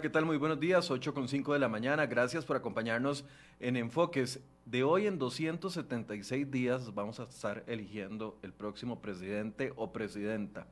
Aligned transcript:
¿qué 0.00 0.08
tal? 0.08 0.24
Muy 0.24 0.38
buenos 0.38 0.58
días, 0.58 0.90
8 0.90 1.12
con 1.12 1.28
5 1.28 1.52
de 1.52 1.58
la 1.58 1.68
mañana. 1.68 2.06
Gracias 2.06 2.46
por 2.46 2.56
acompañarnos 2.56 3.26
en 3.58 3.76
Enfoques. 3.76 4.40
De 4.64 4.82
hoy 4.82 5.06
en 5.06 5.18
276 5.18 6.50
días 6.50 6.94
vamos 6.94 7.20
a 7.20 7.24
estar 7.24 7.64
eligiendo 7.66 8.38
el 8.42 8.54
próximo 8.54 9.02
presidente 9.02 9.74
o 9.76 9.92
presidenta. 9.92 10.66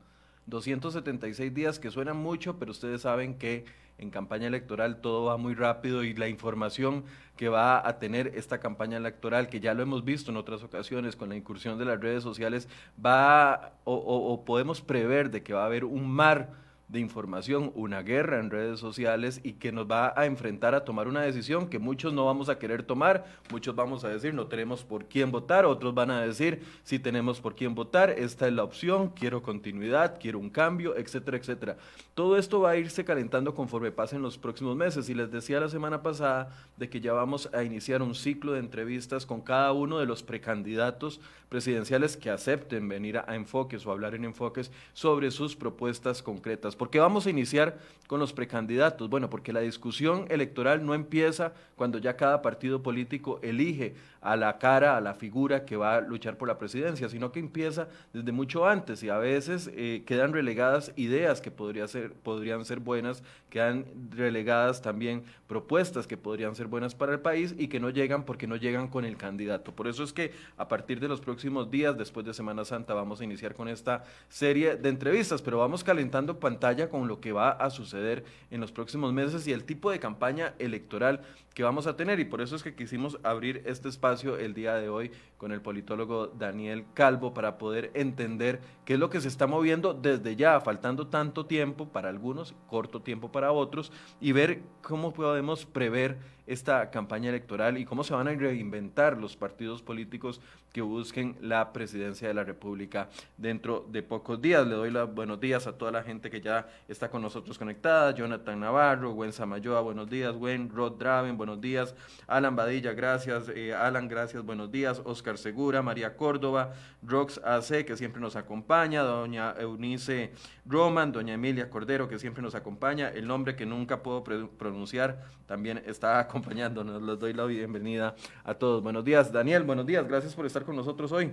276 0.47 1.53
días 1.53 1.77
que 1.77 1.91
suenan 1.91 2.17
mucho, 2.17 2.57
pero 2.57 2.71
ustedes 2.71 3.01
saben 3.01 3.37
que 3.37 3.65
en 3.99 4.09
campaña 4.09 4.47
electoral 4.47 4.99
todo 4.99 5.25
va 5.25 5.37
muy 5.37 5.53
rápido 5.53 6.03
y 6.03 6.15
la 6.15 6.27
información 6.27 7.03
que 7.37 7.49
va 7.49 7.87
a 7.87 7.99
tener 7.99 8.31
esta 8.35 8.59
campaña 8.59 8.97
electoral, 8.97 9.47
que 9.47 9.59
ya 9.59 9.75
lo 9.75 9.83
hemos 9.83 10.03
visto 10.03 10.31
en 10.31 10.37
otras 10.37 10.63
ocasiones 10.63 11.15
con 11.15 11.29
la 11.29 11.35
incursión 11.35 11.77
de 11.77 11.85
las 11.85 12.01
redes 12.01 12.23
sociales, 12.23 12.67
va 13.03 13.73
o 13.83 14.43
podemos 14.43 14.81
prever 14.81 15.29
de 15.29 15.43
que 15.43 15.53
va 15.53 15.63
a 15.63 15.67
haber 15.67 15.85
un 15.85 16.09
mar 16.09 16.68
de 16.89 16.99
información, 16.99 17.71
una 17.75 18.01
guerra 18.01 18.39
en 18.39 18.49
redes 18.49 18.79
sociales 18.79 19.41
y 19.43 19.53
que 19.53 19.71
nos 19.71 19.89
va 19.89 20.11
a 20.15 20.25
enfrentar 20.25 20.73
a 20.73 20.83
tomar 20.83 21.07
una 21.07 21.21
decisión 21.21 21.69
que 21.69 21.77
muchos 21.77 22.13
no 22.13 22.25
vamos 22.25 22.49
a 22.49 22.57
querer 22.57 22.81
tomar, 22.81 23.25
muchos 23.51 23.75
vamos 23.75 24.03
a 24.03 24.09
decir 24.09 24.33
no 24.33 24.47
tenemos 24.47 24.83
por 24.83 25.05
quién 25.05 25.31
votar, 25.31 25.65
otros 25.65 25.93
van 25.93 26.09
a 26.09 26.21
decir 26.21 26.63
sí 26.83 26.97
tenemos 26.97 27.41
por 27.41 27.55
quién 27.55 27.75
votar, 27.75 28.09
esta 28.09 28.47
es 28.47 28.53
la 28.53 28.63
opción, 28.63 29.09
quiero 29.09 29.43
continuidad, 29.43 30.19
quiero 30.19 30.39
un 30.39 30.49
cambio, 30.49 30.97
etcétera, 30.97 31.37
etcétera. 31.37 31.77
Todo 32.15 32.37
esto 32.37 32.59
va 32.59 32.71
a 32.71 32.77
irse 32.77 33.05
calentando 33.05 33.53
conforme 33.53 33.91
pasen 33.91 34.23
los 34.23 34.37
próximos 34.37 34.75
meses 34.75 35.09
y 35.09 35.13
les 35.13 35.31
decía 35.31 35.59
la 35.59 35.69
semana 35.69 36.01
pasada 36.01 36.49
de 36.75 36.89
que 36.89 36.99
ya 36.99 37.13
vamos 37.13 37.49
a 37.53 37.63
iniciar 37.63 38.01
un 38.01 38.15
ciclo 38.15 38.53
de 38.53 38.59
entrevistas 38.59 39.27
con 39.27 39.41
cada 39.41 39.71
uno 39.73 39.99
de 39.99 40.07
los 40.07 40.23
precandidatos 40.23 41.21
presidenciales 41.49 42.17
que 42.17 42.29
acepten 42.29 42.87
venir 42.87 43.17
a, 43.17 43.35
enfoques 43.35 43.85
o 43.85 43.91
hablar 43.91 44.15
en 44.15 44.25
enfoques 44.25 44.71
sobre 44.93 45.31
sus 45.31 45.55
propuestas 45.55 46.21
concretas. 46.21 46.75
¿Por 46.79 46.89
qué 46.89 46.99
vamos 46.99 47.27
a 47.27 47.29
iniciar 47.29 47.77
con 48.07 48.21
los 48.21 48.31
precandidatos? 48.31 49.09
Bueno, 49.09 49.29
porque 49.29 49.51
la 49.51 49.59
discusión 49.59 50.25
electoral 50.29 50.83
no 50.83 50.95
empieza 50.95 51.53
cuando 51.75 51.99
ya 51.99 52.15
cada 52.15 52.41
partido 52.41 52.81
político 52.81 53.39
elige 53.43 53.95
a 54.21 54.35
la 54.35 54.57
cara, 54.57 54.97
a 54.97 55.01
la 55.01 55.13
figura 55.13 55.65
que 55.65 55.75
va 55.75 55.97
a 55.97 56.01
luchar 56.01 56.37
por 56.37 56.47
la 56.47 56.57
presidencia, 56.57 57.09
sino 57.09 57.31
que 57.31 57.39
empieza 57.39 57.89
desde 58.13 58.31
mucho 58.31 58.65
antes 58.65 59.03
y 59.03 59.09
a 59.09 59.17
veces 59.17 59.69
eh, 59.75 60.03
quedan 60.05 60.33
relegadas 60.33 60.91
ideas 60.95 61.41
que 61.41 61.51
podrían 61.51 62.65
ser 62.65 62.79
buenas, 62.79 63.23
quedan 63.49 63.85
relegadas 64.11 64.81
también 64.81 65.23
propuestas 65.47 66.07
que 66.07 66.17
podrían 66.17 66.55
ser 66.55 66.67
buenas 66.67 66.95
para 66.95 67.13
el 67.13 67.19
país 67.19 67.55
y 67.57 67.67
que 67.67 67.79
no 67.79 67.89
llegan 67.89 68.23
porque 68.23 68.47
no 68.47 68.55
llegan 68.55 68.87
con 68.87 69.03
el 69.03 69.17
candidato. 69.17 69.73
Por 69.73 69.87
eso 69.87 70.03
es 70.03 70.13
que 70.13 70.31
a 70.57 70.67
partir 70.67 70.99
de 70.99 71.09
los 71.09 71.19
próximos 71.19 71.69
días, 71.69 71.97
después 71.97 72.25
de 72.25 72.33
Semana 72.33 72.63
Santa, 72.63 72.93
vamos 72.93 73.19
a 73.19 73.25
iniciar 73.25 73.53
con 73.53 73.67
esta 73.67 74.03
serie 74.29 74.77
de 74.77 74.89
entrevistas, 74.89 75.41
pero 75.41 75.59
vamos 75.59 75.83
calentando 75.83 76.39
pantalla 76.39 76.68
con 76.89 77.07
lo 77.07 77.19
que 77.19 77.31
va 77.31 77.49
a 77.49 77.69
suceder 77.69 78.23
en 78.51 78.61
los 78.61 78.71
próximos 78.71 79.11
meses 79.11 79.47
y 79.47 79.51
el 79.53 79.63
tipo 79.63 79.89
de 79.89 79.99
campaña 79.99 80.53
electoral 80.59 81.21
que 81.55 81.63
vamos 81.63 81.87
a 81.87 81.95
tener. 81.95 82.19
Y 82.19 82.25
por 82.25 82.41
eso 82.41 82.55
es 82.55 82.63
que 82.63 82.75
quisimos 82.75 83.17
abrir 83.23 83.63
este 83.65 83.89
espacio 83.89 84.37
el 84.37 84.53
día 84.53 84.75
de 84.75 84.89
hoy 84.89 85.11
con 85.37 85.51
el 85.51 85.61
politólogo 85.61 86.27
Daniel 86.27 86.85
Calvo 86.93 87.33
para 87.33 87.57
poder 87.57 87.89
entender 87.95 88.61
qué 88.85 88.93
es 88.93 88.99
lo 88.99 89.09
que 89.09 89.19
se 89.19 89.27
está 89.27 89.47
moviendo 89.47 89.93
desde 89.93 90.35
ya, 90.35 90.61
faltando 90.61 91.07
tanto 91.07 91.47
tiempo 91.47 91.87
para 91.89 92.09
algunos, 92.09 92.53
corto 92.67 93.01
tiempo 93.01 93.31
para 93.31 93.51
otros, 93.51 93.91
y 94.21 94.31
ver 94.31 94.61
cómo 94.81 95.11
podemos 95.11 95.65
prever 95.65 96.17
esta 96.49 96.89
campaña 96.89 97.29
electoral 97.29 97.77
y 97.77 97.85
cómo 97.85 98.03
se 98.03 98.15
van 98.15 98.27
a 98.27 98.33
reinventar 98.33 99.15
los 99.17 99.37
partidos 99.37 99.83
políticos 99.83 100.41
que 100.73 100.81
busquen 100.81 101.37
la 101.41 101.71
presidencia 101.71 102.27
de 102.27 102.33
la 102.33 102.43
República 102.43 103.07
dentro 103.37 103.85
de 103.89 104.01
pocos 104.01 104.41
días. 104.41 104.65
Le 104.65 104.73
doy 104.73 104.89
los 104.89 105.13
buenos 105.13 105.39
días 105.39 105.67
a 105.67 105.77
toda 105.77 105.91
la 105.91 106.01
gente 106.01 106.31
que 106.31 106.41
ya 106.41 106.67
está 106.87 107.09
con 107.09 107.21
nosotros 107.21 107.57
conectada. 107.57 108.11
Jonathan 108.15 108.59
Navarro, 108.59 109.11
Gwen 109.13 109.31
Samayoa, 109.31 109.81
buenos 109.81 110.09
días. 110.09 110.35
Gwen, 110.35 110.69
Rod 110.69 110.93
Draven, 110.93 111.37
buenos 111.37 111.61
días. 111.61 111.93
Alan 112.25 112.55
Badilla, 112.55 112.93
gracias. 112.93 113.49
Eh, 113.49 113.73
Alan, 113.73 114.07
gracias, 114.07 114.43
buenos 114.43 114.71
días. 114.71 115.01
Oscar 115.05 115.37
Segura, 115.37 115.83
María 115.83 116.17
Córdoba, 116.17 116.73
Rox 117.03 117.39
AC, 117.43 117.85
que 117.85 117.95
siempre 117.95 118.21
nos 118.21 118.35
acompaña. 118.35 119.03
Doña 119.03 119.53
Eunice 119.59 120.33
Roman, 120.65 121.11
doña 121.11 121.35
Emilia 121.35 121.69
Cordero, 121.69 122.07
que 122.07 122.17
siempre 122.17 122.41
nos 122.41 122.55
acompaña. 122.55 123.09
El 123.09 123.27
nombre 123.27 123.55
que 123.55 123.67
nunca 123.67 124.01
puedo 124.01 124.23
pronunciar 124.23 125.25
también 125.47 125.81
está 125.85 126.27
acompañándonos. 126.39 127.01
Les 127.01 127.19
doy 127.19 127.33
la 127.33 127.45
bienvenida 127.45 128.15
a 128.43 128.53
todos. 128.53 128.81
Buenos 128.81 129.03
días, 129.03 129.31
Daniel. 129.31 129.63
Buenos 129.63 129.85
días. 129.85 130.07
Gracias 130.07 130.33
por 130.33 130.45
estar 130.45 130.63
con 130.63 130.75
nosotros 130.75 131.11
hoy. 131.11 131.31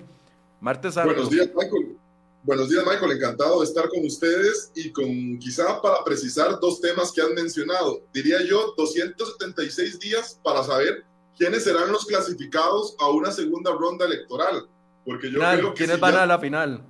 Martes 0.60 0.94
Santo. 0.94 1.14
Buenos 1.14 1.30
días, 1.30 1.48
Michael. 1.54 1.96
Buenos 2.42 2.68
días, 2.68 2.84
Michael. 2.84 3.12
Encantado 3.12 3.60
de 3.60 3.66
estar 3.66 3.88
con 3.88 4.04
ustedes 4.04 4.72
y 4.74 4.90
con 4.90 5.38
quizá 5.38 5.80
para 5.80 6.02
precisar 6.04 6.58
dos 6.60 6.80
temas 6.80 7.12
que 7.12 7.20
han 7.20 7.34
mencionado. 7.34 8.02
Diría 8.12 8.42
yo 8.42 8.74
276 8.76 9.98
días 10.00 10.40
para 10.42 10.62
saber 10.64 11.04
quiénes 11.38 11.64
serán 11.64 11.92
los 11.92 12.04
clasificados 12.04 12.96
a 12.98 13.08
una 13.10 13.30
segunda 13.30 13.72
ronda 13.72 14.06
electoral. 14.06 14.68
Porque 15.04 15.30
yo 15.30 15.38
creo 15.38 15.70
que 15.74 15.84
¿Quiénes 15.84 16.00
van 16.00 16.16
a 16.16 16.26
la 16.26 16.38
final? 16.38 16.82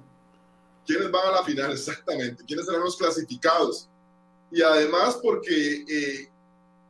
¿Quiénes 0.87 1.10
van 1.10 1.28
a 1.28 1.33
la 1.33 1.43
final? 1.43 1.72
Exactamente. 1.72 2.44
¿Quiénes 2.47 2.65
serán 2.65 2.83
los 2.83 2.97
clasificados? 2.97 3.88
Y 4.50 4.62
además 4.62 5.19
porque 5.22 5.84
eh, 5.89 6.30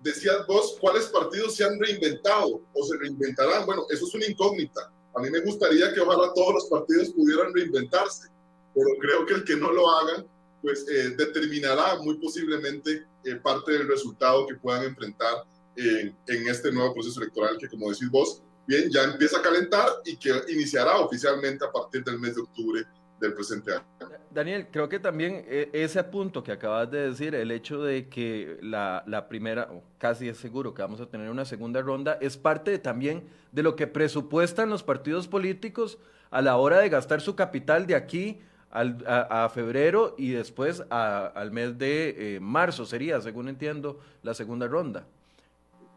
decías 0.06 0.46
vos, 0.46 0.76
¿cuáles 0.80 1.06
partidos 1.06 1.54
se 1.56 1.64
han 1.64 1.78
reinventado 1.78 2.62
o 2.72 2.86
se 2.86 2.96
reinventarán? 2.98 3.66
Bueno, 3.66 3.86
eso 3.90 4.06
es 4.06 4.14
una 4.14 4.26
incógnita. 4.26 4.90
A 5.14 5.20
mí 5.20 5.30
me 5.30 5.40
gustaría 5.40 5.92
que 5.92 6.00
ojalá 6.00 6.32
todos 6.34 6.54
los 6.54 6.66
partidos 6.66 7.10
pudieran 7.10 7.52
reinventarse, 7.54 8.28
pero 8.74 8.88
creo 9.00 9.26
que 9.26 9.34
el 9.34 9.44
que 9.44 9.56
no 9.56 9.72
lo 9.72 9.90
hagan, 9.90 10.26
pues 10.62 10.86
eh, 10.88 11.10
determinará 11.16 11.96
muy 12.02 12.18
posiblemente 12.18 13.06
eh, 13.24 13.34
parte 13.36 13.72
del 13.72 13.88
resultado 13.88 14.46
que 14.46 14.54
puedan 14.54 14.84
enfrentar 14.84 15.44
en 15.78 16.48
este 16.48 16.72
nuevo 16.72 16.94
proceso 16.94 17.20
electoral 17.20 17.58
que, 17.58 17.68
como 17.68 17.90
decís 17.90 18.10
vos, 18.10 18.42
bien, 18.66 18.90
ya 18.90 19.04
empieza 19.04 19.38
a 19.38 19.42
calentar 19.42 19.86
y 20.06 20.16
que 20.16 20.32
iniciará 20.48 20.96
oficialmente 21.00 21.66
a 21.66 21.70
partir 21.70 22.02
del 22.02 22.18
mes 22.18 22.34
de 22.34 22.40
octubre 22.40 22.82
del 23.20 23.34
presente 23.34 23.72
año. 23.72 23.84
Daniel, 24.30 24.66
creo 24.70 24.88
que 24.88 24.98
también 24.98 25.44
eh, 25.46 25.70
ese 25.72 26.02
punto 26.04 26.42
que 26.42 26.52
acabas 26.52 26.90
de 26.90 27.10
decir, 27.10 27.34
el 27.34 27.50
hecho 27.50 27.82
de 27.82 28.08
que 28.08 28.58
la, 28.62 29.02
la 29.06 29.28
primera, 29.28 29.68
casi 29.98 30.28
es 30.28 30.36
seguro 30.36 30.74
que 30.74 30.82
vamos 30.82 31.00
a 31.00 31.06
tener 31.06 31.30
una 31.30 31.44
segunda 31.44 31.80
ronda, 31.80 32.18
es 32.20 32.36
parte 32.36 32.78
también 32.78 33.24
de 33.52 33.62
lo 33.62 33.76
que 33.76 33.86
presupuestan 33.86 34.68
los 34.68 34.82
partidos 34.82 35.26
políticos 35.26 35.98
a 36.30 36.42
la 36.42 36.56
hora 36.56 36.80
de 36.80 36.88
gastar 36.88 37.20
su 37.20 37.34
capital 37.34 37.86
de 37.86 37.94
aquí 37.94 38.40
al, 38.70 39.02
a, 39.06 39.48
febrero 39.48 40.14
y 40.18 40.30
después 40.30 40.82
al 40.90 41.50
mes 41.50 41.78
de 41.78 42.36
eh, 42.36 42.40
marzo 42.40 42.84
sería, 42.84 43.20
según 43.20 43.48
entiendo, 43.48 44.00
la 44.22 44.34
segunda 44.34 44.66
ronda. 44.66 45.06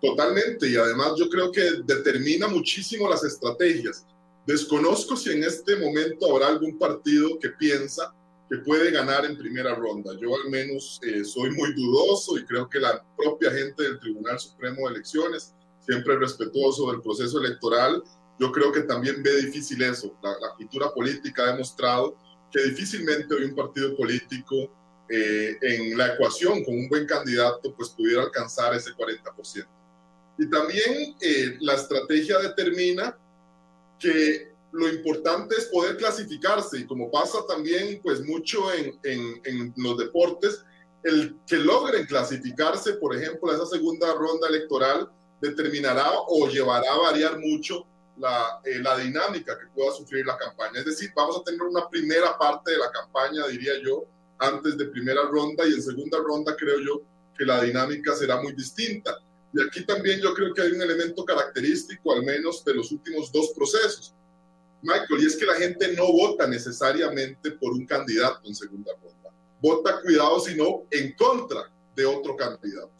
Totalmente, 0.01 0.69
y 0.69 0.77
además 0.77 1.13
yo 1.17 1.29
creo 1.29 1.51
que 1.51 1.61
determina 1.83 2.47
muchísimo 2.47 3.09
las 3.09 3.23
estrategias. 3.23 4.05
Desconozco 4.49 5.15
si 5.15 5.29
en 5.29 5.43
este 5.43 5.75
momento 5.75 6.31
habrá 6.31 6.47
algún 6.47 6.79
partido 6.79 7.37
que 7.37 7.49
piensa 7.49 8.11
que 8.49 8.57
puede 8.57 8.89
ganar 8.89 9.23
en 9.23 9.37
primera 9.37 9.75
ronda. 9.75 10.11
Yo 10.19 10.35
al 10.35 10.49
menos 10.49 10.99
eh, 11.03 11.23
soy 11.23 11.51
muy 11.51 11.71
dudoso 11.75 12.35
y 12.35 12.43
creo 12.45 12.67
que 12.67 12.79
la 12.79 13.05
propia 13.15 13.51
gente 13.51 13.83
del 13.83 13.99
Tribunal 13.99 14.39
Supremo 14.39 14.87
de 14.87 14.95
Elecciones, 14.95 15.53
siempre 15.85 16.17
respetuoso 16.17 16.91
del 16.91 16.99
proceso 16.99 17.39
electoral, 17.39 18.01
yo 18.39 18.51
creo 18.51 18.71
que 18.71 18.81
también 18.81 19.21
ve 19.21 19.39
difícil 19.39 19.83
eso. 19.83 20.17
La, 20.23 20.31
la 20.31 20.55
cultura 20.57 20.91
política 20.95 21.43
ha 21.43 21.51
demostrado 21.51 22.17
que 22.51 22.63
difícilmente 22.63 23.31
hoy 23.35 23.43
un 23.43 23.55
partido 23.55 23.95
político 23.95 24.55
eh, 25.09 25.57
en 25.61 25.95
la 25.95 26.15
ecuación 26.15 26.63
con 26.63 26.73
un 26.73 26.89
buen 26.89 27.05
candidato 27.05 27.71
pues 27.75 27.89
pudiera 27.89 28.23
alcanzar 28.23 28.73
ese 28.73 28.93
40%. 28.93 29.67
Y 30.39 30.49
también 30.49 31.15
eh, 31.21 31.55
la 31.59 31.75
estrategia 31.75 32.39
determina 32.39 33.15
que 33.99 34.49
lo 34.71 34.87
importante 34.87 35.55
es 35.55 35.65
poder 35.65 35.97
clasificarse 35.97 36.79
y 36.79 36.85
como 36.85 37.09
pasa 37.09 37.39
también 37.47 37.99
pues 38.03 38.21
mucho 38.21 38.71
en, 38.73 38.99
en, 39.03 39.73
los 39.77 39.97
deportes, 39.97 40.63
el 41.03 41.37
que 41.47 41.57
logren 41.57 42.05
clasificarse, 42.05 42.93
por 42.93 43.15
ejemplo, 43.15 43.51
a 43.51 43.55
esa 43.55 43.65
segunda 43.65 44.13
ronda 44.13 44.47
electoral 44.47 45.09
determinará 45.41 46.11
o 46.27 46.47
llevará 46.47 46.91
a 46.91 46.97
variar 46.97 47.39
mucho 47.39 47.85
la, 48.17 48.59
eh, 48.65 48.79
la, 48.79 48.97
dinámica 48.97 49.57
que 49.57 49.67
pueda 49.73 49.93
sufrir 49.93 50.25
la 50.25 50.37
campaña. 50.37 50.79
Es 50.79 50.85
decir, 50.85 51.11
vamos 51.15 51.37
a 51.37 51.43
tener 51.43 51.61
una 51.61 51.87
primera 51.87 52.37
parte 52.37 52.71
de 52.71 52.77
la 52.77 52.91
campaña, 52.91 53.47
diría 53.47 53.73
yo, 53.81 54.05
antes 54.39 54.77
de 54.77 54.85
primera 54.87 55.21
ronda 55.23 55.65
y 55.65 55.73
en 55.73 55.81
segunda 55.81 56.17
ronda 56.19 56.55
creo 56.57 56.79
yo 56.79 57.01
que 57.37 57.45
la 57.45 57.61
dinámica 57.61 58.13
será 58.15 58.41
muy 58.41 58.53
distinta. 58.53 59.17
Y 59.53 59.61
aquí 59.61 59.85
también 59.85 60.19
yo 60.21 60.33
creo 60.33 60.53
que 60.53 60.61
hay 60.61 60.71
un 60.71 60.81
elemento 60.81 61.25
característico, 61.25 62.13
al 62.13 62.23
menos 62.23 62.63
de 62.63 62.75
los 62.75 62.91
últimos 62.91 63.31
dos 63.31 63.51
procesos. 63.55 64.13
Michael, 64.81 65.23
y 65.23 65.25
es 65.25 65.35
que 65.35 65.45
la 65.45 65.55
gente 65.55 65.93
no 65.93 66.11
vota 66.11 66.47
necesariamente 66.47 67.51
por 67.51 67.73
un 67.73 67.85
candidato 67.85 68.47
en 68.47 68.55
segunda 68.55 68.93
ronda. 68.93 69.29
Vota, 69.61 70.01
cuidado, 70.01 70.39
sino 70.39 70.83
en 70.91 71.13
contra 71.13 71.69
de 71.95 72.05
otro 72.05 72.35
candidato. 72.35 72.91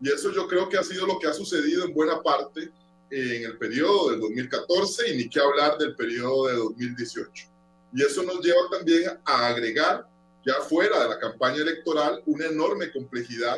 Y 0.00 0.10
eso 0.10 0.30
yo 0.32 0.46
creo 0.46 0.68
que 0.68 0.76
ha 0.76 0.82
sido 0.82 1.06
lo 1.06 1.18
que 1.18 1.26
ha 1.26 1.32
sucedido 1.32 1.84
en 1.84 1.94
buena 1.94 2.22
parte 2.22 2.70
en 3.10 3.44
el 3.44 3.56
periodo 3.56 4.10
del 4.10 4.20
2014 4.20 5.10
y 5.10 5.16
ni 5.16 5.28
qué 5.28 5.40
hablar 5.40 5.78
del 5.78 5.94
periodo 5.94 6.48
de 6.48 6.54
2018. 6.54 7.48
Y 7.94 8.02
eso 8.02 8.22
nos 8.24 8.40
lleva 8.44 8.68
también 8.70 9.18
a 9.24 9.46
agregar, 9.46 10.06
ya 10.44 10.54
fuera 10.68 11.02
de 11.02 11.08
la 11.08 11.18
campaña 11.18 11.62
electoral, 11.62 12.22
una 12.26 12.46
enorme 12.46 12.92
complejidad 12.92 13.56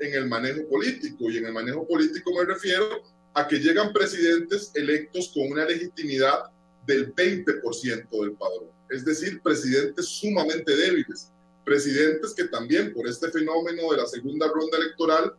en 0.00 0.14
el 0.14 0.26
manejo 0.26 0.68
político. 0.68 1.30
Y 1.30 1.38
en 1.38 1.46
el 1.46 1.52
manejo 1.52 1.86
político 1.86 2.32
me 2.34 2.44
refiero 2.44 3.02
a 3.34 3.46
que 3.46 3.58
llegan 3.58 3.92
presidentes 3.92 4.70
electos 4.74 5.30
con 5.34 5.52
una 5.52 5.64
legitimidad 5.64 6.50
del 6.86 7.14
20% 7.14 8.08
del 8.10 8.32
padrón, 8.32 8.70
es 8.88 9.04
decir, 9.04 9.42
presidentes 9.42 10.06
sumamente 10.06 10.74
débiles, 10.74 11.30
presidentes 11.64 12.32
que 12.32 12.44
también 12.44 12.94
por 12.94 13.06
este 13.06 13.30
fenómeno 13.30 13.90
de 13.92 13.98
la 13.98 14.06
segunda 14.06 14.48
ronda 14.48 14.78
electoral, 14.78 15.34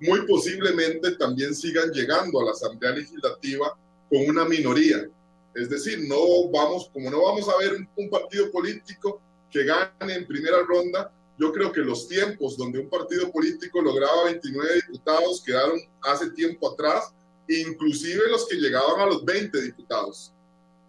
muy 0.00 0.26
posiblemente 0.26 1.12
también 1.12 1.54
sigan 1.54 1.92
llegando 1.92 2.40
a 2.40 2.46
la 2.46 2.52
Asamblea 2.52 2.92
Legislativa 2.92 3.76
con 4.08 4.28
una 4.28 4.46
minoría. 4.46 5.06
Es 5.54 5.68
decir, 5.68 6.00
no 6.08 6.48
vamos, 6.50 6.90
como 6.92 7.10
no 7.10 7.22
vamos 7.22 7.48
a 7.48 7.58
ver 7.58 7.76
un 7.96 8.10
partido 8.10 8.50
político 8.50 9.20
que 9.50 9.64
gane 9.64 10.14
en 10.14 10.26
primera 10.26 10.58
ronda, 10.66 11.12
yo 11.38 11.52
creo 11.52 11.72
que 11.72 11.80
los 11.80 12.06
tiempos 12.06 12.56
donde 12.56 12.78
un 12.78 12.88
partido 12.88 13.30
político 13.32 13.82
lograba 13.82 14.24
29 14.24 14.74
diputados 14.86 15.42
quedaron 15.44 15.80
hace 16.02 16.30
tiempo 16.30 16.72
atrás, 16.72 17.12
inclusive 17.48 18.28
los 18.30 18.46
que 18.46 18.56
llegaban 18.56 19.00
a 19.00 19.06
los 19.06 19.24
20 19.24 19.60
diputados. 19.60 20.32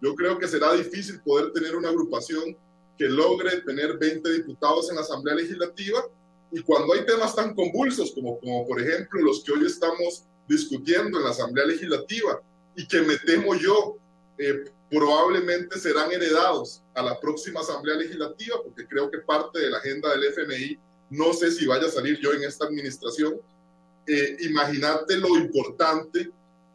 Yo 0.00 0.14
creo 0.14 0.38
que 0.38 0.46
será 0.46 0.72
difícil 0.74 1.20
poder 1.22 1.52
tener 1.52 1.74
una 1.74 1.88
agrupación 1.88 2.56
que 2.96 3.08
logre 3.08 3.60
tener 3.62 3.98
20 3.98 4.32
diputados 4.32 4.88
en 4.88 4.96
la 4.96 5.02
Asamblea 5.02 5.34
Legislativa 5.34 6.04
y 6.52 6.62
cuando 6.62 6.94
hay 6.94 7.04
temas 7.04 7.34
tan 7.34 7.54
convulsos 7.54 8.12
como, 8.12 8.38
como 8.38 8.66
por 8.66 8.80
ejemplo 8.80 9.20
los 9.20 9.42
que 9.42 9.52
hoy 9.52 9.66
estamos 9.66 10.24
discutiendo 10.48 11.18
en 11.18 11.24
la 11.24 11.30
Asamblea 11.30 11.66
Legislativa 11.66 12.40
y 12.76 12.86
que 12.86 13.02
me 13.02 13.16
temo 13.18 13.54
yo 13.56 13.96
eh, 14.38 14.64
probablemente 14.90 15.78
serán 15.78 16.12
heredados 16.12 16.82
a 16.94 17.02
la 17.02 17.18
próxima 17.18 17.60
Asamblea 17.60 17.96
Legislativa, 17.96 18.56
porque 18.62 18.86
creo 18.86 19.10
que 19.10 19.18
parte 19.18 19.58
de 19.58 19.70
la 19.70 19.78
agenda 19.78 20.10
del 20.10 20.24
FMI, 20.24 20.78
no 21.10 21.32
sé 21.32 21.50
si 21.50 21.66
vaya 21.66 21.86
a 21.86 21.90
salir 21.90 22.18
yo 22.20 22.32
en 22.32 22.44
esta 22.44 22.66
administración, 22.66 23.40
eh, 24.06 24.36
imagínate 24.40 25.16
lo 25.16 25.36
importante 25.36 26.30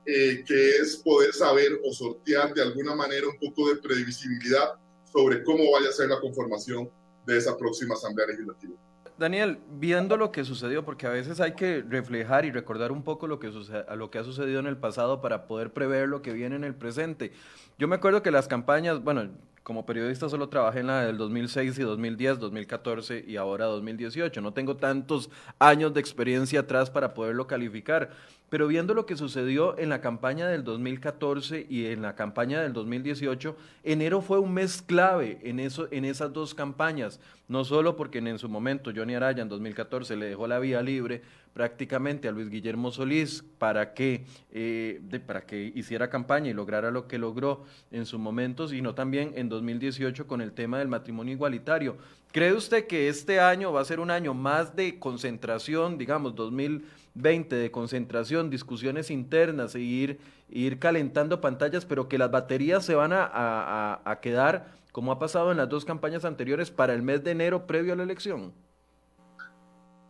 eh, 0.06 0.44
que 0.46 0.78
es 0.78 0.98
poder 0.98 1.34
saber 1.34 1.80
o 1.86 1.94
sortear 1.94 2.54
de 2.54 2.62
alguna 2.62 2.96
manera 2.96 3.28
un 3.28 3.38
poco 3.38 3.70
de 3.70 3.76
previsibilidad 3.78 4.74
sobre 5.12 5.44
cómo 5.44 5.72
vaya 5.72 5.90
a 5.90 5.94
ser 5.94 6.10
la 6.10 6.20
conformación 6.20 6.90
de 7.26 7.38
esa 7.38 7.56
próxima 7.58 7.96
Asamblea 7.96 8.28
Legislativa. 8.28 8.74
Daniel, 9.22 9.60
viendo 9.70 10.18
lo 10.18 10.32
que 10.32 10.44
sucedió, 10.44 10.84
porque 10.84 11.06
a 11.06 11.12
veces 11.12 11.40
hay 11.40 11.54
que 11.54 11.84
reflejar 11.88 12.44
y 12.44 12.52
recordar 12.52 12.92
un 12.92 13.04
poco 13.04 13.28
lo 13.28 13.40
que, 13.40 13.52
lo 13.96 14.10
que 14.10 14.18
ha 14.18 14.24
sucedido 14.24 14.60
en 14.60 14.66
el 14.66 14.78
pasado 14.78 15.22
para 15.22 15.46
poder 15.46 15.72
prever 15.72 16.10
lo 16.10 16.24
que 16.24 16.34
viene 16.34 16.56
en 16.56 16.64
el 16.64 16.74
presente. 16.74 17.32
Yo 17.78 17.88
me 17.88 17.96
acuerdo 17.96 18.24
que 18.24 18.32
las 18.32 18.48
campañas, 18.48 19.04
bueno, 19.04 19.30
como 19.64 19.86
periodista 19.86 20.28
solo 20.28 20.50
trabajé 20.50 20.80
en 20.80 20.88
la 20.88 21.06
del 21.06 21.18
2006 21.18 21.78
y 21.78 21.82
2010, 21.84 22.40
2014 22.40 23.24
y 23.28 23.38
ahora 23.38 23.66
2018. 23.66 24.42
No 24.42 24.54
tengo 24.54 24.78
tantos 24.78 25.30
años 25.60 25.94
de 25.94 26.00
experiencia 26.00 26.62
atrás 26.62 26.90
para 26.90 27.14
poderlo 27.14 27.46
calificar, 27.46 28.10
pero 28.50 28.68
viendo 28.68 28.96
lo 28.96 29.06
que 29.06 29.16
sucedió 29.16 29.78
en 29.78 29.90
la 29.90 30.02
campaña 30.02 30.48
del 30.48 30.64
2014 30.64 31.68
y 31.70 31.86
en 31.86 32.02
la 32.02 32.16
campaña 32.16 32.62
del 32.62 32.74
2018, 32.74 33.56
enero 33.84 34.22
fue 34.22 34.40
un 34.40 34.54
mes 34.54 34.82
clave 34.82 35.40
en, 35.44 35.60
eso, 35.60 35.88
en 35.92 36.06
esas 36.06 36.34
dos 36.34 36.56
campañas, 36.56 37.20
no 37.48 37.64
solo 37.64 37.96
porque 37.96 38.18
en 38.18 38.40
su 38.40 38.50
momento 38.50 38.92
Johnny 38.96 39.14
Araya 39.14 39.44
en 39.44 39.50
2014 39.50 40.16
le 40.16 40.26
dejó 40.26 40.48
la 40.48 40.60
vía 40.60 40.82
libre 40.82 41.22
prácticamente 41.54 42.28
a 42.28 42.32
Luis 42.32 42.50
Guillermo 42.50 42.92
Solís 42.92 43.44
para 43.58 43.94
que, 43.94 44.26
eh, 44.52 45.02
para 45.26 45.42
que 45.42 45.72
hiciera 45.76 46.10
campaña 46.10 46.50
y 46.50 46.54
lograra 46.54 46.92
lo 46.92 47.08
que 47.08 47.18
logró 47.18 47.66
en 47.92 48.06
su 48.06 48.20
momento, 48.20 48.68
sino 48.68 48.96
también 48.96 49.34
en 49.36 49.50
2018 49.50 50.28
con 50.28 50.42
el 50.42 50.54
tema 50.54 50.80
del 50.80 50.88
matrimonio 50.88 51.34
igualitario. 51.34 51.98
¿Cree 52.32 52.54
usted 52.54 52.88
que 52.88 53.10
este 53.10 53.42
año 53.42 53.74
va 53.74 53.82
a 53.82 53.86
ser 53.86 54.00
un 54.00 54.10
año 54.10 54.34
más 54.34 54.76
de 54.76 54.98
concentración, 55.00 55.98
digamos, 55.98 56.34
2020, 56.36 57.56
de 57.58 57.72
concentración, 57.72 58.50
discusiones 58.50 59.12
internas 59.12 59.76
e 59.76 59.82
ir, 59.82 60.20
ir 60.50 60.80
calentando 60.80 61.42
pantallas, 61.42 61.86
pero 61.86 62.08
que 62.08 62.18
las 62.18 62.32
baterías 62.32 62.86
se 62.86 62.96
van 62.96 63.12
a, 63.12 64.02
a 64.06 64.20
quedar, 64.22 64.72
como 64.94 65.12
ha 65.12 65.20
pasado 65.20 65.52
en 65.52 65.58
las 65.58 65.68
dos 65.68 65.84
campañas 65.84 66.24
anteriores, 66.24 66.72
para 66.72 66.94
el 66.94 67.02
mes 67.02 67.22
de 67.22 67.32
enero 67.32 67.68
previo 67.68 67.92
a 67.92 67.96
la 67.98 68.04
elección? 68.04 68.54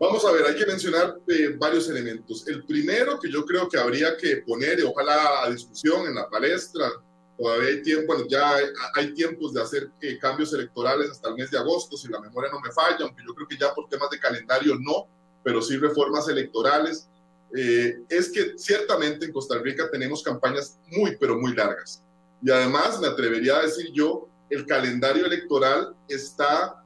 Vamos 0.01 0.25
a 0.25 0.31
ver, 0.31 0.43
hay 0.47 0.55
que 0.55 0.65
mencionar 0.65 1.19
eh, 1.27 1.55
varios 1.59 1.87
elementos. 1.87 2.47
El 2.47 2.65
primero 2.65 3.19
que 3.19 3.29
yo 3.29 3.45
creo 3.45 3.69
que 3.69 3.77
habría 3.77 4.17
que 4.17 4.37
poner, 4.37 4.79
y 4.79 4.81
ojalá 4.81 5.43
a 5.43 5.49
discusión 5.51 6.07
en 6.07 6.15
la 6.15 6.27
palestra, 6.27 6.89
todavía 7.37 7.69
hay 7.69 7.83
tiempo, 7.83 8.07
bueno, 8.07 8.27
ya 8.27 8.55
hay, 8.95 9.13
tiempos 9.13 9.53
de 9.53 9.61
hacer 9.61 9.91
eh, 10.01 10.17
cambios 10.17 10.51
electorales 10.55 11.11
hasta 11.11 11.29
el 11.29 11.35
mes 11.35 11.51
de 11.51 11.59
agosto, 11.59 11.97
si 11.97 12.07
la 12.07 12.19
memoria 12.19 12.49
no 12.51 12.59
me 12.59 12.71
falla, 12.71 12.97
aunque 13.01 13.21
yo 13.23 13.35
creo 13.35 13.47
que 13.47 13.57
ya 13.59 13.75
por 13.75 13.89
temas 13.89 14.09
de 14.09 14.19
calendario 14.19 14.73
no, 14.79 15.07
pero 15.43 15.61
sí 15.61 15.77
reformas 15.77 16.27
electorales. 16.27 17.07
Eh, 17.55 17.99
es 18.09 18.31
que 18.31 18.57
ciertamente 18.57 19.27
en 19.27 19.31
Costa 19.31 19.59
Rica 19.59 19.87
tenemos 19.91 20.23
campañas 20.23 20.79
muy, 20.87 21.15
pero 21.17 21.37
muy 21.37 21.53
largas. 21.53 22.01
Y 22.41 22.49
además, 22.49 22.99
me 22.99 23.05
atrevería 23.05 23.57
a 23.57 23.61
decir 23.61 23.91
yo, 23.93 24.27
el 24.49 24.65
calendario 24.65 25.27
electoral 25.27 25.95
está 26.07 26.83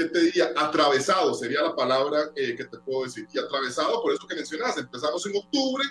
¿qué 0.00 0.06
te 0.06 0.20
diría? 0.20 0.50
Atravesado 0.56 1.34
sería 1.34 1.62
la 1.62 1.76
palabra 1.76 2.30
eh, 2.34 2.56
que 2.56 2.64
te 2.64 2.78
puedo 2.78 3.04
decir. 3.04 3.26
Y 3.32 3.38
atravesado 3.38 4.02
por 4.02 4.14
eso 4.14 4.26
que 4.26 4.34
mencionas, 4.34 4.78
empezamos 4.78 5.26
en 5.26 5.36
octubre, 5.36 5.84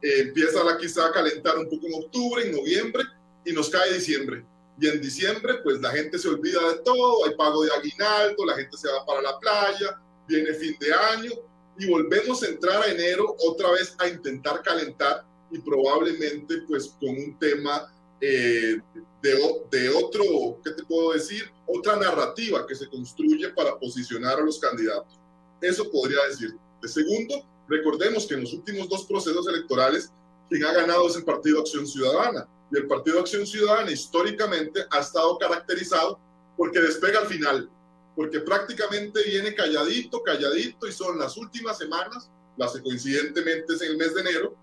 eh, 0.00 0.20
empieza 0.20 0.62
la 0.62 0.78
quizá 0.78 1.06
a 1.06 1.12
calentar 1.12 1.58
un 1.58 1.68
poco 1.68 1.88
en 1.88 2.04
octubre, 2.04 2.46
en 2.46 2.52
noviembre, 2.52 3.02
y 3.44 3.52
nos 3.52 3.68
cae 3.68 3.94
diciembre. 3.94 4.44
Y 4.80 4.86
en 4.86 5.00
diciembre, 5.00 5.54
pues 5.64 5.80
la 5.80 5.90
gente 5.90 6.20
se 6.20 6.28
olvida 6.28 6.60
de 6.68 6.78
todo, 6.84 7.24
hay 7.24 7.34
pago 7.34 7.64
de 7.64 7.70
aguinaldo, 7.72 8.46
la 8.46 8.54
gente 8.54 8.76
se 8.76 8.88
va 8.88 9.04
para 9.04 9.22
la 9.22 9.36
playa, 9.40 10.00
viene 10.28 10.54
fin 10.54 10.76
de 10.78 10.94
año, 10.94 11.32
y 11.78 11.90
volvemos 11.90 12.40
a 12.44 12.46
entrar 12.46 12.80
a 12.82 12.86
enero 12.86 13.34
otra 13.40 13.72
vez 13.72 13.96
a 13.98 14.06
intentar 14.06 14.62
calentar 14.62 15.24
y 15.50 15.58
probablemente 15.58 16.62
pues 16.68 16.94
con 17.00 17.10
un 17.10 17.36
tema 17.40 17.92
eh, 18.20 18.80
de, 19.22 19.88
otro, 19.90 20.60
¿qué 20.64 20.70
te 20.70 20.84
puedo 20.84 21.12
decir? 21.12 21.50
Otra 21.66 21.96
narrativa 21.96 22.66
que 22.66 22.74
se 22.74 22.88
construye 22.88 23.48
para 23.50 23.78
posicionar 23.78 24.38
a 24.38 24.44
los 24.44 24.58
candidatos. 24.58 25.18
Eso 25.60 25.90
podría 25.90 26.24
decir. 26.28 26.54
De 26.80 26.88
segundo, 26.88 27.44
recordemos 27.68 28.26
que 28.26 28.34
en 28.34 28.42
los 28.42 28.52
últimos 28.52 28.88
dos 28.88 29.04
procesos 29.06 29.46
electorales, 29.48 30.12
quien 30.48 30.64
ha 30.64 30.72
ganado 30.72 31.08
es 31.08 31.16
el 31.16 31.24
Partido 31.24 31.60
Acción 31.60 31.86
Ciudadana. 31.86 32.46
Y 32.70 32.78
el 32.78 32.86
Partido 32.86 33.20
Acción 33.20 33.46
Ciudadana 33.46 33.90
históricamente 33.90 34.84
ha 34.90 35.00
estado 35.00 35.36
caracterizado 35.38 36.18
porque 36.56 36.80
despega 36.80 37.20
al 37.20 37.26
final, 37.26 37.70
porque 38.14 38.40
prácticamente 38.40 39.22
viene 39.24 39.54
calladito, 39.54 40.22
calladito, 40.22 40.86
y 40.86 40.92
son 40.92 41.18
las 41.18 41.36
últimas 41.36 41.78
semanas, 41.78 42.30
las 42.56 42.72
coincidentemente 42.80 43.74
es 43.74 43.82
el 43.82 43.96
mes 43.96 44.14
de 44.14 44.22
enero, 44.22 44.54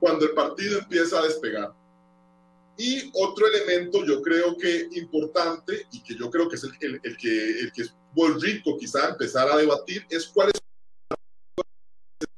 cuando 0.00 0.24
el 0.24 0.32
partido 0.32 0.78
empieza 0.78 1.18
a 1.18 1.22
despegar. 1.22 1.74
Y 2.76 3.10
otro 3.14 3.46
elemento 3.46 4.04
yo 4.04 4.20
creo 4.20 4.56
que 4.56 4.88
importante 4.92 5.86
y 5.92 6.02
que 6.02 6.16
yo 6.16 6.28
creo 6.30 6.48
que 6.48 6.56
es 6.56 6.64
el, 6.64 7.00
el, 7.02 7.16
que, 7.16 7.60
el 7.60 7.72
que 7.72 7.82
es 7.82 7.94
muy 8.14 8.32
rico 8.40 8.76
quizá 8.78 9.10
empezar 9.10 9.50
a 9.50 9.56
debatir 9.56 10.04
es 10.10 10.26
cuáles 10.26 10.54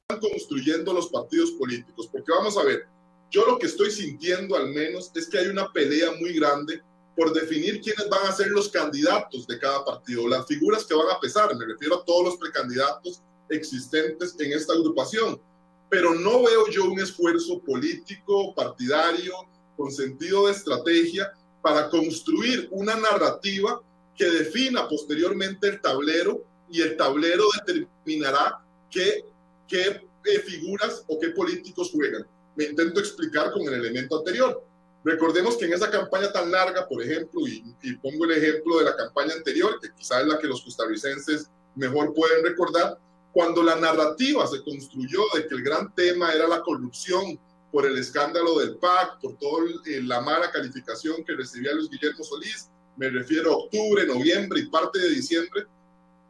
están 0.09 0.21
construyendo 0.21 0.93
los 0.93 1.09
partidos 1.09 1.53
políticos. 1.53 2.09
Porque 2.13 2.33
vamos 2.33 2.57
a 2.59 2.65
ver, 2.65 2.87
yo 3.31 3.47
lo 3.47 3.59
que 3.59 3.67
estoy 3.67 3.91
sintiendo 3.91 4.57
al 4.57 4.69
menos 4.69 5.11
es 5.15 5.29
que 5.29 5.39
hay 5.39 5.47
una 5.47 5.73
pelea 5.73 6.13
muy 6.21 6.35
grande 6.35 6.83
por 7.17 7.33
definir 7.33 7.81
quiénes 7.81 8.09
van 8.11 8.27
a 8.27 8.33
ser 8.33 8.49
los 8.49 8.69
candidatos 8.69 9.47
de 9.47 9.59
cada 9.59 9.85
partido, 9.85 10.29
las 10.29 10.47
figuras 10.47 10.85
que 10.85 10.95
van 10.95 11.11
a 11.11 11.19
pesar, 11.19 11.55
me 11.57 11.65
refiero 11.65 11.97
a 11.97 12.05
todos 12.05 12.25
los 12.25 12.37
precandidatos 12.37 13.23
existentes 13.49 14.37
en 14.39 14.53
esta 14.53 14.75
agrupación. 14.75 15.41
Pero 15.89 16.15
no 16.15 16.43
veo 16.43 16.69
yo 16.69 16.85
un 16.85 17.01
esfuerzo 17.01 17.61
político, 17.61 18.55
partidario, 18.55 19.33
con 19.77 19.93
sentido 19.93 20.47
de 20.47 20.53
estrategia 20.53 21.33
para 21.63 21.89
construir 21.91 22.69
una 22.71 22.95
narrativa 22.97 23.81
que 24.17 24.25
defina 24.25 24.89
posteriormente 24.89 25.69
el 25.69 25.81
tablero 25.81 26.45
y 26.71 26.81
el 26.81 26.97
tablero 26.97 27.45
determinará 27.67 28.61
qué, 28.91 29.25
qué 29.69 30.01
eh, 30.25 30.39
figuras 30.41 31.05
o 31.07 31.19
qué 31.21 31.31
políticos 31.31 31.91
juegan. 31.93 32.27
Me 32.57 32.65
intento 32.65 33.01
explicar 33.01 33.53
con 33.53 33.63
el 33.63 33.75
elemento 33.75 34.19
anterior. 34.19 34.65
Recordemos 35.05 35.57
que 35.57 35.67
en 35.67 35.75
esa 35.75 35.91
campaña 35.91 36.33
tan 36.33 36.51
larga, 36.51 36.89
por 36.89 37.03
ejemplo, 37.03 37.47
y, 37.47 37.63
y 37.83 37.95
pongo 37.97 38.25
el 38.25 38.33
ejemplo 38.33 38.79
de 38.79 38.85
la 38.87 38.97
campaña 38.97 39.35
anterior, 39.35 39.79
que 39.81 39.93
quizás 39.95 40.23
es 40.23 40.27
la 40.27 40.39
que 40.39 40.49
los 40.49 40.63
costarricenses 40.63 41.49
mejor 41.77 42.13
pueden 42.15 42.45
recordar, 42.45 42.99
cuando 43.33 43.63
la 43.63 43.77
narrativa 43.77 44.47
se 44.47 44.65
construyó 44.65 45.21
de 45.35 45.47
que 45.47 45.55
el 45.55 45.63
gran 45.63 45.95
tema 45.95 46.33
era 46.33 46.49
la 46.49 46.63
corrupción 46.63 47.39
por 47.77 47.85
el 47.85 47.99
escándalo 47.99 48.59
del 48.59 48.79
PAC, 48.79 49.21
por 49.21 49.37
toda 49.37 49.67
la 49.85 50.23
mala 50.23 50.51
calificación 50.51 51.23
que 51.23 51.35
recibía 51.35 51.75
Luis 51.75 51.91
Guillermo 51.91 52.25
Solís, 52.25 52.71
me 52.97 53.11
refiero 53.11 53.53
a 53.53 53.57
octubre, 53.57 54.07
noviembre 54.07 54.61
y 54.61 54.71
parte 54.71 54.99
de 54.99 55.11
diciembre, 55.11 55.67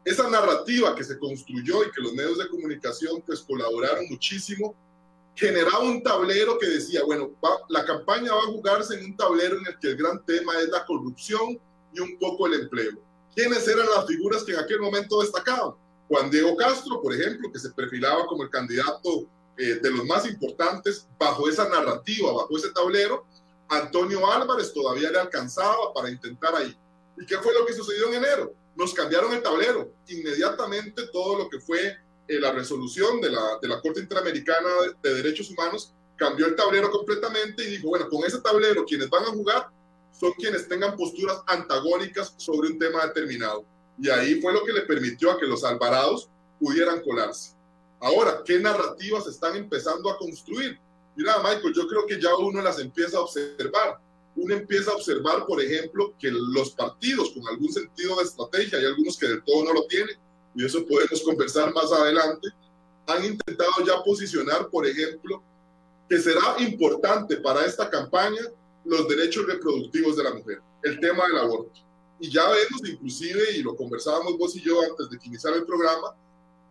esa 0.03 0.29
narrativa 0.29 0.93
que 0.93 1.05
se 1.05 1.17
construyó 1.17 1.85
y 1.85 1.91
que 1.91 2.01
los 2.01 2.11
medios 2.15 2.37
de 2.37 2.49
comunicación 2.49 3.23
pues 3.25 3.39
colaboraron 3.39 4.09
muchísimo, 4.09 4.75
generaba 5.35 5.85
un 5.85 6.03
tablero 6.03 6.57
que 6.59 6.67
decía, 6.67 7.05
bueno, 7.05 7.31
la 7.69 7.85
campaña 7.85 8.33
va 8.33 8.41
a 8.41 8.51
jugarse 8.51 8.99
en 8.99 9.05
un 9.05 9.15
tablero 9.15 9.57
en 9.57 9.67
el 9.67 9.79
que 9.79 9.91
el 9.91 9.95
gran 9.95 10.25
tema 10.25 10.59
es 10.59 10.67
la 10.67 10.85
corrupción 10.85 11.57
y 11.93 11.99
un 12.01 12.19
poco 12.19 12.47
el 12.47 12.55
empleo. 12.55 12.99
¿Quiénes 13.33 13.65
eran 13.69 13.87
las 13.95 14.05
figuras 14.05 14.43
que 14.43 14.51
en 14.51 14.59
aquel 14.59 14.81
momento 14.81 15.21
destacaban? 15.21 15.75
Juan 16.09 16.29
Diego 16.29 16.57
Castro, 16.57 17.01
por 17.01 17.13
ejemplo, 17.13 17.49
que 17.53 17.59
se 17.59 17.69
perfilaba 17.69 18.25
como 18.25 18.43
el 18.43 18.49
candidato 18.49 19.29
eh, 19.57 19.79
de 19.81 19.91
los 19.91 20.05
más 20.05 20.27
importantes 20.27 21.07
bajo 21.17 21.49
esa 21.49 21.67
narrativa, 21.67 22.31
bajo 22.31 22.57
ese 22.57 22.71
tablero. 22.71 23.25
Antonio 23.69 24.31
Álvarez 24.31 24.73
todavía 24.73 25.11
le 25.11 25.19
alcanzaba 25.19 25.93
para 25.93 26.09
intentar 26.09 26.55
ahí. 26.55 26.75
¿Y 27.19 27.25
qué 27.25 27.37
fue 27.39 27.53
lo 27.53 27.65
que 27.65 27.73
sucedió 27.73 28.07
en 28.07 28.15
enero? 28.15 28.53
Nos 28.75 28.93
cambiaron 28.93 29.33
el 29.33 29.41
tablero. 29.41 29.91
Inmediatamente 30.07 31.07
todo 31.07 31.37
lo 31.37 31.49
que 31.49 31.59
fue 31.59 31.97
eh, 32.27 32.39
la 32.39 32.51
resolución 32.51 33.19
de 33.19 33.31
la, 33.31 33.57
de 33.61 33.67
la 33.67 33.81
Corte 33.81 33.99
Interamericana 33.99 34.69
de, 35.01 35.09
de 35.09 35.15
Derechos 35.15 35.49
Humanos 35.49 35.93
cambió 36.15 36.45
el 36.45 36.55
tablero 36.55 36.91
completamente 36.91 37.63
y 37.63 37.77
dijo, 37.77 37.89
bueno, 37.89 38.09
con 38.09 38.23
ese 38.23 38.39
tablero 38.41 38.85
quienes 38.85 39.09
van 39.09 39.23
a 39.23 39.27
jugar 39.27 39.69
son 40.11 40.31
quienes 40.33 40.67
tengan 40.67 40.95
posturas 40.95 41.41
antagónicas 41.45 42.33
sobre 42.37 42.69
un 42.69 42.79
tema 42.79 43.05
determinado. 43.05 43.65
Y 43.99 44.09
ahí 44.09 44.41
fue 44.41 44.53
lo 44.53 44.63
que 44.63 44.73
le 44.73 44.81
permitió 44.81 45.31
a 45.31 45.39
que 45.39 45.45
los 45.45 45.63
alvarados 45.63 46.29
pudieran 46.59 47.01
colarse. 47.01 47.56
Ahora, 47.99 48.43
¿qué 48.45 48.59
narrativas 48.59 49.27
están 49.27 49.55
empezando 49.55 50.09
a 50.09 50.17
construir? 50.17 50.79
Mira, 51.15 51.37
Michael, 51.39 51.73
yo 51.73 51.87
creo 51.87 52.05
que 52.05 52.21
ya 52.21 52.35
uno 52.35 52.61
las 52.61 52.79
empieza 52.79 53.17
a 53.17 53.21
observar. 53.21 53.99
Uno 54.35 54.53
empieza 54.53 54.91
a 54.91 54.95
observar, 54.95 55.45
por 55.47 55.59
ejemplo, 55.61 56.13
que 56.19 56.29
los 56.31 56.71
partidos 56.71 57.31
con 57.31 57.47
algún 57.47 57.73
sentido 57.73 58.17
de 58.17 58.23
estrategia, 58.23 58.77
hay 58.77 58.85
algunos 58.85 59.17
que 59.17 59.27
del 59.27 59.43
todo 59.43 59.63
no 59.63 59.73
lo 59.73 59.87
tienen, 59.87 60.15
y 60.53 60.63
eso 60.63 60.85
podemos 60.85 61.21
conversar 61.23 61.73
más 61.73 61.91
adelante, 61.91 62.49
han 63.07 63.25
intentado 63.25 63.83
ya 63.85 64.03
posicionar, 64.03 64.69
por 64.69 64.85
ejemplo, 64.85 65.41
que 66.07 66.19
será 66.19 66.55
importante 66.59 67.37
para 67.37 67.65
esta 67.65 67.89
campaña 67.89 68.41
los 68.85 69.07
derechos 69.07 69.45
reproductivos 69.47 70.15
de 70.17 70.23
la 70.23 70.33
mujer, 70.33 70.61
el 70.83 70.99
tema 70.99 71.25
del 71.27 71.37
aborto. 71.37 71.81
Y 72.19 72.31
ya 72.31 72.47
vemos 72.47 72.81
inclusive, 72.87 73.53
y 73.55 73.63
lo 73.63 73.75
conversábamos 73.75 74.37
vos 74.37 74.55
y 74.55 74.61
yo 74.61 74.81
antes 74.81 75.09
de 75.09 75.17
que 75.17 75.29
el 75.29 75.65
programa, 75.65 76.15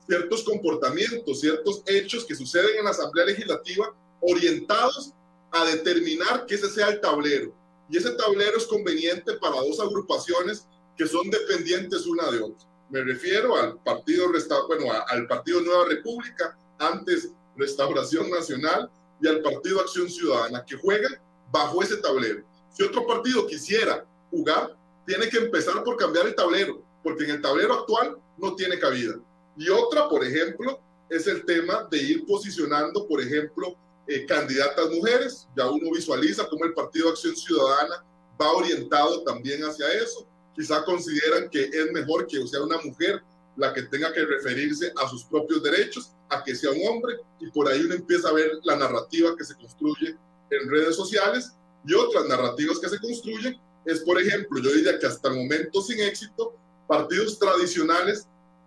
ciertos 0.06 0.44
comportamientos, 0.44 1.40
ciertos 1.40 1.82
hechos 1.86 2.25
que 2.25 2.34
suceden 2.34 2.78
en 2.78 2.84
la 2.84 2.90
Asamblea 2.90 3.26
Legislativa 3.26 3.94
orientados 4.20 5.12
a 5.50 5.64
determinar 5.64 6.46
que 6.46 6.54
ese 6.54 6.70
sea 6.70 6.88
el 6.88 7.00
tablero. 7.00 7.52
Y 7.88 7.96
ese 7.96 8.10
tablero 8.12 8.56
es 8.56 8.66
conveniente 8.66 9.34
para 9.34 9.56
dos 9.56 9.80
agrupaciones 9.80 10.66
que 10.96 11.06
son 11.06 11.30
dependientes 11.30 12.06
una 12.06 12.30
de 12.30 12.40
otra. 12.40 12.66
Me 12.90 13.02
refiero 13.02 13.56
al 13.56 13.78
Partido, 13.82 14.28
bueno, 14.68 14.86
al 15.08 15.26
partido 15.26 15.60
Nueva 15.60 15.86
República, 15.88 16.56
antes 16.78 17.30
Restauración 17.56 18.30
Nacional, 18.30 18.90
y 19.20 19.28
al 19.28 19.40
Partido 19.40 19.80
Acción 19.80 20.08
Ciudadana, 20.08 20.64
que 20.64 20.76
juegan 20.76 21.18
bajo 21.50 21.82
ese 21.82 21.96
tablero. 21.96 22.44
Si 22.70 22.82
otro 22.82 23.06
partido 23.06 23.46
quisiera 23.46 24.04
jugar, 24.30 24.76
tiene 25.06 25.28
que 25.28 25.38
empezar 25.38 25.82
por 25.82 25.96
cambiar 25.96 26.26
el 26.26 26.34
tablero, 26.34 26.82
porque 27.02 27.25
en 27.25 27.30
el 27.30 27.40
tablero 27.40 27.75
actual 27.75 28.18
no 28.36 28.54
tiene 28.54 28.78
cabida. 28.78 29.14
Y 29.56 29.68
otra, 29.68 30.08
por 30.08 30.25
ejemplo, 30.25 30.80
es 31.08 31.26
el 31.26 31.44
tema 31.44 31.86
de 31.90 31.98
ir 31.98 32.26
posicionando, 32.26 33.06
por 33.06 33.20
ejemplo, 33.20 33.76
eh, 34.06 34.26
candidatas 34.26 34.90
mujeres. 34.90 35.48
Ya 35.56 35.68
uno 35.70 35.90
visualiza 35.92 36.48
cómo 36.48 36.64
el 36.64 36.75
Partido 36.75 37.08
Acción 37.08 37.36
Ciudadana 37.36 38.04
va 38.40 38.52
orientado 38.52 39.22
también 39.22 39.62
hacia 39.62 39.90
eso. 39.92 40.26
Quizá 40.54 40.84
consideran 40.84 41.48
que 41.50 41.64
es 41.64 41.92
mejor 41.92 42.26
que 42.26 42.46
sea 42.46 42.62
una 42.62 42.78
mujer 42.82 43.22
la 43.56 43.72
que 43.72 43.82
tenga 43.82 44.12
que 44.12 44.25
referirse 44.25 44.92
a 44.96 45.08
sus 45.08 45.25
propios 45.25 45.62
derechos, 45.62 46.12
a 46.28 46.44
que 46.44 46.54
sea 46.54 46.70
un 46.70 46.86
hombre, 46.88 47.16
y 47.40 47.50
por 47.50 47.68
ahí 47.68 47.80
uno 47.80 47.94
empieza 47.94 48.28
a 48.28 48.32
ver 48.32 48.50
la 48.64 48.76
narrativa 48.76 49.34
que 49.36 49.44
se 49.44 49.54
construye 49.54 50.14
en 50.50 50.70
redes 50.70 50.94
sociales 50.94 51.52
y 51.86 51.94
otras 51.94 52.26
narrativas 52.26 52.78
que 52.78 52.88
se 52.88 52.98
construyen 52.98 53.58
es, 53.84 54.00
por 54.00 54.20
ejemplo, 54.20 54.60
yo 54.60 54.72
diría 54.72 54.98
que 54.98 55.06
hasta 55.06 55.28
el 55.28 55.36
momento 55.36 55.80
sin 55.80 56.00
éxito, 56.00 56.54
partidos 56.86 57.38
tradicionales 57.38 58.26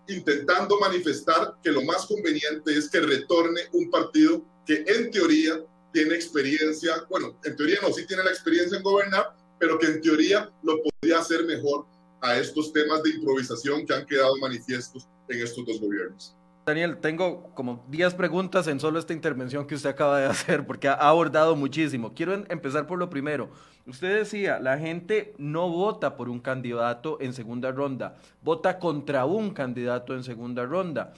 intentando 0.09 0.79
manifestar 0.79 1.55
que 1.63 1.71
lo 1.71 1.81
más 1.83 2.05
conveniente 2.05 2.77
es 2.77 2.89
que 2.89 2.99
retorne 2.99 3.61
un 3.73 3.89
partido 3.89 4.43
que 4.65 4.83
en 4.87 5.11
teoría 5.11 5.63
tiene 5.91 6.15
experiencia, 6.15 7.05
bueno, 7.09 7.35
en 7.43 7.55
teoría 7.55 7.79
no, 7.81 7.91
sí 7.93 8.05
tiene 8.05 8.23
la 8.23 8.29
experiencia 8.29 8.77
en 8.77 8.83
gobernar, 8.83 9.35
pero 9.57 9.79
que 9.79 9.87
en 9.87 10.01
teoría 10.01 10.51
lo 10.63 10.81
podría 10.81 11.19
hacer 11.19 11.45
mejor 11.45 11.85
a 12.21 12.37
estos 12.37 12.71
temas 12.73 13.01
de 13.03 13.11
improvisación 13.11 13.85
que 13.85 13.93
han 13.93 14.05
quedado 14.05 14.35
manifiestos 14.37 15.07
en 15.27 15.41
estos 15.41 15.65
dos 15.65 15.79
gobiernos. 15.79 16.35
Daniel, 16.69 16.97
tengo 16.97 17.51
como 17.55 17.83
10 17.89 18.13
preguntas 18.13 18.67
en 18.67 18.79
solo 18.79 18.99
esta 18.99 19.13
intervención 19.13 19.65
que 19.65 19.75
usted 19.75 19.89
acaba 19.89 20.19
de 20.19 20.27
hacer, 20.27 20.65
porque 20.67 20.87
ha 20.87 20.93
abordado 20.93 21.55
muchísimo. 21.55 22.13
Quiero 22.13 22.33
empezar 22.33 22.85
por 22.85 22.99
lo 22.99 23.09
primero. 23.09 23.49
Usted 23.87 24.17
decía, 24.17 24.59
la 24.59 24.77
gente 24.77 25.33
no 25.37 25.69
vota 25.69 26.15
por 26.15 26.29
un 26.29 26.39
candidato 26.39 27.17
en 27.21 27.33
segunda 27.33 27.71
ronda, 27.71 28.15
vota 28.43 28.77
contra 28.77 29.25
un 29.25 29.49
candidato 29.49 30.13
en 30.15 30.23
segunda 30.23 30.65
ronda. 30.65 31.13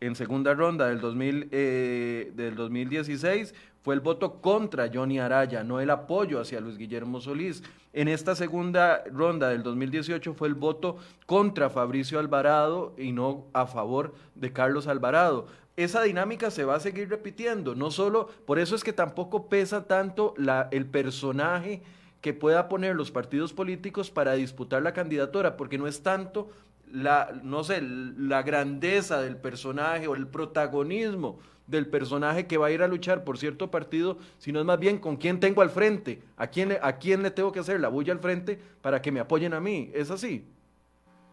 En 0.00 0.14
segunda 0.14 0.54
ronda 0.54 0.88
del, 0.88 1.00
2000, 1.00 1.48
eh, 1.50 2.32
del 2.34 2.54
2016 2.56 3.54
fue 3.84 3.94
el 3.94 4.00
voto 4.00 4.40
contra 4.40 4.90
Johnny 4.92 5.18
Araya, 5.18 5.62
no 5.62 5.78
el 5.78 5.90
apoyo 5.90 6.40
hacia 6.40 6.58
Luis 6.58 6.78
Guillermo 6.78 7.20
Solís. 7.20 7.62
En 7.92 8.08
esta 8.08 8.34
segunda 8.34 9.04
ronda 9.12 9.50
del 9.50 9.62
2018 9.62 10.32
fue 10.32 10.48
el 10.48 10.54
voto 10.54 10.96
contra 11.26 11.68
Fabricio 11.68 12.18
Alvarado 12.18 12.94
y 12.96 13.12
no 13.12 13.44
a 13.52 13.66
favor 13.66 14.14
de 14.34 14.54
Carlos 14.54 14.86
Alvarado. 14.86 15.48
Esa 15.76 16.02
dinámica 16.02 16.50
se 16.50 16.64
va 16.64 16.76
a 16.76 16.80
seguir 16.80 17.10
repitiendo, 17.10 17.74
no 17.74 17.90
solo, 17.90 18.30
por 18.46 18.58
eso 18.58 18.74
es 18.74 18.82
que 18.82 18.94
tampoco 18.94 19.50
pesa 19.50 19.86
tanto 19.86 20.32
la, 20.38 20.68
el 20.70 20.86
personaje 20.86 21.82
que 22.22 22.32
pueda 22.32 22.70
poner 22.70 22.96
los 22.96 23.10
partidos 23.10 23.52
políticos 23.52 24.10
para 24.10 24.32
disputar 24.32 24.80
la 24.80 24.94
candidatura, 24.94 25.58
porque 25.58 25.76
no 25.76 25.86
es 25.86 26.02
tanto 26.02 26.48
la, 26.90 27.38
no 27.42 27.64
sé, 27.64 27.82
la 27.82 28.42
grandeza 28.42 29.20
del 29.20 29.36
personaje 29.36 30.06
o 30.08 30.14
el 30.14 30.26
protagonismo 30.26 31.38
del 31.66 31.88
personaje 31.88 32.46
que 32.46 32.58
va 32.58 32.66
a 32.66 32.70
ir 32.70 32.82
a 32.82 32.88
luchar 32.88 33.24
por 33.24 33.38
cierto 33.38 33.70
partido, 33.70 34.18
sino 34.38 34.60
es 34.60 34.66
más 34.66 34.78
bien 34.78 34.98
con 34.98 35.16
quién 35.16 35.40
tengo 35.40 35.62
al 35.62 35.70
frente, 35.70 36.22
a 36.36 36.48
quién, 36.48 36.76
a 36.80 36.98
quién 36.98 37.22
le 37.22 37.30
tengo 37.30 37.52
que 37.52 37.60
hacer 37.60 37.80
la 37.80 37.88
bulla 37.88 38.12
al 38.12 38.20
frente 38.20 38.60
para 38.82 39.00
que 39.00 39.12
me 39.12 39.20
apoyen 39.20 39.54
a 39.54 39.60
mí. 39.60 39.90
¿Es 39.94 40.10
así? 40.10 40.44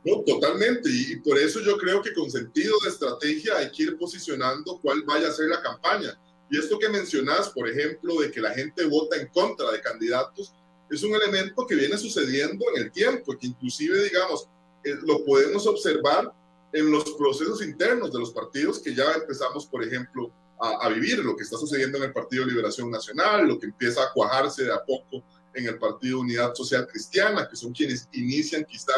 No, 0.05 0.23
totalmente. 0.25 0.89
Y, 0.89 1.17
por 1.17 1.37
eso 1.37 1.59
yo 1.59 1.77
creo 1.77 2.01
que 2.01 2.13
con 2.13 2.29
sentido 2.29 2.75
de 2.83 2.89
estrategia 2.89 3.57
hay 3.57 3.71
que 3.71 3.83
ir 3.83 3.97
posicionando 3.97 4.79
cuál 4.81 5.03
vaya 5.03 5.27
a 5.27 5.31
ser 5.31 5.49
la 5.49 5.61
campaña. 5.61 6.19
Y 6.49 6.57
esto 6.57 6.79
que 6.79 6.89
mencionas, 6.89 7.49
por 7.49 7.69
ejemplo, 7.69 8.19
de 8.19 8.31
que 8.31 8.41
la 8.41 8.51
gente 8.51 8.85
vota 8.85 9.15
en 9.17 9.27
contra 9.27 9.71
de 9.71 9.79
candidatos, 9.79 10.53
es 10.89 11.03
un 11.03 11.13
elemento 11.13 11.65
que 11.65 11.75
viene 11.75 11.97
sucediendo 11.97 12.65
en 12.75 12.83
el 12.83 12.91
tiempo, 12.91 13.37
que 13.37 13.47
inclusive, 13.47 14.03
digamos, 14.03 14.49
eh, 14.83 14.95
lo 15.03 15.23
podemos 15.23 15.65
observar 15.67 16.33
en 16.73 16.91
los 16.91 17.03
procesos 17.15 17.61
internos 17.61 18.11
de 18.11 18.19
los 18.19 18.31
partidos 18.31 18.79
que 18.79 18.95
ya 18.95 19.11
empezamos, 19.13 19.65
por 19.65 19.83
ejemplo, 19.83 20.31
a, 20.61 20.89
vivir, 20.89 21.17
lo 21.19 21.35
que 21.35 21.43
está 21.43 21.57
sucediendo 21.57 21.97
en 21.97 22.03
el 22.03 22.13
Partido 22.13 22.45
Liberación 22.45 22.91
Nacional, 22.91 23.47
lo 23.47 23.57
que 23.57 23.65
empieza 23.65 24.03
a 24.03 24.13
cuajarse 24.13 24.65
de 24.65 24.71
a 24.71 24.85
poco 24.85 25.23
en 25.55 25.65
el 25.65 25.79
Partido 25.79 26.19
Unidad 26.19 26.53
Social 26.53 26.87
Cristiana, 26.87 27.47
que 27.49 27.55
son 27.55 27.73
quienes 27.73 28.07
inician 28.11 28.63
quizá 28.65 28.93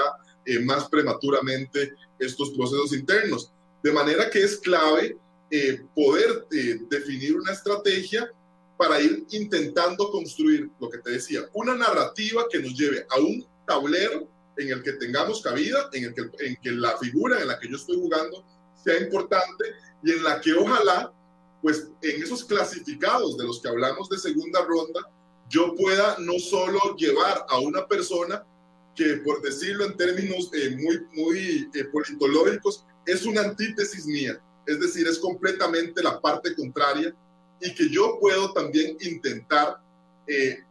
eh, 0.45 0.59
más 0.59 0.89
prematuramente 0.89 1.93
estos 2.19 2.49
procesos 2.51 2.93
internos. 2.93 3.49
De 3.81 3.93
manera 3.93 4.29
que 4.29 4.43
es 4.43 4.57
clave 4.57 5.17
eh, 5.49 5.81
poder 5.95 6.45
eh, 6.51 6.81
definir 6.89 7.37
una 7.37 7.53
estrategia 7.53 8.29
para 8.77 8.99
ir 8.99 9.25
intentando 9.31 10.11
construir, 10.11 10.69
lo 10.81 10.89
que 10.89 10.97
te 10.97 11.11
decía, 11.11 11.47
una 11.53 11.75
narrativa 11.75 12.43
que 12.51 12.59
nos 12.59 12.77
lleve 12.77 13.05
a 13.09 13.19
un 13.19 13.47
tablero 13.65 14.27
en 14.57 14.69
el 14.69 14.83
que 14.83 14.93
tengamos 14.93 15.41
cabida, 15.41 15.89
en 15.93 16.05
el 16.05 16.13
que, 16.13 16.21
en 16.45 16.55
que 16.57 16.71
la 16.71 16.97
figura 16.97 17.41
en 17.41 17.47
la 17.47 17.59
que 17.59 17.69
yo 17.69 17.77
estoy 17.77 17.97
jugando 17.97 18.45
sea 18.83 18.99
importante 18.99 19.65
y 20.03 20.11
en 20.11 20.23
la 20.23 20.41
que 20.41 20.53
ojalá, 20.53 21.11
pues 21.61 21.87
en 22.01 22.21
esos 22.21 22.43
clasificados 22.43 23.37
de 23.37 23.45
los 23.45 23.61
que 23.61 23.69
hablamos 23.69 24.09
de 24.09 24.17
segunda 24.17 24.63
ronda, 24.65 25.01
yo 25.49 25.73
pueda 25.75 26.17
no 26.19 26.39
solo 26.39 26.79
llevar 26.97 27.45
a 27.47 27.59
una 27.59 27.87
persona 27.87 28.43
que, 28.95 29.17
por 29.25 29.41
decirlo 29.41 29.85
en 29.85 29.97
términos 29.97 30.49
eh, 30.53 30.75
muy, 30.77 31.01
muy 31.13 31.69
eh, 31.73 31.85
politológicos, 31.85 32.85
es 33.05 33.25
una 33.25 33.41
antítesis 33.41 34.05
mía, 34.05 34.41
es 34.65 34.79
decir, 34.79 35.07
es 35.07 35.19
completamente 35.19 36.01
la 36.03 36.21
parte 36.21 36.55
contraria 36.55 37.15
y 37.59 37.73
que 37.73 37.89
yo 37.89 38.17
puedo 38.19 38.53
también 38.53 38.97
intentar 39.01 39.77
eh, 40.27 40.63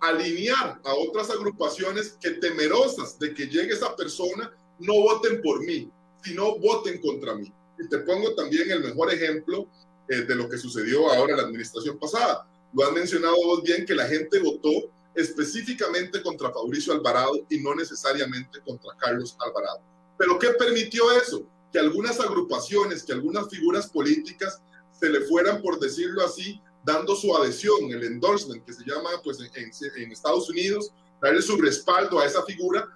alinear 0.00 0.80
a 0.82 0.94
otras 0.94 1.30
agrupaciones 1.30 2.16
que 2.20 2.30
temerosas 2.32 3.18
de 3.18 3.34
que 3.34 3.46
llegue 3.46 3.74
esa 3.74 3.94
persona 3.94 4.50
no 4.78 4.94
voten 4.94 5.42
por 5.42 5.60
mí, 5.60 5.90
sino 6.22 6.58
voten 6.58 7.00
contra 7.00 7.34
mí. 7.34 7.52
Y 7.78 7.88
te 7.88 7.98
pongo 7.98 8.34
también 8.34 8.70
el 8.70 8.82
mejor 8.82 9.12
ejemplo 9.12 9.66
eh, 10.08 10.22
de 10.22 10.34
lo 10.34 10.48
que 10.48 10.58
sucedió 10.58 11.10
ahora 11.10 11.32
en 11.32 11.36
la 11.38 11.44
administración 11.44 11.98
pasada. 11.98 12.46
Lo 12.72 12.86
han 12.86 12.94
mencionado 12.94 13.36
vos 13.44 13.62
bien 13.62 13.84
que 13.84 13.94
la 13.94 14.06
gente 14.06 14.38
votó 14.38 14.70
específicamente 15.14 16.22
contra 16.22 16.50
Fabricio 16.50 16.92
Alvarado 16.92 17.46
y 17.48 17.58
no 17.60 17.74
necesariamente 17.74 18.60
contra 18.60 18.96
Carlos 18.98 19.36
Alvarado. 19.38 19.80
Pero 20.16 20.38
¿qué 20.38 20.50
permitió 20.50 21.10
eso? 21.12 21.44
Que 21.72 21.78
algunas 21.78 22.20
agrupaciones, 22.20 23.02
que 23.02 23.12
algunas 23.12 23.48
figuras 23.48 23.88
políticas 23.88 24.62
se 24.98 25.08
le 25.08 25.22
fueran, 25.22 25.62
por 25.62 25.78
decirlo 25.78 26.24
así, 26.24 26.60
dando 26.84 27.14
su 27.14 27.36
adhesión, 27.36 27.90
el 27.90 28.04
endorsement 28.04 28.64
que 28.64 28.72
se 28.72 28.84
llama 28.84 29.10
pues, 29.22 29.38
en, 29.40 29.70
en, 30.02 30.12
Estados 30.12 30.48
Unidos, 30.48 30.92
darle 31.20 31.42
su 31.42 31.56
respaldo 31.56 32.18
a 32.18 32.26
esa 32.26 32.42
figura 32.44 32.86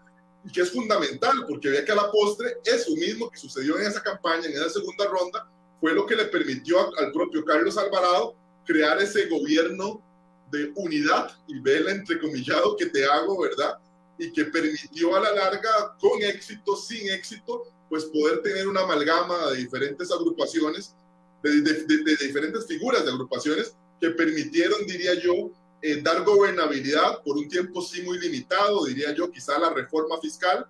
y 0.44 0.52
que 0.52 0.62
es 0.62 0.70
fundamental, 0.70 1.44
porque 1.48 1.70
vea 1.70 1.84
que 1.84 1.92
a 1.92 1.96
la 1.96 2.10
postre 2.10 2.58
eso 2.64 2.92
mismo 2.96 3.30
que 3.30 3.38
sucedió 3.38 3.78
en 3.78 3.86
esa 3.86 4.02
campaña, 4.02 4.46
en 4.46 4.52
esa 4.52 4.70
segunda 4.70 5.06
ronda, 5.06 5.48
fue 5.80 5.94
lo 5.94 6.06
que 6.06 6.16
le 6.16 6.26
permitió 6.26 6.78
al 6.98 7.12
propio 7.12 7.44
Carlos 7.44 7.76
Alvarado 7.76 8.34
crear 8.64 9.00
ese 9.00 9.26
gobierno 9.26 10.02
de 10.50 10.72
unidad, 10.76 11.36
y 11.48 11.58
ve 11.60 11.78
el 11.78 11.88
entrecomillado 11.88 12.76
que 12.76 12.86
te 12.86 13.04
hago, 13.04 13.40
¿verdad? 13.40 13.78
Y 14.18 14.32
que 14.32 14.44
permitió 14.44 15.16
a 15.16 15.20
la 15.20 15.32
larga, 15.32 15.96
con 15.98 16.22
éxito, 16.22 16.76
sin 16.76 17.10
éxito, 17.10 17.64
pues 17.88 18.04
poder 18.04 18.40
tener 18.42 18.68
una 18.68 18.82
amalgama 18.82 19.50
de 19.50 19.58
diferentes 19.58 20.10
agrupaciones, 20.12 20.94
de, 21.50 21.84
de, 21.84 22.16
diferentes 22.16 22.66
figuras 22.66 23.04
de 23.04 23.10
agrupaciones 23.10 23.74
que 24.00 24.10
permitieron, 24.10 24.86
diría 24.86 25.14
yo, 25.14 25.50
eh, 25.82 26.00
dar 26.02 26.24
gobernabilidad 26.24 27.22
por 27.22 27.36
un 27.36 27.48
tiempo 27.48 27.82
sí 27.82 28.02
muy 28.02 28.18
limitado, 28.18 28.84
diría 28.86 29.14
yo, 29.14 29.30
quizá 29.30 29.58
la 29.58 29.70
reforma 29.70 30.18
fiscal, 30.20 30.66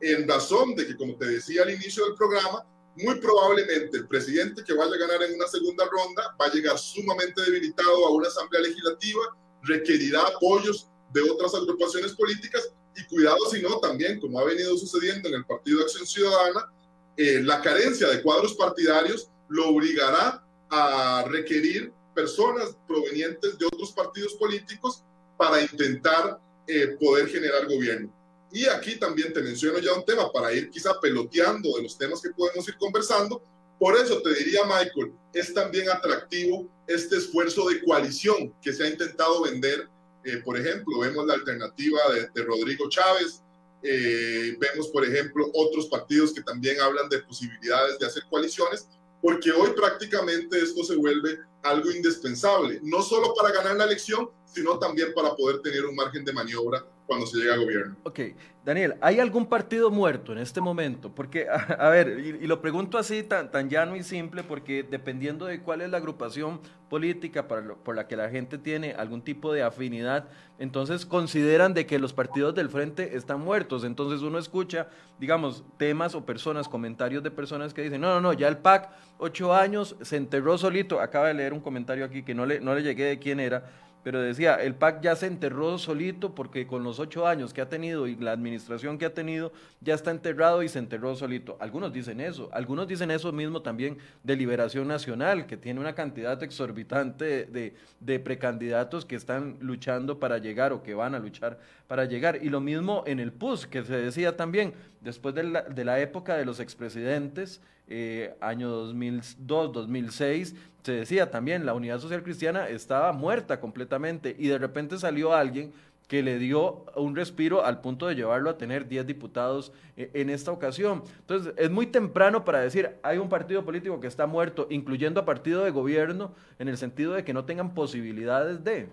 en 0.00 0.28
razón 0.28 0.74
de 0.74 0.86
que, 0.86 0.96
como 0.96 1.16
te 1.16 1.26
decía 1.26 1.62
al 1.62 1.70
inicio 1.70 2.04
del 2.04 2.14
programa, 2.14 2.64
muy 2.96 3.16
probablemente 3.20 3.96
el 3.96 4.06
presidente 4.06 4.62
que 4.64 4.74
vaya 4.74 4.94
a 4.94 4.98
ganar 4.98 5.22
en 5.22 5.34
una 5.34 5.48
segunda 5.48 5.84
ronda 5.86 6.36
va 6.40 6.46
a 6.46 6.52
llegar 6.52 6.78
sumamente 6.78 7.40
debilitado 7.42 8.06
a 8.06 8.10
una 8.10 8.28
asamblea 8.28 8.62
legislativa, 8.62 9.36
requerirá 9.62 10.20
apoyos 10.22 10.88
de 11.12 11.22
otras 11.22 11.54
agrupaciones 11.54 12.12
políticas 12.12 12.72
y 12.96 13.04
cuidado 13.06 13.38
si 13.50 13.62
no 13.62 13.78
también, 13.80 14.20
como 14.20 14.38
ha 14.38 14.44
venido 14.44 14.76
sucediendo 14.76 15.28
en 15.28 15.36
el 15.36 15.44
Partido 15.46 15.78
de 15.78 15.84
Acción 15.84 16.06
Ciudadana, 16.06 16.72
eh, 17.16 17.40
la 17.42 17.60
carencia 17.60 18.08
de 18.08 18.22
cuadros 18.22 18.54
partidarios 18.54 19.28
lo 19.52 19.68
obligará 19.68 20.42
a 20.70 21.24
requerir 21.28 21.92
personas 22.14 22.76
provenientes 22.88 23.58
de 23.58 23.66
otros 23.66 23.92
partidos 23.92 24.34
políticos 24.34 25.04
para 25.36 25.60
intentar 25.60 26.40
eh, 26.66 26.96
poder 26.98 27.28
generar 27.28 27.66
gobierno. 27.66 28.10
Y 28.50 28.66
aquí 28.66 28.98
también 28.98 29.32
te 29.32 29.42
menciono 29.42 29.78
ya 29.78 29.92
un 29.92 30.04
tema 30.04 30.30
para 30.32 30.52
ir 30.52 30.70
quizá 30.70 30.98
peloteando 31.00 31.76
de 31.76 31.82
los 31.82 31.96
temas 31.96 32.20
que 32.20 32.30
podemos 32.30 32.66
ir 32.68 32.76
conversando. 32.78 33.42
Por 33.78 33.96
eso 33.96 34.22
te 34.22 34.32
diría, 34.34 34.64
Michael, 34.64 35.12
es 35.34 35.52
también 35.52 35.90
atractivo 35.90 36.68
este 36.86 37.16
esfuerzo 37.16 37.68
de 37.68 37.82
coalición 37.82 38.54
que 38.62 38.72
se 38.72 38.84
ha 38.84 38.88
intentado 38.88 39.42
vender. 39.42 39.88
Eh, 40.24 40.38
por 40.44 40.58
ejemplo, 40.58 41.00
vemos 41.00 41.26
la 41.26 41.34
alternativa 41.34 42.00
de, 42.32 42.42
Rodrigo 42.42 42.88
Chávez, 42.88 43.42
eh, 43.82 44.56
vemos, 44.58 44.88
por 44.88 45.04
ejemplo, 45.04 45.50
otros 45.52 45.86
partidos 45.86 46.32
que 46.32 46.42
también 46.42 46.80
hablan 46.80 47.08
de 47.08 47.18
posibilidades 47.18 47.98
de 47.98 48.06
hacer 48.06 48.22
coaliciones, 48.30 48.86
porque 49.22 49.52
hoy 49.52 49.70
prácticamente 49.70 50.60
esto 50.60 50.84
se 50.84 50.96
vuelve 50.96 51.38
algo 51.62 51.90
indispensable, 51.90 52.80
no 52.82 53.02
solo 53.02 53.32
para 53.34 53.54
ganar 53.54 53.76
la 53.76 53.84
elección, 53.84 54.28
sino 54.52 54.78
también 54.78 55.08
para 55.14 55.34
poder 55.34 55.60
tener 55.60 55.84
un 55.86 55.96
margen 55.96 56.24
de 56.24 56.32
maniobra 56.32 56.84
cuando 57.06 57.26
se 57.26 57.38
llega 57.38 57.54
al 57.54 57.64
gobierno. 57.64 57.96
Ok, 58.04 58.20
Daniel, 58.64 58.94
¿hay 59.00 59.18
algún 59.18 59.46
partido 59.46 59.90
muerto 59.90 60.32
en 60.32 60.38
este 60.38 60.60
momento? 60.60 61.14
Porque, 61.14 61.46
a, 61.78 61.88
ver, 61.88 62.18
y, 62.20 62.46
lo 62.46 62.60
pregunto 62.60 62.96
así 62.96 63.22
tan, 63.22 63.50
tan 63.50 63.68
llano 63.68 63.96
y 63.96 64.02
simple, 64.02 64.42
porque 64.42 64.82
dependiendo 64.82 65.46
de 65.46 65.60
cuál 65.60 65.80
es 65.80 65.90
la 65.90 65.98
agrupación 65.98 66.60
política 66.88 67.48
por 67.48 67.96
la 67.96 68.06
que 68.06 68.16
la 68.16 68.28
gente 68.28 68.58
tiene 68.58 68.92
algún 68.92 69.22
tipo 69.22 69.52
de 69.52 69.62
afinidad, 69.62 70.28
entonces 70.58 71.06
consideran 71.06 71.74
de 71.74 71.86
que 71.86 71.98
los 71.98 72.12
partidos 72.12 72.54
del 72.54 72.68
frente 72.68 73.16
están 73.16 73.40
muertos. 73.40 73.84
Entonces 73.84 74.22
uno 74.22 74.38
escucha, 74.38 74.88
digamos, 75.18 75.64
temas 75.78 76.14
o 76.14 76.24
personas, 76.24 76.68
comentarios 76.68 77.22
de 77.22 77.30
personas 77.30 77.74
que 77.74 77.82
dicen, 77.82 78.00
no, 78.00 78.08
no, 78.14 78.20
no, 78.20 78.32
ya 78.32 78.48
el 78.48 78.58
PAC, 78.58 78.90
ocho 79.18 79.54
años, 79.54 79.96
se 80.02 80.16
enterró 80.16 80.56
solito. 80.56 81.00
Acaba 81.00 81.28
de 81.28 81.34
leer 81.34 81.52
un 81.52 81.60
comentario 81.60 82.04
aquí 82.04 82.22
que 82.22 82.34
no 82.34 82.46
le, 82.46 82.60
no 82.60 82.74
le 82.74 82.82
llegué 82.82 83.04
de 83.04 83.18
quién 83.18 83.40
era 83.40 83.70
pero 84.02 84.20
decía, 84.20 84.56
el 84.56 84.74
PAC 84.74 85.00
ya 85.00 85.16
se 85.16 85.26
enterró 85.26 85.78
solito 85.78 86.34
porque 86.34 86.66
con 86.66 86.82
los 86.82 86.98
ocho 86.98 87.26
años 87.26 87.52
que 87.52 87.60
ha 87.60 87.68
tenido 87.68 88.08
y 88.08 88.16
la 88.16 88.32
administración 88.32 88.98
que 88.98 89.06
ha 89.06 89.14
tenido, 89.14 89.52
ya 89.80 89.94
está 89.94 90.10
enterrado 90.10 90.62
y 90.62 90.68
se 90.68 90.78
enterró 90.78 91.14
solito. 91.14 91.56
Algunos 91.60 91.92
dicen 91.92 92.20
eso, 92.20 92.48
algunos 92.52 92.88
dicen 92.88 93.10
eso 93.10 93.32
mismo 93.32 93.62
también 93.62 93.98
de 94.24 94.36
Liberación 94.36 94.88
Nacional, 94.88 95.46
que 95.46 95.56
tiene 95.56 95.80
una 95.80 95.94
cantidad 95.94 96.42
exorbitante 96.42 97.46
de, 97.46 98.18
precandidatos 98.20 99.04
que 99.04 99.16
están 99.16 99.56
luchando 99.60 100.18
para 100.18 100.38
llegar 100.38 100.72
o 100.72 100.82
que 100.82 100.94
van 100.94 101.14
a 101.14 101.18
luchar 101.18 101.58
para 101.86 102.04
llegar. 102.04 102.40
Y 102.42 102.48
lo 102.48 102.60
mismo 102.60 103.04
en 103.06 103.20
el 103.20 103.32
PUS, 103.32 103.66
que 103.66 103.84
se 103.84 103.96
decía 103.96 104.36
también, 104.36 104.74
después 105.00 105.34
de 105.34 105.44
la, 105.44 105.62
de 105.62 105.84
la 105.84 106.00
época 106.00 106.36
de 106.36 106.44
los 106.44 106.60
expresidentes, 106.60 107.60
eh, 107.88 108.34
año 108.40 108.70
2002, 108.70 109.72
2006, 109.72 110.54
se 110.82 110.92
decía 110.92 111.30
también, 111.30 111.64
la 111.64 111.74
Unidad 111.74 112.00
Social 112.00 112.22
Cristiana 112.22 112.68
estaba 112.68 113.12
muerta 113.12 113.60
completamente 113.60 114.34
y 114.38 114.48
de 114.48 114.58
repente 114.58 114.98
salió 114.98 115.32
alguien 115.32 115.72
que 116.08 116.22
le 116.22 116.38
dio 116.38 116.84
un 116.96 117.16
respiro 117.16 117.64
al 117.64 117.80
punto 117.80 118.06
de 118.06 118.14
llevarlo 118.14 118.50
a 118.50 118.58
tener 118.58 118.86
10 118.86 119.06
diputados 119.06 119.72
eh, 119.96 120.10
en 120.12 120.28
esta 120.28 120.50
ocasión. 120.50 121.02
Entonces, 121.20 121.54
es 121.56 121.70
muy 121.70 121.86
temprano 121.86 122.44
para 122.44 122.60
decir, 122.60 122.90
hay 123.02 123.18
un 123.18 123.28
partido 123.28 123.64
político 123.64 123.98
que 124.00 124.08
está 124.08 124.26
muerto, 124.26 124.66
incluyendo 124.68 125.20
a 125.20 125.24
partido 125.24 125.64
de 125.64 125.70
gobierno, 125.70 126.34
en 126.58 126.68
el 126.68 126.76
sentido 126.76 127.14
de 127.14 127.24
que 127.24 127.32
no 127.32 127.46
tengan 127.46 127.72
posibilidades 127.72 128.62
de... 128.62 128.88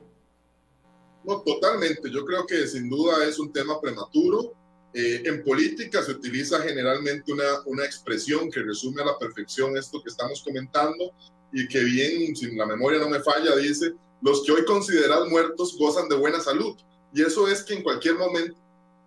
No, 1.26 1.42
totalmente. 1.42 2.10
Yo 2.10 2.24
creo 2.24 2.46
que 2.46 2.66
sin 2.68 2.90
duda 2.90 3.26
es 3.26 3.38
un 3.38 3.52
tema 3.52 3.82
prematuro. 3.82 4.54
Eh, 4.94 5.24
en 5.26 5.44
política 5.44 6.02
se 6.02 6.12
utiliza 6.12 6.62
generalmente 6.62 7.34
una, 7.34 7.62
una 7.66 7.84
expresión 7.84 8.50
que 8.50 8.62
resume 8.62 9.02
a 9.02 9.06
la 9.06 9.18
perfección 9.20 9.76
esto 9.76 10.02
que 10.02 10.10
estamos 10.10 10.42
comentando 10.42 11.14
y 11.52 11.68
que 11.68 11.84
bien, 11.84 12.36
si 12.36 12.56
la 12.56 12.66
memoria 12.66 13.00
no 13.00 13.10
me 13.10 13.20
falla, 13.20 13.56
dice, 13.56 13.94
los 14.22 14.44
que 14.44 14.52
hoy 14.52 14.66
consideran 14.66 15.30
muertos 15.30 15.78
gozan 15.78 16.10
de 16.10 16.16
buena 16.16 16.40
salud. 16.40 16.78
Y 17.14 17.22
eso 17.22 17.48
es 17.48 17.64
que 17.64 17.76
en 17.76 17.84
cualquier 17.84 18.16
momento... 18.16 18.56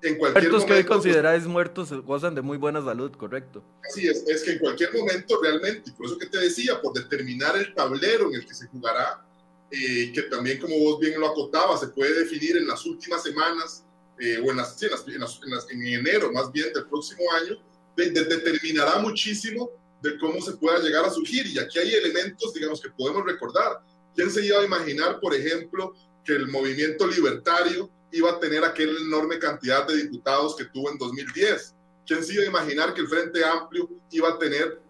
En 0.03 0.19
cualquier 0.19 0.51
momento, 0.51 0.67
que 0.67 0.73
hoy 0.75 0.85
consideráis 0.85 1.47
muertos 1.47 1.93
gozan 2.05 2.35
de 2.35 2.43
muy 2.43 2.59
buena 2.59 2.85
salud, 2.85 3.13
correcto. 3.13 3.63
Así 3.89 4.09
es, 4.09 4.25
es 4.27 4.43
que 4.43 4.53
en 4.53 4.59
cualquier 4.59 4.93
momento 4.93 5.39
realmente, 5.41 5.91
y 5.91 5.93
por 5.93 6.07
eso 6.07 6.19
que 6.19 6.27
te 6.27 6.39
decía, 6.39 6.81
por 6.81 6.93
determinar 6.93 7.57
el 7.57 7.73
tablero 7.73 8.29
en 8.29 8.35
el 8.35 8.47
que 8.47 8.53
se 8.53 8.67
jugará, 8.67 9.25
eh, 9.71 10.11
que 10.13 10.23
también 10.23 10.59
como 10.59 10.77
vos 10.77 10.99
bien 10.99 11.21
lo 11.21 11.29
acotabas, 11.29 11.81
se 11.81 11.89
puede 11.89 12.19
definir 12.19 12.57
en 12.57 12.67
las 12.67 12.85
últimas 12.85 13.23
semanas 13.23 13.85
eh, 14.19 14.39
o 14.45 14.51
en, 14.51 14.57
las, 14.57 14.77
en, 14.83 15.87
enero 15.87 16.33
más 16.33 16.51
bien 16.51 16.73
del 16.73 16.87
próximo 16.87 17.23
año, 17.41 17.57
determinará 17.97 18.99
muchísimo 18.99 19.71
de 20.03 20.19
cómo 20.19 20.41
se 20.41 20.53
pueda 20.53 20.79
llegar 20.81 21.05
a 21.05 21.11
surgir. 21.11 21.47
Y 21.47 21.59
aquí 21.59 21.79
hay 21.79 21.95
elementos, 21.95 22.53
digamos, 22.53 22.81
que 22.81 22.91
podemos 22.91 23.25
recordar. 23.25 23.81
¿Quién 24.15 24.31
se 24.31 24.45
iba 24.45 24.61
a 24.61 24.65
imaginar, 24.65 25.21
por 25.21 25.35
ejemplo, 25.35 25.95
que 26.25 26.33
el 26.33 26.49
movimiento 26.49 27.07
libertario 27.07 27.91
iba 28.11 28.31
a 28.31 28.39
tener 28.39 28.65
aquella 28.65 28.93
enorme 29.01 29.39
cantidad 29.39 29.87
de 29.87 29.97
diputados 29.97 30.57
que 30.57 30.65
tuvo 30.67 30.91
en 30.91 30.99
2010? 30.99 31.75
¿Quién 32.07 32.25
se 32.25 32.35
iba 32.35 32.43
a 32.43 32.47
imaginar 32.47 32.93
que 32.95 33.01
el 33.01 33.09
Frente 33.09 33.45
Amplio 33.45 33.89
iba 34.11 34.29
a 34.29 34.39
tener 34.39 34.81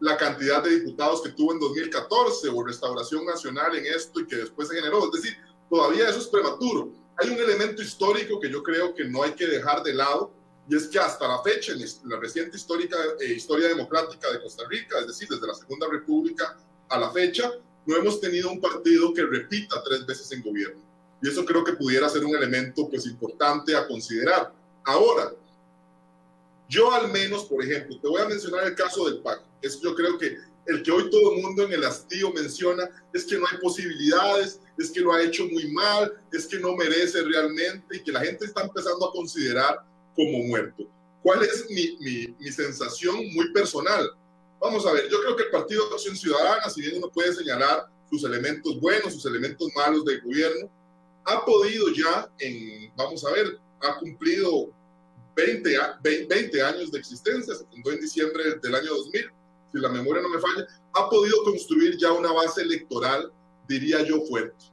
la 0.00 0.16
cantidad 0.16 0.62
de 0.62 0.80
diputados 0.80 1.22
que 1.22 1.30
tuvo 1.30 1.52
en 1.52 1.60
2014 1.60 2.48
o 2.48 2.64
Restauración 2.64 3.24
Nacional 3.24 3.76
en 3.76 3.86
esto 3.86 4.20
y 4.20 4.26
que 4.26 4.36
después 4.36 4.68
se 4.68 4.74
generó? 4.74 5.04
Es 5.06 5.22
decir, 5.22 5.36
todavía 5.70 6.08
eso 6.08 6.18
es 6.18 6.26
prematuro 6.26 6.92
hay 7.16 7.30
un 7.30 7.38
elemento 7.38 7.82
histórico 7.82 8.40
que 8.40 8.50
yo 8.50 8.62
creo 8.62 8.94
que 8.94 9.04
no 9.04 9.22
hay 9.22 9.32
que 9.32 9.46
dejar 9.46 9.82
de 9.82 9.94
lado, 9.94 10.32
y 10.68 10.76
es 10.76 10.86
que 10.86 10.98
hasta 10.98 11.26
la 11.26 11.42
fecha, 11.42 11.72
en 11.72 11.80
la 12.04 12.18
reciente 12.18 12.56
histórica, 12.56 12.96
eh, 13.20 13.32
historia 13.34 13.68
democrática 13.68 14.30
de 14.30 14.40
Costa 14.40 14.64
Rica, 14.68 14.98
es 15.00 15.08
decir, 15.08 15.28
desde 15.28 15.46
la 15.46 15.54
Segunda 15.54 15.88
República 15.90 16.56
a 16.88 16.98
la 16.98 17.10
fecha, 17.10 17.50
no 17.84 17.96
hemos 17.96 18.20
tenido 18.20 18.50
un 18.50 18.60
partido 18.60 19.12
que 19.12 19.22
repita 19.22 19.82
tres 19.82 20.06
veces 20.06 20.30
en 20.32 20.42
gobierno. 20.42 20.80
Y 21.20 21.28
eso 21.28 21.44
creo 21.44 21.64
que 21.64 21.72
pudiera 21.72 22.08
ser 22.08 22.24
un 22.24 22.36
elemento 22.36 22.88
pues, 22.88 23.06
importante 23.06 23.74
a 23.74 23.86
considerar. 23.86 24.52
Ahora, 24.84 25.32
yo 26.68 26.92
al 26.92 27.10
menos, 27.10 27.44
por 27.44 27.62
ejemplo, 27.64 27.98
te 28.00 28.08
voy 28.08 28.20
a 28.20 28.28
mencionar 28.28 28.64
el 28.64 28.74
caso 28.74 29.08
del 29.08 29.20
PAC. 29.20 29.42
Es, 29.62 29.80
yo 29.80 29.94
creo 29.94 30.16
que 30.16 30.38
el 30.66 30.82
que 30.82 30.92
hoy 30.92 31.10
todo 31.10 31.34
el 31.34 31.42
mundo 31.42 31.64
en 31.64 31.72
el 31.72 31.84
hastío 31.84 32.32
menciona 32.32 32.88
es 33.12 33.24
que 33.24 33.36
no 33.36 33.46
hay 33.50 33.58
posibilidades, 33.58 34.60
es 34.78 34.90
que 34.90 35.00
lo 35.00 35.12
ha 35.12 35.22
hecho 35.22 35.44
muy 35.46 35.70
mal, 35.72 36.12
es 36.32 36.46
que 36.46 36.58
no 36.58 36.76
merece 36.76 37.22
realmente 37.22 37.96
y 37.96 38.02
que 38.02 38.12
la 38.12 38.20
gente 38.20 38.46
está 38.46 38.62
empezando 38.62 39.08
a 39.08 39.12
considerar 39.12 39.84
como 40.14 40.44
muerto. 40.44 40.84
¿Cuál 41.22 41.42
es 41.42 41.66
mi, 41.70 42.50
sensación 42.50 43.16
muy 43.34 43.52
personal? 43.52 44.10
Vamos 44.60 44.86
a 44.86 44.92
ver, 44.92 45.08
yo 45.08 45.20
creo 45.20 45.36
que 45.36 45.44
el 45.44 45.50
Partido 45.50 45.88
de 45.88 45.94
Acción 45.94 46.16
Ciudadana, 46.16 46.68
si 46.68 46.82
bien 46.82 46.96
uno 46.98 47.10
puede 47.10 47.32
señalar 47.32 47.86
sus 48.10 48.24
elementos 48.24 48.80
buenos, 48.80 49.14
sus 49.14 49.26
elementos 49.26 49.68
malos 49.74 50.04
del 50.04 50.20
gobierno, 50.22 50.70
ha 51.24 51.44
podido 51.44 51.86
ya, 51.92 52.30
en, 52.38 52.92
vamos 52.96 53.24
a 53.24 53.32
ver, 53.32 53.58
ha 53.80 53.98
cumplido 53.98 54.72
20, 55.36 55.76
20 56.28 56.62
años 56.62 56.90
de 56.92 56.98
existencia, 56.98 57.54
se 57.54 57.64
fundó 57.66 57.92
en 57.92 58.00
diciembre 58.00 58.56
del 58.60 58.74
año 58.74 58.94
2000 58.94 59.30
si 59.72 59.78
la 59.80 59.88
memoria 59.88 60.22
no 60.22 60.28
me 60.28 60.38
falla, 60.38 60.66
ha 60.94 61.08
podido 61.08 61.42
construir 61.44 61.96
ya 61.96 62.12
una 62.12 62.32
base 62.32 62.62
electoral, 62.62 63.32
diría 63.66 64.02
yo, 64.02 64.20
fuerte. 64.26 64.66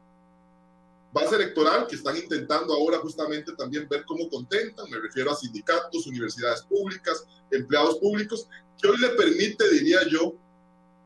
Base 1.12 1.36
electoral 1.36 1.88
que 1.88 1.96
están 1.96 2.16
intentando 2.18 2.74
ahora 2.74 3.00
justamente 3.00 3.54
también 3.54 3.88
ver 3.90 4.06
cómo 4.06 4.30
contentan, 4.30 4.90
me 4.90 5.00
refiero 5.00 5.32
a 5.32 5.36
sindicatos, 5.36 6.06
universidades 6.06 6.62
públicas, 6.64 7.26
empleados 7.50 7.98
públicos, 7.98 8.48
que 8.80 8.88
hoy 8.88 8.98
le 9.00 9.10
permite, 9.10 9.70
diría 9.72 10.08
yo, 10.08 10.36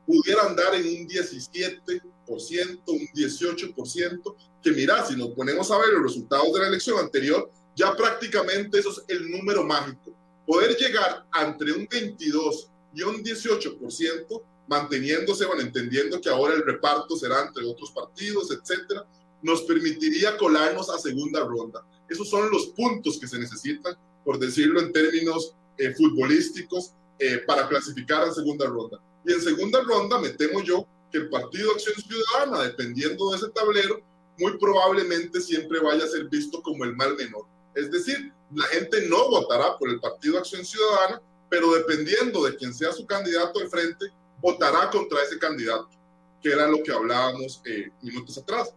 pudiera 0.06 0.44
andar 0.44 0.76
en 0.76 0.86
un 0.86 1.08
17%, 1.08 2.02
un 2.88 3.08
18%, 3.14 4.36
que 4.62 4.72
mira, 4.72 5.06
si 5.06 5.16
nos 5.16 5.30
ponemos 5.30 5.72
a 5.72 5.78
ver 5.78 5.90
los 5.94 6.04
resultados 6.04 6.52
de 6.54 6.60
la 6.60 6.68
elección 6.68 7.00
anterior, 7.00 7.50
ya 7.76 7.96
prácticamente 7.96 8.80
eso 8.80 8.92
es 8.92 9.04
el 9.08 9.32
número 9.32 9.64
mágico. 9.64 10.12
Poder 10.46 10.76
llegar 10.76 11.26
entre 11.42 11.72
un 11.72 11.88
22 11.90 12.70
y 12.94 13.02
un 13.04 13.24
18%, 13.24 14.42
manteniéndose, 14.68 15.46
bueno, 15.46 15.62
entendiendo 15.62 16.20
que 16.22 16.30
ahora 16.30 16.54
el 16.54 16.66
reparto 16.66 17.16
será 17.16 17.42
entre 17.42 17.66
otros 17.66 17.92
partidos, 17.92 18.52
etcétera, 18.52 19.06
nos 19.44 19.62
permitiría 19.64 20.38
colarnos 20.38 20.90
a 20.90 20.98
segunda 20.98 21.44
ronda. 21.44 21.86
Esos 22.10 22.30
son 22.30 22.50
los 22.50 22.68
puntos 22.68 23.20
que 23.20 23.28
se 23.28 23.38
necesitan, 23.38 23.96
por 24.26 24.40
decirlo 24.40 24.80
en 24.80 24.92
términos 24.92 25.54
eh, 25.78 25.94
futbolísticos, 25.94 26.94
eh, 27.20 27.42
para 27.46 27.68
clasificar 27.68 28.24
a 28.24 28.34
segunda 28.34 28.66
ronda. 28.66 29.00
Y 29.26 29.34
en 29.34 29.42
segunda 29.42 29.82
ronda 29.82 30.20
me 30.20 30.30
temo 30.30 30.62
yo 30.64 30.88
que 31.12 31.20
el 31.20 31.30
Partido 31.30 31.72
Acción 31.72 31.96
Ciudadana, 31.96 32.64
dependiendo 32.64 33.30
de 33.30 33.38
ese 33.38 33.50
tablero, 33.50 34.02
muy 34.40 34.58
probablemente 34.58 35.40
siempre 35.40 35.80
vaya 35.80 36.06
a 36.06 36.08
ser 36.08 36.28
visto 36.30 36.62
como 36.62 36.84
el 36.86 36.96
mal 36.96 37.16
menor. 37.16 37.46
Es 37.76 37.92
decir, 37.92 38.34
la 38.54 38.66
gente 38.68 39.08
no 39.08 39.30
votará 39.30 39.78
por 39.78 39.90
el 39.90 40.00
Partido 40.00 40.38
Acción 40.38 40.66
Ciudadana, 40.66 41.22
pero 41.50 41.74
dependiendo 41.74 42.44
de 42.44 42.56
quién 42.56 42.74
sea 42.74 42.92
su 42.92 43.06
candidato 43.06 43.60
al 43.60 43.70
frente, 43.70 44.08
votará 44.42 44.90
contra 44.90 45.22
ese 45.24 45.38
candidato, 45.38 45.90
que 46.42 46.52
era 46.52 46.68
lo 46.68 46.82
que 46.84 46.92
hablábamos 46.92 47.62
eh, 47.66 47.90
minutos 48.02 48.38
atrás. 48.38 48.74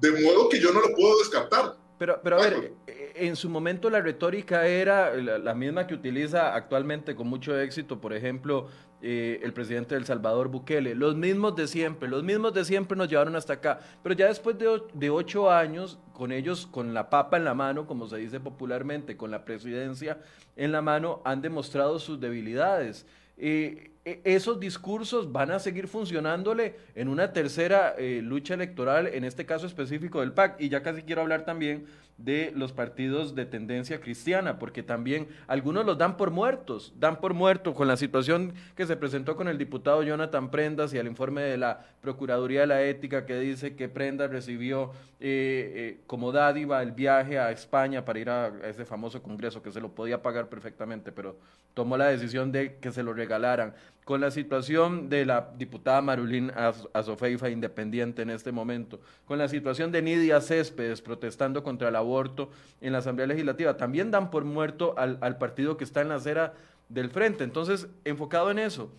De 0.00 0.10
modo 0.12 0.48
que 0.48 0.60
yo 0.60 0.72
no 0.72 0.80
lo 0.80 0.94
puedo 0.94 1.18
descartar. 1.18 1.76
Pero, 1.98 2.18
pero 2.22 2.38
a 2.38 2.40
ver, 2.40 2.72
eh, 2.86 3.12
en 3.14 3.36
su 3.36 3.50
momento 3.50 3.90
la 3.90 4.00
retórica 4.00 4.66
era 4.66 5.14
la, 5.14 5.54
misma 5.54 5.86
que 5.86 5.92
utiliza 5.92 6.54
actualmente 6.54 7.14
con 7.14 7.28
mucho 7.28 7.58
éxito, 7.60 8.00
por 8.00 8.14
ejemplo, 8.14 8.68
eh, 9.02 9.38
el 9.42 9.52
presidente 9.52 9.94
del 9.96 10.06
Salvador 10.06 10.48
Bukele. 10.48 10.94
Los 10.94 11.14
mismos 11.16 11.54
de 11.56 11.66
siempre, 11.66 12.08
los 12.08 12.22
mismos 12.22 12.54
de 12.54 12.64
siempre 12.64 12.96
nos 12.96 13.08
llevaron 13.08 13.36
hasta 13.36 13.52
acá. 13.52 13.80
Pero 14.02 14.14
ya 14.14 14.28
después 14.28 14.56
de, 14.56 14.80
de 14.94 15.10
ocho 15.10 15.50
años, 15.50 15.98
con 16.14 16.32
ellos, 16.32 16.66
con 16.66 16.94
la 16.94 17.10
papa 17.10 17.36
en 17.36 17.44
la 17.44 17.52
mano, 17.52 17.86
como 17.86 18.08
se 18.08 18.16
dice 18.16 18.40
popularmente, 18.40 19.18
con 19.18 19.30
la 19.30 19.44
presidencia 19.44 20.18
en 20.56 20.72
la 20.72 20.80
mano, 20.80 21.20
han 21.26 21.42
demostrado 21.42 21.98
sus 21.98 22.18
debilidades. 22.18 23.06
Eh, 23.36 23.89
esos 24.04 24.58
discursos 24.58 25.30
van 25.30 25.50
a 25.50 25.58
seguir 25.58 25.86
funcionándole 25.86 26.76
en 26.94 27.08
una 27.08 27.32
tercera 27.32 27.94
eh, 27.98 28.20
lucha 28.22 28.54
electoral, 28.54 29.06
en 29.06 29.24
este 29.24 29.44
caso 29.44 29.66
específico 29.66 30.20
del 30.20 30.32
PAC. 30.32 30.60
Y 30.60 30.68
ya 30.68 30.82
casi 30.82 31.02
quiero 31.02 31.20
hablar 31.22 31.44
también 31.44 31.86
de 32.24 32.52
los 32.54 32.72
partidos 32.72 33.34
de 33.34 33.46
tendencia 33.46 34.00
cristiana, 34.00 34.58
porque 34.58 34.82
también 34.82 35.28
algunos 35.46 35.86
los 35.86 35.98
dan 35.98 36.16
por 36.16 36.30
muertos, 36.30 36.92
dan 36.98 37.20
por 37.20 37.34
muerto 37.34 37.74
con 37.74 37.88
la 37.88 37.96
situación 37.96 38.54
que 38.76 38.86
se 38.86 38.96
presentó 38.96 39.36
con 39.36 39.48
el 39.48 39.58
diputado 39.58 40.02
Jonathan 40.02 40.50
Prendas 40.50 40.92
y 40.92 40.98
el 40.98 41.06
informe 41.06 41.42
de 41.42 41.56
la 41.56 41.86
Procuraduría 42.00 42.62
de 42.62 42.66
la 42.66 42.82
Ética 42.82 43.26
que 43.26 43.38
dice 43.38 43.76
que 43.76 43.88
Prendas 43.88 44.30
recibió 44.30 44.92
eh, 45.20 45.72
eh, 45.74 46.00
como 46.06 46.32
dádiva 46.32 46.82
el 46.82 46.92
viaje 46.92 47.38
a 47.38 47.50
España 47.50 48.04
para 48.04 48.18
ir 48.18 48.30
a, 48.30 48.50
ese 48.64 48.86
famoso 48.86 49.22
congreso 49.22 49.62
que 49.62 49.70
se 49.70 49.80
lo 49.80 49.90
podía 49.90 50.22
pagar 50.22 50.48
perfectamente, 50.48 51.12
pero 51.12 51.36
tomó 51.74 51.96
la 51.96 52.06
decisión 52.06 52.52
de 52.52 52.76
que 52.76 52.90
se 52.90 53.02
lo 53.02 53.12
regalaran. 53.12 53.74
Con 54.10 54.20
la 54.20 54.32
situación 54.32 55.08
de 55.08 55.24
la 55.24 55.52
diputada 55.56 56.02
Marulín 56.02 56.50
Azofeifa, 56.92 57.48
independiente 57.48 58.22
en 58.22 58.30
este 58.30 58.50
momento, 58.50 58.98
con 59.24 59.38
la 59.38 59.46
situación 59.46 59.92
de 59.92 60.02
Nidia 60.02 60.40
Céspedes 60.40 61.00
protestando 61.00 61.62
contra 61.62 61.90
el 61.90 61.94
aborto 61.94 62.50
en 62.80 62.90
la 62.90 62.98
Asamblea 62.98 63.28
Legislativa, 63.28 63.76
también 63.76 64.10
dan 64.10 64.32
por 64.32 64.44
muerto 64.44 64.96
al, 64.98 65.16
al 65.20 65.38
partido 65.38 65.76
que 65.76 65.84
está 65.84 66.00
en 66.00 66.08
la 66.08 66.16
acera 66.16 66.54
del 66.88 67.08
frente. 67.10 67.44
Entonces, 67.44 67.86
enfocado 68.04 68.50
en 68.50 68.58
eso, 68.58 68.90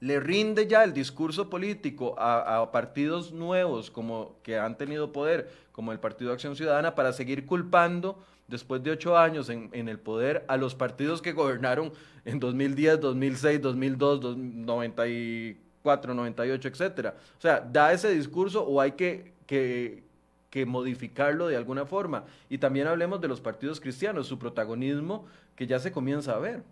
le 0.00 0.20
rinde 0.20 0.66
ya 0.66 0.84
el 0.84 0.92
discurso 0.92 1.48
político 1.48 2.14
a, 2.18 2.70
partidos 2.70 3.32
nuevos 3.32 3.90
como 3.90 4.36
que 4.42 4.58
han 4.58 4.76
tenido 4.76 5.12
poder, 5.12 5.50
como 5.72 5.92
el 5.92 5.98
Partido 5.98 6.32
Acción 6.32 6.56
Ciudadana, 6.56 6.94
para 6.94 7.12
seguir 7.12 7.46
culpando 7.46 8.18
después 8.46 8.82
de 8.82 8.90
ocho 8.90 9.16
años 9.16 9.48
en, 9.48 9.70
el 9.72 9.98
poder 9.98 10.44
a 10.48 10.56
los 10.56 10.74
partidos 10.74 11.22
que 11.22 11.32
gobernaron 11.32 11.92
en 12.24 12.38
2010, 12.38 13.00
2006, 13.00 13.62
2002, 13.62 14.36
94, 14.36 16.14
98, 16.14 16.68
etcétera. 16.68 17.14
O 17.38 17.40
sea, 17.40 17.60
da 17.60 17.92
ese 17.92 18.10
discurso 18.10 18.64
o 18.64 18.80
hay 18.80 18.92
que, 18.92 19.32
que, 19.46 20.04
que 20.50 20.66
modificarlo 20.66 21.48
de 21.48 21.56
alguna 21.56 21.86
forma. 21.86 22.24
Y 22.50 22.58
también 22.58 22.86
hablemos 22.86 23.20
de 23.20 23.28
los 23.28 23.40
partidos 23.40 23.80
cristianos, 23.80 24.26
su 24.26 24.38
protagonismo 24.38 25.26
que 25.56 25.66
ya 25.66 25.78
se 25.78 25.90
comienza 25.90 26.34
a 26.34 26.38
ver. 26.38 26.62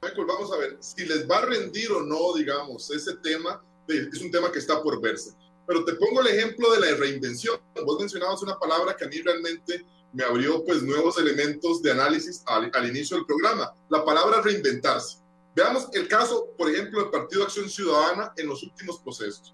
Michael, 0.00 0.26
vamos 0.26 0.52
a 0.52 0.58
ver 0.58 0.76
si 0.80 1.04
les 1.04 1.28
va 1.28 1.38
a 1.38 1.46
rendir 1.46 1.90
o 1.90 2.02
no, 2.02 2.34
digamos, 2.34 2.90
ese 2.90 3.16
tema, 3.16 3.62
es 3.88 4.20
un 4.20 4.30
tema 4.30 4.52
que 4.52 4.60
está 4.60 4.80
por 4.82 5.00
verse. 5.00 5.32
Pero 5.66 5.84
te 5.84 5.94
pongo 5.94 6.20
el 6.20 6.28
ejemplo 6.28 6.72
de 6.72 6.80
la 6.80 6.96
reinvención. 6.96 7.60
Vos 7.84 7.98
mencionabas 7.98 8.42
una 8.42 8.58
palabra 8.58 8.96
que 8.96 9.04
a 9.04 9.08
mí 9.08 9.20
realmente 9.20 9.84
me 10.12 10.24
abrió 10.24 10.64
pues 10.64 10.82
nuevos 10.82 11.18
elementos 11.18 11.82
de 11.82 11.90
análisis 11.90 12.42
al, 12.46 12.70
al 12.72 12.88
inicio 12.88 13.16
del 13.16 13.26
programa, 13.26 13.72
la 13.88 14.04
palabra 14.04 14.40
reinventarse. 14.40 15.18
Veamos 15.54 15.88
el 15.92 16.06
caso, 16.06 16.48
por 16.56 16.70
ejemplo, 16.70 17.02
del 17.02 17.10
Partido 17.10 17.42
Acción 17.42 17.68
Ciudadana 17.68 18.32
en 18.36 18.46
los 18.46 18.62
últimos 18.62 19.00
procesos. 19.00 19.52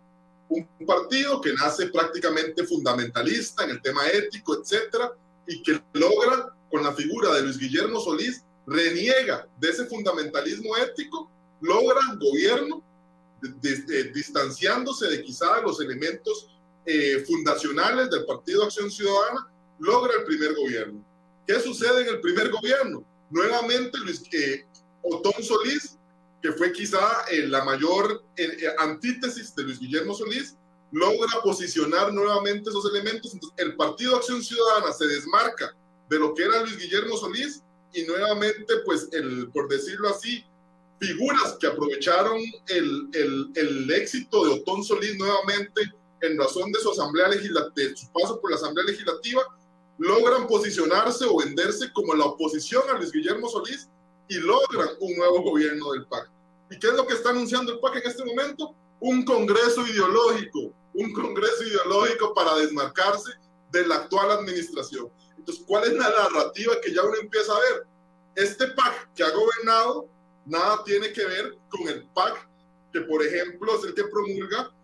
Un 0.51 0.69
partido 0.87 1.41
que 1.41 1.55
nace 1.55 1.87
prácticamente 1.87 2.65
fundamentalista 2.65 3.65
en 3.65 3.71
el 3.71 3.83
tema 3.83 4.07
ético, 4.09 4.55
etcétera, 4.61 5.13
y 5.49 5.63
que 5.63 5.83
logra 5.95 6.55
con 6.71 6.85
la 6.85 6.93
figura 6.93 7.33
de 7.33 7.43
Luis 7.43 7.59
Guillermo 7.59 7.99
Solís 8.01 8.45
reniega 8.67 9.47
de 9.59 9.71
ese 9.71 9.87
fundamentalismo 9.87 10.77
ético, 10.77 11.31
logra 11.61 12.01
gobierno 12.19 12.83
distanciándose 14.15 15.07
de 15.09 15.23
quizá 15.23 15.61
los 15.61 15.81
elementos 15.81 16.49
eh, 16.87 17.25
fundacionales 17.27 18.11
del 18.11 18.25
Partido 18.25 18.65
Acción 18.65 18.91
Ciudadana, 18.91 19.49
logra 19.79 20.13
el 20.19 20.25
primer 20.25 20.55
gobierno. 20.55 21.05
¿Qué 21.47 21.61
sucede 21.61 22.03
en 22.03 22.09
el 22.09 22.21
primer 22.21 22.51
gobierno? 22.51 23.05
Nuevamente 23.31 23.99
Luis 23.99 24.23
eh, 24.33 24.65
Otón 25.03 25.43
Solís, 25.43 25.99
que 26.43 26.53
fue 26.53 26.73
quizá 26.73 27.25
eh, 27.31 27.47
la 27.47 27.65
mayor 27.65 28.23
antítesis 28.79 29.55
de 29.55 29.65
Luis 29.65 29.79
Guillermo 29.79 30.15
Solís, 30.15 30.57
logra 30.93 31.41
posicionar 31.43 32.13
nuevamente 32.13 32.71
esos 32.71 32.89
elementos. 32.91 33.37
El 33.57 33.77
Partido 33.77 34.17
Acción 34.17 34.43
Ciudadana 34.43 34.93
se 34.93 35.07
desmarca 35.07 35.75
de 36.09 36.19
lo 36.19 36.35
que 36.35 36.45
era 36.45 36.61
Luis 36.61 36.79
Guillermo 36.79 37.17
Solís 37.17 37.63
y 37.95 38.03
nuevamente, 38.05 38.75
pues, 38.85 39.09
el, 39.13 39.51
por 39.53 39.69
decirlo 39.69 40.09
así, 40.09 40.45
figuras 41.01 41.57
que 41.61 41.67
aprovecharon 41.67 42.39
el, 42.69 43.09
el, 43.13 43.53
el 43.55 43.91
éxito 43.93 44.45
de 44.45 44.53
Otón 44.55 44.85
Solís 44.85 45.17
nuevamente 45.17 45.83
en 46.21 46.39
razón 46.39 46.73
de 46.73 46.81
su 46.81 46.91
asamblea 46.91 47.29
legislativa, 47.29 47.97
su 47.97 48.11
paso 48.13 48.41
por 48.41 48.51
la 48.51 48.57
asamblea 48.57 48.87
legislativa, 48.87 49.43
logran 49.99 50.47
posicionarse 50.47 51.25
o 51.29 51.39
venderse 51.39 51.93
como 51.93 52.15
la 52.15 52.25
oposición 52.25 52.83
a 52.91 52.95
Luis 52.95 53.13
Guillermo 53.13 53.49
Solís 53.49 53.89
y 54.29 54.37
logran 54.37 54.89
un 55.01 55.17
nuevo 55.17 55.43
gobierno 55.43 55.93
del 55.93 56.07
PAC. 56.07 56.31
¿Y 56.71 56.79
qué 56.79 56.89
es 56.89 56.95
lo 56.95 57.07
que 57.07 57.15
está 57.15 57.31
anunciando 57.31 57.73
el 57.73 57.79
PAC 57.79 57.97
en 57.97 58.11
este 58.11 58.25
momento? 58.25 58.75
Un 59.01 59.25
congreso 59.25 59.87
ideológico, 59.87 60.73
un 60.95 61.13
congreso 61.13 61.63
ideológico 61.63 62.33
para 62.35 62.57
desmarcarse 62.57 63.33
de 63.71 63.87
la 63.87 63.97
actual 63.97 64.31
administración. 64.31 65.11
Entonces, 65.45 65.65
¿cuál 65.69 65.85
es 65.85 65.93
la 65.93 66.09
narrativa 66.09 66.81
que 66.81 66.95
ya 66.95 67.03
uno 67.03 67.17
empieza 67.21 67.53
a 67.53 67.61
ver? 67.61 67.87
Este 68.35 68.67
PAC 68.69 69.13
que 69.15 69.25
ha 69.25 69.31
gobernado 69.31 70.09
nada 70.47 70.83
tiene 70.85 71.13
que 71.13 71.23
ver 71.23 71.59
con 71.69 71.87
el 71.87 72.07
PAC 72.15 72.49
que, 72.91 73.03
por 73.03 73.23
ejemplo, 73.23 73.77
es 73.77 73.85
el 73.85 73.95
que 73.95 74.05
promulga 74.05 74.75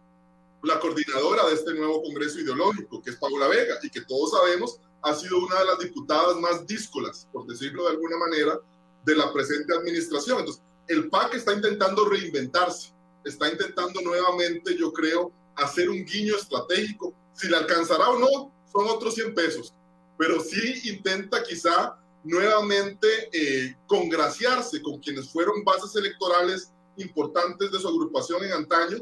la 0.63 0.79
coordinadora 0.79 1.47
de 1.47 1.55
este 1.55 1.73
nuevo 1.73 2.03
Congreso 2.03 2.41
Ideológico, 2.41 3.01
que 3.01 3.09
es 3.09 3.17
Paula 3.17 3.49
Vega, 3.49 3.79
y 3.83 3.89
que 3.89 4.03
todos 4.03 4.33
sabemos 4.33 4.79
ha 5.01 5.15
sido 5.15 5.39
una 5.39 5.61
de 5.61 5.65
las 5.65 5.79
diputadas 5.79 6.37
más 6.37 6.67
díscolas, 6.67 7.27
por 7.33 7.47
decirlo 7.47 7.85
de 7.85 7.93
alguna 7.93 8.19
manera, 8.19 8.61
de 9.07 9.17
la 9.17 9.33
presente 9.33 9.75
administración. 9.75 10.41
Entonces, 10.41 10.63
el 10.89 11.09
PAC 11.09 11.37
está 11.37 11.55
intentando 11.55 12.05
reinventarse, 12.05 12.93
está 13.25 13.49
intentando 13.49 14.03
nuevamente, 14.03 14.77
yo 14.77 14.93
creo, 14.93 15.33
hacer 15.57 15.89
un 15.89 16.05
guiño 16.05 16.37
estratégico. 16.37 17.15
Si 17.33 17.49
le 17.49 17.57
alcanzará 17.57 18.11
o 18.11 18.19
no, 18.19 18.53
son 18.71 18.89
otros 18.89 19.15
100 19.15 19.35
pesos 19.35 19.75
pero 20.21 20.39
sí 20.39 20.83
intenta 20.85 21.43
quizá 21.43 21.99
nuevamente 22.25 23.09
eh, 23.33 23.75
congraciarse 23.87 24.83
con 24.83 24.99
quienes 24.99 25.31
fueron 25.31 25.65
bases 25.65 25.97
electorales 25.97 26.71
importantes 26.99 27.73
de 27.73 27.79
su 27.79 27.89
agrupación 27.89 28.45
en 28.45 28.53
antaño, 28.53 28.99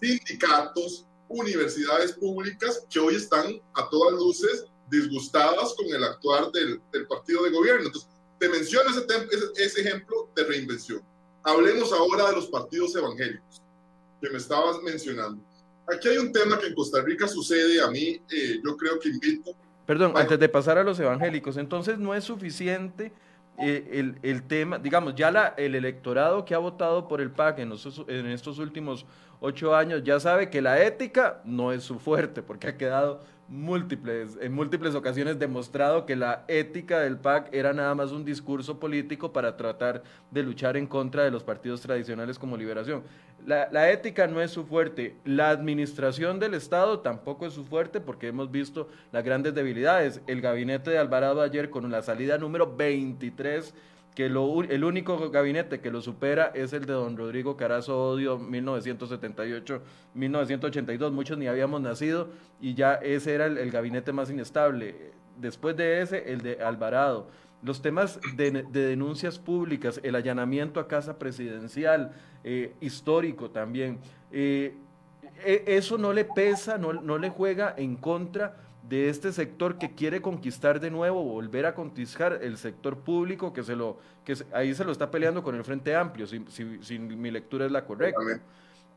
sindicatos, 0.00 1.04
universidades 1.28 2.14
públicas 2.14 2.82
que 2.88 2.98
hoy 2.98 3.16
están 3.16 3.60
a 3.74 3.90
todas 3.90 4.14
luces 4.14 4.64
disgustadas 4.88 5.74
con 5.74 5.86
el 5.88 6.02
actuar 6.02 6.50
del, 6.52 6.80
del 6.94 7.06
partido 7.08 7.42
de 7.42 7.50
gobierno. 7.50 7.84
Entonces, 7.84 8.08
te 8.38 8.48
menciono 8.48 8.88
ese, 8.88 9.04
ese, 9.32 9.66
ese, 9.66 9.80
ejemplo 9.82 10.30
de 10.34 10.44
reinvención. 10.44 11.02
Hablemos 11.42 11.92
ahora 11.92 12.30
de 12.30 12.36
los 12.36 12.46
partidos 12.46 12.96
evangélicos 12.96 13.60
que 14.18 14.30
me 14.30 14.38
estabas 14.38 14.82
mencionando. 14.82 15.44
Aquí 15.94 16.08
hay 16.08 16.16
un 16.16 16.32
tema 16.32 16.58
que 16.58 16.68
en 16.68 16.74
Costa 16.74 17.02
Rica 17.02 17.28
sucede, 17.28 17.82
a 17.82 17.90
mí 17.90 18.18
eh, 18.30 18.60
yo 18.64 18.74
creo 18.78 18.98
que 18.98 19.10
invito 19.10 19.54
Perdón, 19.86 20.14
antes 20.16 20.38
de 20.38 20.48
pasar 20.48 20.78
a 20.78 20.84
los 20.84 20.98
evangélicos, 20.98 21.56
entonces 21.56 21.98
no 21.98 22.14
es 22.14 22.24
suficiente 22.24 23.12
eh, 23.58 23.88
el, 23.92 24.18
el, 24.22 24.42
tema, 24.42 24.78
digamos, 24.78 25.14
ya 25.14 25.30
la, 25.30 25.54
el 25.56 25.74
electorado 25.74 26.44
que 26.44 26.54
ha 26.54 26.58
votado 26.58 27.06
por 27.06 27.20
el 27.20 27.30
PAC 27.30 27.60
en, 27.60 27.72
en, 28.08 28.26
estos 28.26 28.58
últimos 28.58 29.06
ocho 29.40 29.76
años 29.76 30.02
ya 30.02 30.18
sabe 30.18 30.50
que 30.50 30.60
la 30.60 30.82
ética 30.82 31.40
no 31.44 31.70
es 31.70 31.84
su 31.84 31.98
fuerte, 31.98 32.42
porque 32.42 32.68
ha 32.68 32.76
quedado 32.76 33.22
múltiples, 33.48 34.38
en 34.40 34.52
múltiples 34.52 34.94
ocasiones 34.94 35.38
demostrado 35.38 36.06
que 36.06 36.16
la 36.16 36.44
ética 36.48 37.00
del 37.00 37.18
PAC 37.18 37.52
era 37.52 37.72
nada 37.72 37.94
más 37.94 38.10
un 38.10 38.24
discurso 38.24 38.80
político 38.80 39.32
para 39.32 39.56
tratar 39.56 40.02
de 40.30 40.42
luchar 40.42 40.76
en 40.76 40.86
contra 40.86 41.24
de 41.24 41.30
los 41.30 41.44
partidos 41.44 41.80
tradicionales 41.80 42.38
como 42.38 42.56
Liberación. 42.56 43.02
La, 43.46 43.68
la, 43.70 43.90
ética 43.90 44.26
no 44.26 44.40
es 44.40 44.50
su 44.50 44.64
fuerte, 44.64 45.16
la 45.24 45.50
administración 45.50 46.40
del 46.40 46.54
Estado 46.54 47.00
tampoco 47.00 47.44
es 47.46 47.52
su 47.52 47.64
fuerte 47.64 48.00
porque 48.00 48.28
hemos 48.28 48.50
visto 48.50 48.88
las 49.12 49.22
grandes 49.22 49.54
debilidades. 49.54 50.22
El 50.26 50.40
gabinete 50.40 50.90
de 50.90 50.98
Alvarado 50.98 51.42
ayer 51.42 51.68
con 51.68 51.90
la 51.90 52.02
salida 52.02 52.38
número 52.38 52.74
23 52.74 53.74
que 54.14 54.28
lo, 54.28 54.62
el 54.62 54.84
único 54.84 55.30
gabinete 55.30 55.80
que 55.80 55.90
lo 55.90 56.00
supera 56.00 56.52
es 56.54 56.72
el 56.72 56.86
de 56.86 56.92
don 56.92 57.16
Rodrigo 57.16 57.56
Carazo 57.56 58.10
Odio 58.10 58.38
1978-1982, 58.38 61.10
muchos 61.10 61.36
ni 61.36 61.48
habíamos 61.48 61.80
nacido 61.80 62.28
y 62.60 62.74
ya 62.74 62.94
ese 62.94 63.34
era 63.34 63.46
el, 63.46 63.72
gabinete 63.72 64.12
más 64.12 64.30
inestable. 64.30 65.10
Después 65.36 65.76
de 65.76 66.00
ese, 66.00 66.32
el 66.32 66.42
de 66.42 66.62
Alvarado. 66.62 67.26
Los 67.62 67.82
temas 67.82 68.20
de, 68.36 68.64
denuncias 68.70 69.40
públicas, 69.40 69.98
el 70.04 70.14
allanamiento 70.14 70.78
a 70.78 70.86
casa 70.86 71.18
presidencial, 71.18 72.12
eh, 72.44 72.72
histórico 72.80 73.50
también, 73.50 73.98
eh, 74.30 74.76
e, 75.44 75.64
eso 75.66 75.98
no 75.98 76.12
le 76.12 76.24
pesa, 76.24 76.78
no, 76.78 76.92
no 76.92 77.18
le 77.18 77.30
juega 77.30 77.74
en 77.76 77.96
contra 77.96 78.63
de 78.88 79.08
este 79.08 79.32
sector 79.32 79.78
que 79.78 79.94
quiere 79.94 80.20
conquistar 80.20 80.78
de 80.78 80.90
nuevo, 80.90 81.22
volver 81.24 81.66
a 81.66 81.74
conquistar 81.74 82.40
el 82.42 82.58
sector 82.58 82.98
público 82.98 83.52
que 83.52 83.62
se 83.62 83.76
lo 83.76 83.98
que 84.24 84.36
ahí 84.52 84.74
se 84.74 84.84
lo 84.84 84.92
está 84.92 85.10
peleando 85.10 85.42
con 85.42 85.54
el 85.54 85.64
Frente 85.64 85.94
Amplio, 85.94 86.26
si, 86.26 86.44
si, 86.48 86.98
mi 86.98 87.30
lectura 87.30 87.66
es 87.66 87.72
la 87.72 87.84
correcta. 87.84 88.20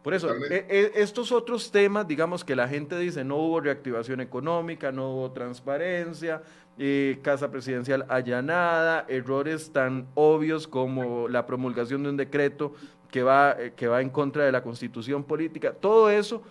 Por 0.03 0.13
eso, 0.13 0.33
e, 0.49 0.65
e, 0.69 0.91
estos 1.01 1.33
otros 1.33 1.69
temas, 1.69 2.07
digamos 2.07 2.45
que 2.45 2.55
la 2.55 2.67
gente 2.67 2.97
dice, 2.97 3.25
no 3.25 3.37
hubo 3.37 3.59
reactivación 3.59 4.21
económica, 4.21 4.91
no 4.91 5.11
hubo 5.11 5.31
transparencia, 5.31 6.43
eh, 6.77 7.19
casa 7.21 7.51
presidencial 7.51 8.05
allanada, 8.07 9.05
errores 9.09 9.71
tan 9.71 10.07
obvios 10.15 10.67
como 10.67 11.27
la 11.27 11.45
promulgación 11.45 12.03
de 12.03 12.09
un 12.09 12.17
decreto 12.17 12.73
que 13.11 13.23
va, 13.23 13.55
eh, 13.59 13.73
que 13.75 13.87
va 13.87 14.01
en 14.01 14.09
contra 14.09 14.45
de 14.45 14.51
la 14.51 14.63
constitución 14.63 15.25
política, 15.25 15.73
todo 15.73 16.09
eso 16.09 16.41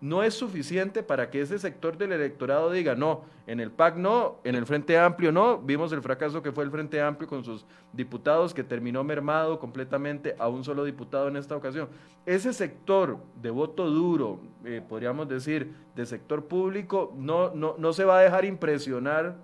no 0.00 0.22
es 0.22 0.34
suficiente 0.34 1.02
para 1.02 1.30
que 1.30 1.42
ese 1.42 1.58
sector 1.58 1.98
del 1.98 2.12
electorado 2.12 2.70
diga, 2.70 2.94
no, 2.94 3.24
en 3.46 3.60
el 3.60 3.70
PAC 3.70 3.96
no, 3.96 4.36
en 4.44 4.54
el 4.54 4.64
Frente 4.64 4.98
Amplio 4.98 5.30
no, 5.30 5.58
vimos 5.58 5.92
el 5.92 6.00
fracaso 6.00 6.42
que 6.42 6.52
fue 6.52 6.64
el 6.64 6.70
Frente 6.70 7.02
Amplio 7.02 7.28
con 7.28 7.44
sus 7.44 7.66
diputados 7.92 8.54
que 8.54 8.64
terminó 8.64 9.04
mermado 9.04 9.58
completamente 9.58 10.36
a 10.38 10.48
un 10.48 10.64
solo 10.64 10.84
diputado 10.84 11.28
en 11.28 11.36
esta 11.36 11.54
ocasión. 11.54 11.88
Ese 12.24 12.52
sector 12.52 13.18
de 13.42 13.50
voto 13.50 13.90
duro, 13.90 14.40
eh, 14.64 14.82
podríamos 14.86 15.28
decir, 15.28 15.74
de 15.94 16.06
sector 16.06 16.46
público, 16.46 17.12
no, 17.16 17.54
no, 17.54 17.74
no 17.76 17.92
se 17.92 18.04
va 18.04 18.18
a 18.18 18.22
dejar 18.22 18.44
impresionar 18.46 19.36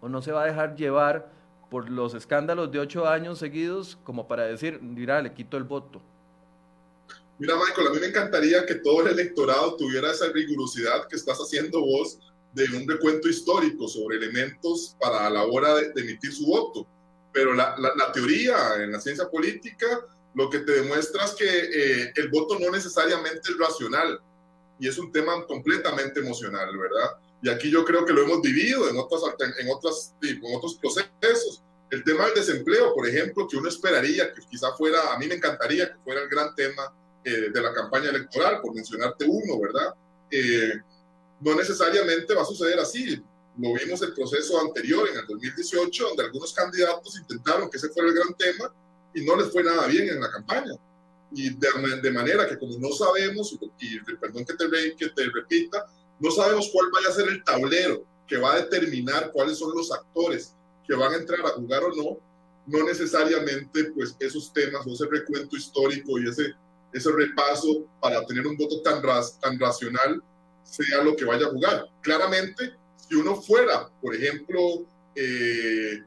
o 0.00 0.08
no 0.08 0.22
se 0.22 0.32
va 0.32 0.42
a 0.42 0.46
dejar 0.46 0.74
llevar 0.74 1.30
por 1.70 1.88
los 1.88 2.14
escándalos 2.14 2.72
de 2.72 2.80
ocho 2.80 3.08
años 3.08 3.38
seguidos 3.38 3.96
como 4.02 4.26
para 4.26 4.42
decir, 4.44 4.80
mira, 4.82 5.22
le 5.22 5.32
quito 5.32 5.56
el 5.56 5.64
voto. 5.64 6.02
Mira, 7.38 7.56
Michael, 7.56 7.88
a 7.88 7.90
mí 7.90 8.00
me 8.00 8.06
encantaría 8.06 8.64
que 8.66 8.76
todo 8.76 9.02
el 9.02 9.18
electorado 9.18 9.76
tuviera 9.76 10.12
esa 10.12 10.28
rigurosidad 10.28 11.08
que 11.08 11.16
estás 11.16 11.38
haciendo 11.38 11.80
vos 11.80 12.18
de 12.52 12.64
un 12.76 12.86
recuento 12.86 13.28
histórico 13.28 13.88
sobre 13.88 14.18
elementos 14.18 14.96
para 15.00 15.28
la 15.30 15.44
hora 15.44 15.74
de, 15.74 15.92
emitir 15.96 16.32
su 16.32 16.46
voto. 16.46 16.86
Pero 17.32 17.54
la, 17.54 17.74
la, 17.78 18.12
teoría 18.12 18.74
en 18.76 18.92
la 18.92 19.00
ciencia 19.00 19.28
política 19.28 20.06
lo 20.34 20.50
que 20.50 20.60
te 20.60 20.72
demuestra 20.72 21.24
es 21.24 21.32
que 21.32 21.44
eh, 21.46 22.12
el 22.16 22.28
voto 22.28 22.58
no 22.58 22.70
necesariamente 22.70 23.40
es 23.50 23.58
racional 23.58 24.20
y 24.78 24.88
es 24.88 24.98
un 24.98 25.10
tema 25.12 25.44
completamente 25.46 26.20
emocional, 26.20 26.76
¿verdad? 26.76 27.16
Y 27.42 27.48
aquí 27.48 27.70
yo 27.70 27.84
creo 27.84 28.04
que 28.04 28.12
lo 28.12 28.22
hemos 28.22 28.40
vivido 28.40 28.88
en, 28.88 28.96
otras, 28.96 29.22
en, 29.58 29.68
otras, 29.70 30.14
en 30.22 30.40
otros 30.54 30.76
procesos. 30.76 31.62
El 31.90 32.04
tema 32.04 32.26
del 32.26 32.34
desempleo, 32.34 32.94
por 32.94 33.06
ejemplo, 33.06 33.46
que 33.48 33.56
uno 33.56 33.68
esperaría 33.68 34.32
que 34.32 34.40
quizá 34.48 34.72
fuera, 34.74 35.12
a 35.12 35.18
mí 35.18 35.26
me 35.26 35.34
encantaría 35.34 35.88
que 35.88 35.98
fuera 36.04 36.22
el 36.22 36.28
gran 36.28 36.54
tema 36.54 36.94
eh, 37.24 37.50
de 37.52 37.60
la 37.60 37.72
campaña 37.72 38.10
electoral, 38.10 38.60
por 38.60 38.74
mencionarte 38.74 39.24
uno, 39.26 39.60
¿verdad? 39.60 39.94
Eh, 40.30 40.72
no 41.40 41.54
necesariamente 41.54 42.34
va 42.34 42.42
a 42.42 42.46
suceder 42.46 42.78
así. 42.78 43.22
Lo 43.58 43.74
vimos 43.74 44.00
el 44.02 44.14
proceso 44.14 44.60
anterior, 44.60 45.08
en 45.08 45.18
el 45.18 45.26
2018, 45.26 46.08
donde 46.08 46.24
algunos 46.24 46.52
candidatos 46.52 47.18
intentaron 47.18 47.70
que 47.70 47.76
ese 47.76 47.90
fuera 47.90 48.08
el 48.08 48.14
gran 48.14 48.34
tema 48.34 48.72
y 49.14 49.24
no 49.24 49.36
les 49.36 49.52
fue 49.52 49.62
nada 49.62 49.86
bien 49.86 50.08
en 50.08 50.20
la 50.20 50.30
campaña. 50.30 50.72
Y 51.34 51.50
de, 51.50 51.68
de 52.02 52.10
manera 52.10 52.48
que 52.48 52.58
como 52.58 52.78
no 52.78 52.92
sabemos, 52.92 53.56
y, 53.78 54.00
perdón 54.16 54.44
que 54.44 54.54
te, 54.54 54.96
que 54.96 55.08
te 55.10 55.24
repita, 55.30 55.86
no 56.18 56.30
sabemos 56.30 56.70
cuál 56.72 56.90
vaya 56.92 57.08
a 57.08 57.12
ser 57.12 57.28
el 57.28 57.42
tablero 57.44 58.04
que 58.26 58.36
va 58.36 58.54
a 58.54 58.60
determinar 58.60 59.30
cuáles 59.32 59.58
son 59.58 59.72
los 59.76 59.92
actores 59.92 60.54
que 60.86 60.94
van 60.94 61.12
a 61.12 61.16
entrar 61.16 61.40
a 61.40 61.50
jugar 61.50 61.84
o 61.84 61.94
no, 61.94 62.18
no 62.66 62.84
necesariamente 62.84 63.84
pues 63.92 64.16
esos 64.20 64.52
temas 64.52 64.86
o 64.86 64.92
ese 64.92 65.06
recuento 65.06 65.56
histórico 65.56 66.18
y 66.18 66.28
ese 66.28 66.54
ese 66.92 67.10
repaso 67.10 67.86
para 68.00 68.24
tener 68.26 68.46
un 68.46 68.56
voto 68.56 68.82
tan, 68.82 69.02
tan 69.40 69.58
racional 69.58 70.22
sea 70.62 71.02
lo 71.02 71.16
que 71.16 71.24
vaya 71.24 71.46
a 71.46 71.50
jugar. 71.50 71.86
Claramente, 72.00 72.74
si 72.96 73.14
uno 73.14 73.40
fuera, 73.40 73.90
por 74.00 74.14
ejemplo, 74.14 74.84
eh, 75.14 76.02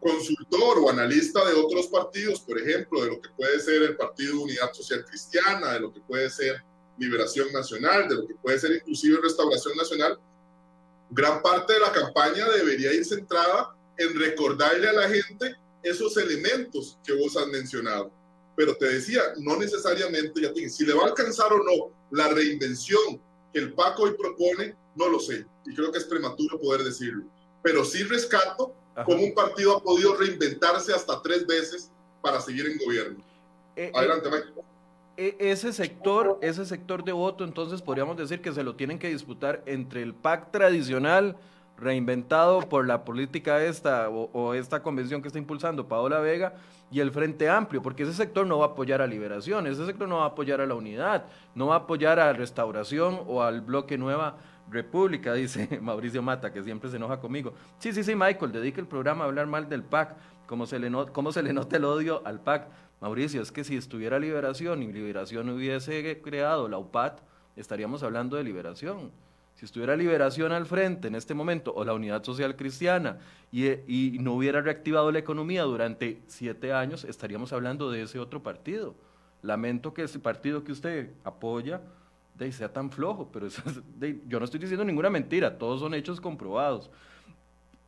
consultor 0.00 0.78
o 0.80 0.90
analista 0.90 1.44
de 1.44 1.54
otros 1.54 1.86
partidos, 1.86 2.40
por 2.40 2.58
ejemplo, 2.58 3.02
de 3.02 3.10
lo 3.10 3.20
que 3.20 3.28
puede 3.36 3.60
ser 3.60 3.82
el 3.82 3.96
Partido 3.96 4.40
Unidad 4.40 4.72
Social 4.72 5.04
Cristiana, 5.04 5.74
de 5.74 5.80
lo 5.80 5.92
que 5.92 6.00
puede 6.00 6.28
ser 6.28 6.62
Liberación 6.98 7.52
Nacional, 7.52 8.08
de 8.08 8.16
lo 8.16 8.26
que 8.26 8.34
puede 8.34 8.58
ser 8.58 8.72
inclusive 8.72 9.20
Restauración 9.22 9.76
Nacional, 9.76 10.18
gran 11.10 11.42
parte 11.42 11.74
de 11.74 11.80
la 11.80 11.92
campaña 11.92 12.48
debería 12.50 12.92
ir 12.92 13.04
centrada 13.04 13.76
en 13.96 14.18
recordarle 14.18 14.88
a 14.88 14.92
la 14.92 15.08
gente 15.08 15.54
esos 15.82 16.16
elementos 16.16 16.98
que 17.04 17.12
vos 17.14 17.36
has 17.36 17.46
mencionado 17.48 18.10
pero 18.56 18.74
te 18.76 18.86
decía, 18.86 19.20
no 19.38 19.56
necesariamente, 19.56 20.40
ya 20.40 20.52
te, 20.52 20.68
si 20.68 20.84
le 20.84 20.94
va 20.94 21.04
a 21.04 21.06
alcanzar 21.08 21.52
o 21.52 21.58
no 21.58 21.90
la 22.10 22.28
reinvención 22.28 23.20
que 23.52 23.60
el 23.60 23.72
PAC 23.72 23.98
hoy 24.00 24.14
propone, 24.18 24.76
no 24.94 25.08
lo 25.08 25.18
sé, 25.18 25.46
y 25.66 25.74
creo 25.74 25.90
que 25.90 25.98
es 25.98 26.04
prematuro 26.04 26.60
poder 26.60 26.82
decirlo, 26.82 27.24
pero 27.62 27.84
sí 27.84 28.02
rescato 28.02 28.74
cómo 29.04 29.22
un 29.22 29.34
partido 29.34 29.76
ha 29.76 29.82
podido 29.82 30.16
reinventarse 30.16 30.92
hasta 30.92 31.22
tres 31.22 31.46
veces 31.46 31.90
para 32.20 32.40
seguir 32.40 32.66
en 32.66 32.78
gobierno. 32.78 33.24
Eh, 33.76 33.86
eh, 33.86 33.92
Adelante, 33.94 34.28
Mike. 34.30 34.62
E, 35.16 35.36
ese 35.38 35.72
sector, 35.72 36.38
ese 36.42 36.64
sector 36.64 37.04
de 37.04 37.12
voto, 37.12 37.44
entonces 37.44 37.82
podríamos 37.82 38.16
decir 38.16 38.40
que 38.40 38.52
se 38.52 38.62
lo 38.62 38.76
tienen 38.76 38.98
que 38.98 39.08
disputar 39.08 39.62
entre 39.66 40.02
el 40.02 40.14
PAC 40.14 40.50
tradicional, 40.50 41.36
reinventado 41.76 42.60
por 42.60 42.86
la 42.86 43.04
política 43.04 43.62
esta 43.62 44.08
o, 44.08 44.54
esta 44.54 44.82
convención 44.82 45.20
que 45.20 45.28
está 45.28 45.38
impulsando 45.38 45.88
Paola 45.88 46.20
Vega 46.20 46.54
y 46.90 47.00
el 47.00 47.10
Frente 47.10 47.48
Amplio, 47.48 47.82
porque 47.82 48.02
ese 48.02 48.12
sector 48.12 48.46
no 48.46 48.58
va 48.58 48.66
a 48.66 48.68
apoyar 48.68 49.00
a 49.00 49.06
Liberación, 49.06 49.66
ese 49.66 49.86
sector 49.86 50.08
no 50.08 50.18
va 50.18 50.24
a 50.24 50.28
apoyar 50.28 50.60
a 50.60 50.66
la 50.66 50.74
unidad, 50.74 51.24
no 51.54 51.68
va 51.68 51.74
a 51.74 51.78
apoyar 51.78 52.20
a 52.20 52.32
Restauración 52.32 53.20
o 53.26 53.42
al 53.42 53.62
bloque 53.62 53.96
Nueva 53.96 54.36
República, 54.70 55.32
dice 55.34 55.78
Mauricio 55.80 56.22
Mata, 56.22 56.52
que 56.52 56.62
siempre 56.62 56.90
se 56.90 56.96
enoja 56.96 57.18
conmigo. 57.18 57.54
Sí, 57.78 57.92
sí, 57.92 58.04
sí, 58.04 58.14
Michael, 58.14 58.52
dedica 58.52 58.80
el 58.80 58.86
programa 58.86 59.24
a 59.24 59.28
hablar 59.28 59.46
mal 59.46 59.68
del 59.68 59.82
PAC, 59.82 60.16
como 60.46 60.66
se 60.66 60.78
le, 60.78 60.90
se 61.30 61.42
le 61.42 61.52
nota 61.52 61.76
el 61.76 61.84
odio 61.84 62.22
al 62.26 62.40
PAC. 62.40 62.68
Mauricio, 63.00 63.42
es 63.42 63.50
que 63.50 63.64
si 63.64 63.76
estuviera 63.76 64.18
Liberación 64.20 64.82
y 64.82 64.92
Liberación 64.92 65.48
hubiese 65.48 66.20
creado 66.22 66.68
la 66.68 66.78
UPAT, 66.78 67.20
estaríamos 67.56 68.02
hablando 68.02 68.36
de 68.36 68.44
Liberación 68.44 69.10
si 69.62 69.66
estuviera 69.66 69.94
Liberación 69.94 70.50
al 70.50 70.66
frente 70.66 71.06
en 71.06 71.14
este 71.14 71.34
momento 71.34 71.72
o 71.72 71.84
la 71.84 71.94
Unidad 71.94 72.24
Social 72.24 72.56
Cristiana 72.56 73.20
y, 73.52 74.18
no 74.18 74.32
hubiera 74.32 74.60
reactivado 74.60 75.12
la 75.12 75.20
economía 75.20 75.62
durante 75.62 76.20
siete 76.26 76.72
años, 76.72 77.04
estaríamos 77.04 77.52
hablando 77.52 77.88
de 77.88 78.02
ese 78.02 78.18
otro 78.18 78.42
partido. 78.42 78.96
Lamento 79.40 79.94
que 79.94 80.02
ese 80.02 80.18
partido 80.18 80.64
que 80.64 80.72
usted 80.72 81.10
apoya 81.22 81.80
sea 82.50 82.72
tan 82.72 82.90
flojo, 82.90 83.30
pero 83.32 83.46
yo 84.26 84.40
no 84.40 84.44
estoy 84.44 84.58
diciendo 84.58 84.84
ninguna 84.84 85.10
mentira, 85.10 85.56
todos 85.56 85.78
son 85.78 85.94
hechos 85.94 86.20
comprobados. 86.20 86.90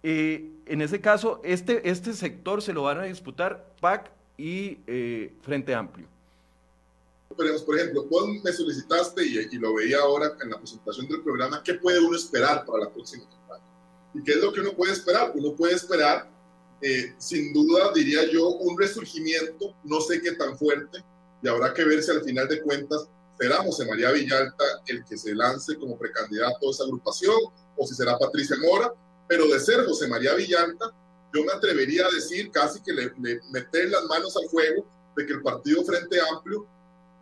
Eh, 0.04 0.52
en 0.66 0.80
ese 0.80 1.00
caso, 1.00 1.40
este, 1.42 1.90
este 1.90 2.12
sector 2.12 2.62
se 2.62 2.72
lo 2.72 2.84
van 2.84 3.00
a 3.00 3.02
disputar 3.02 3.66
PAC 3.80 4.12
y 4.38 4.78
eh, 4.86 5.34
Frente 5.42 5.74
Amplio 5.74 6.13
por 7.36 7.78
ejemplo, 7.78 8.04
vos 8.04 8.28
me 8.42 8.52
solicitaste 8.52 9.24
y, 9.24 9.58
lo 9.58 9.74
veía 9.74 10.00
ahora 10.00 10.32
en 10.42 10.50
la 10.50 10.58
presentación 10.58 11.08
del 11.08 11.22
programa, 11.22 11.62
¿qué 11.62 11.74
puede 11.74 12.00
uno 12.00 12.16
esperar 12.16 12.64
para 12.64 12.84
la 12.84 12.90
próxima 12.90 13.24
campaña? 13.28 13.64
¿Y 14.14 14.22
qué 14.22 14.32
es 14.32 14.38
lo 14.38 14.52
que 14.52 14.60
uno 14.60 14.72
puede 14.74 14.92
esperar? 14.92 15.32
Uno 15.34 15.54
puede 15.54 15.74
esperar, 15.74 16.30
eh, 16.80 17.14
sin 17.18 17.52
duda, 17.52 17.92
diría 17.94 18.30
yo, 18.30 18.48
un 18.48 18.78
resurgimiento, 18.78 19.74
no 19.84 20.00
sé 20.00 20.20
qué 20.20 20.32
tan 20.32 20.56
fuerte, 20.56 21.04
y 21.42 21.48
habrá 21.48 21.74
que 21.74 21.84
ver 21.84 22.02
si 22.02 22.10
al 22.10 22.22
final 22.22 22.48
de 22.48 22.62
cuentas 22.62 23.06
será 23.38 23.56
José 23.62 23.84
María 23.86 24.12
Villalta 24.12 24.64
el 24.86 25.04
que 25.04 25.18
se 25.18 25.34
lance 25.34 25.76
como 25.76 25.98
precandidato 25.98 26.68
a 26.68 26.70
esa 26.70 26.84
agrupación, 26.84 27.36
o 27.76 27.86
si 27.86 27.94
será 27.94 28.16
Patricia 28.18 28.56
Mora, 28.62 28.92
pero 29.26 29.46
de 29.48 29.58
ser 29.58 29.84
José 29.84 30.06
María 30.08 30.34
Villalta, 30.34 30.92
yo 31.32 31.44
me 31.44 31.52
atrevería 31.52 32.06
a 32.06 32.10
decir 32.10 32.50
casi 32.50 32.80
que 32.80 32.92
le, 32.92 33.12
le 33.20 33.40
meter 33.50 33.90
las 33.90 34.04
manos 34.04 34.36
al 34.36 34.48
fuego 34.48 34.86
de 35.16 35.26
que 35.26 35.32
el 35.32 35.42
Partido 35.42 35.84
Frente 35.84 36.18
Amplio 36.32 36.66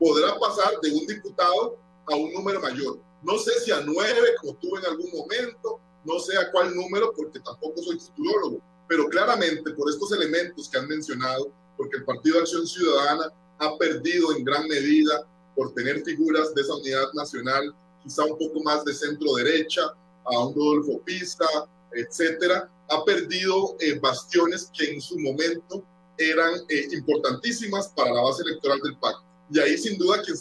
podrá 0.02 0.36
pasar 0.36 0.80
de 0.82 0.90
un 0.90 1.06
diputado 1.06 1.78
a 2.06 2.16
un 2.16 2.32
número 2.32 2.60
mayor. 2.60 2.98
No 3.22 3.38
sé 3.38 3.52
si 3.60 3.70
a 3.70 3.80
nueve, 3.82 4.34
como 4.40 4.54
tuve 4.56 4.80
en 4.80 4.86
algún 4.86 5.12
momento, 5.12 5.78
no 6.04 6.18
sé 6.18 6.36
a 6.36 6.50
cuál 6.50 6.74
número, 6.74 7.12
porque 7.16 7.38
tampoco 7.38 7.80
soy 7.82 8.00
futurólogo, 8.00 8.60
pero 8.88 9.08
claramente 9.08 9.70
por 9.70 9.88
estos 9.88 10.10
elementos 10.10 10.68
que 10.68 10.78
han 10.78 10.88
mencionado, 10.88 11.52
porque 11.76 11.98
el 11.98 12.04
Partido 12.04 12.34
de 12.34 12.42
Acción 12.42 12.66
Ciudadana 12.66 13.32
ha 13.58 13.78
perdido 13.78 14.34
en 14.34 14.42
gran 14.42 14.66
medida 14.66 15.24
por 15.54 15.72
tener 15.72 16.02
figuras 16.02 16.52
de 16.52 16.62
esa 16.62 16.74
unidad 16.74 17.12
nacional, 17.14 17.72
quizá 18.02 18.24
un 18.24 18.36
poco 18.36 18.60
más 18.64 18.84
de 18.84 18.94
centro 18.94 19.34
derecha, 19.34 19.82
a 20.24 20.46
un 20.46 20.52
Rodolfo 20.52 21.00
Pisa, 21.04 21.46
etcétera, 21.92 22.68
ha 22.88 23.04
perdido 23.04 23.76
eh, 23.78 24.00
bastiones 24.00 24.68
que 24.76 24.90
en 24.90 25.00
su 25.00 25.16
momento 25.20 25.84
eran 26.18 26.54
eh, 26.68 26.88
importantísimas 26.90 27.88
para 27.90 28.12
la 28.12 28.22
base 28.22 28.42
electoral 28.42 28.80
del 28.82 28.96
PAC. 28.98 29.16
Y 29.52 29.58
ahí 29.60 29.76
sin 29.76 29.98
duda 29.98 30.22
quien, 30.22 30.36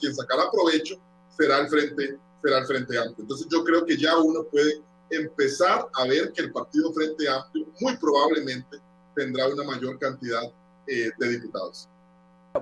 quien 0.00 0.14
sacará 0.14 0.50
provecho 0.50 0.96
será 1.36 1.58
el 1.58 1.68
Frente 1.68 2.18
será 2.42 2.58
el 2.58 2.66
Frente 2.66 2.98
Amplio. 2.98 3.16
Entonces 3.18 3.46
yo 3.50 3.64
creo 3.64 3.84
que 3.84 3.96
ya 3.96 4.16
uno 4.18 4.44
puede 4.44 4.80
empezar 5.10 5.86
a 5.94 6.04
ver 6.04 6.32
que 6.32 6.42
el 6.42 6.52
Partido 6.52 6.92
Frente 6.92 7.28
Amplio 7.28 7.66
muy 7.80 7.96
probablemente 7.96 8.78
tendrá 9.14 9.48
una 9.48 9.64
mayor 9.64 9.98
cantidad 9.98 10.42
eh, 10.86 11.10
de 11.18 11.28
diputados. 11.28 11.88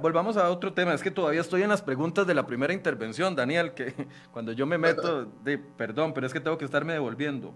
Volvamos 0.00 0.36
a 0.36 0.50
otro 0.50 0.72
tema, 0.72 0.92
es 0.92 1.02
que 1.02 1.10
todavía 1.10 1.40
estoy 1.40 1.62
en 1.62 1.68
las 1.68 1.82
preguntas 1.82 2.26
de 2.26 2.34
la 2.34 2.46
primera 2.46 2.72
intervención, 2.72 3.36
Daniel, 3.36 3.74
que 3.74 3.94
cuando 4.32 4.52
yo 4.52 4.66
me 4.66 4.78
meto, 4.78 5.26
de, 5.44 5.58
perdón, 5.58 6.14
pero 6.14 6.26
es 6.26 6.32
que 6.32 6.40
tengo 6.40 6.58
que 6.58 6.64
estarme 6.64 6.94
devolviendo. 6.94 7.54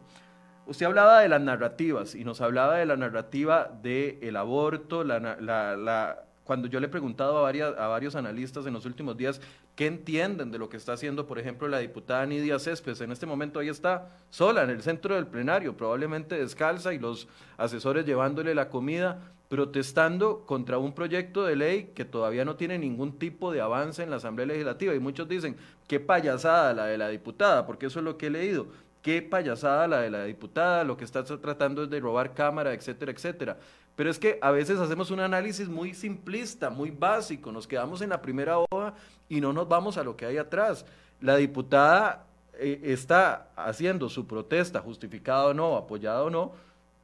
Usted 0.67 0.87
hablaba 0.87 1.21
de 1.21 1.29
las 1.29 1.41
narrativas 1.41 2.15
y 2.15 2.25
nos 2.25 2.41
hablaba 2.43 2.77
de 2.77 2.87
la 2.87 2.97
narrativa 2.97 3.71
del 3.83 4.37
aborto, 4.37 5.03
la, 5.03 5.19
la, 5.19 6.28
cuando 6.49 6.67
yo 6.67 6.81
le 6.81 6.87
he 6.87 6.89
preguntado 6.89 7.37
a, 7.37 7.43
varias, 7.43 7.79
a 7.79 7.89
varios 7.89 8.15
analistas 8.15 8.65
en 8.65 8.73
los 8.73 8.87
últimos 8.87 9.19
días 9.19 9.39
qué 9.77 9.87
entienden 9.87 10.51
de 10.51 10.57
lo 10.57 10.71
que 10.71 10.79
está 10.79 10.95
haciendo, 10.95 11.27
por 11.27 11.39
ejemplo, 11.39 11.69
la 11.69 11.79
diputada 11.79 12.25
Nidia 12.25 12.59
Céspedes, 12.59 13.03
en 13.03 13.13
este 13.13 13.27
momento 13.27 13.61
ahí 13.61 13.69
está 13.69 14.17
sola 14.31 14.63
en 14.63 14.71
el 14.71 14.81
centro 14.81 15.15
del 15.15 15.27
plenario, 15.27 15.77
probablemente 15.77 16.37
descalza 16.37 16.95
y 16.95 16.99
los 16.99 17.29
asesores 17.59 18.07
llevándole 18.07 18.55
la 18.55 18.71
comida, 18.71 19.35
protestando 19.51 20.47
contra 20.47 20.79
un 20.79 20.95
proyecto 20.95 21.45
de 21.45 21.57
ley 21.57 21.93
que 21.95 22.07
todavía 22.07 22.47
no 22.47 22.57
tiene 22.57 22.79
ningún 22.79 23.19
tipo 23.19 23.53
de 23.53 23.61
avance 23.61 24.03
en 24.03 24.09
la 24.09 24.17
Asamblea 24.17 24.47
Legislativa. 24.47 24.95
Y 24.95 25.01
muchos 25.01 25.29
dicen, 25.29 25.55
qué 25.87 26.01
payasada 26.01 26.73
la 26.73 26.87
de 26.87 26.97
la 26.97 27.09
diputada, 27.11 27.67
porque 27.67 27.87
eso 27.87 27.99
es 27.99 28.07
lo 28.07 28.17
que 28.17 28.29
he 28.29 28.31
leído 28.31 28.69
qué 29.03 29.23
payasada 29.23 29.87
la 29.87 30.01
de 30.01 30.11
la 30.11 30.25
diputada, 30.25 30.85
lo 30.85 30.97
que 30.97 31.05
está 31.05 31.25
tratando 31.25 31.85
es 31.85 31.91
de 31.91 32.01
robar 32.01 32.35
cámara, 32.35 32.75
etcétera, 32.75 33.13
etcétera. 33.13 33.57
Pero 33.99 34.11
es 34.11 34.21
que 34.21 34.39
a 34.41 34.53
veces 34.53 34.79
hacemos 34.79 35.11
un 35.11 35.19
análisis 35.19 35.69
muy 35.69 35.93
simplista, 35.93 36.71
muy 36.71 36.93
básico, 36.93 37.51
nos 37.51 37.67
quedamos 37.67 38.01
en 38.01 38.11
la 38.11 38.23
primera 38.23 38.57
hoja 38.57 38.95
y 39.29 39.41
no 39.41 39.53
nos 39.53 39.69
vamos 39.69 39.99
a 39.99 40.05
lo 40.05 40.17
que 40.17 40.25
hay 40.25 40.37
atrás. 40.37 40.87
La 41.21 41.35
diputada 41.35 42.25
eh, 42.61 42.81
está 42.85 43.49
haciendo 43.57 44.09
su 44.09 44.25
protesta, 44.25 44.79
justificada 44.79 45.47
o 45.47 45.53
no, 45.53 45.77
apoyada 45.77 46.23
o 46.23 46.31
no, 46.31 46.53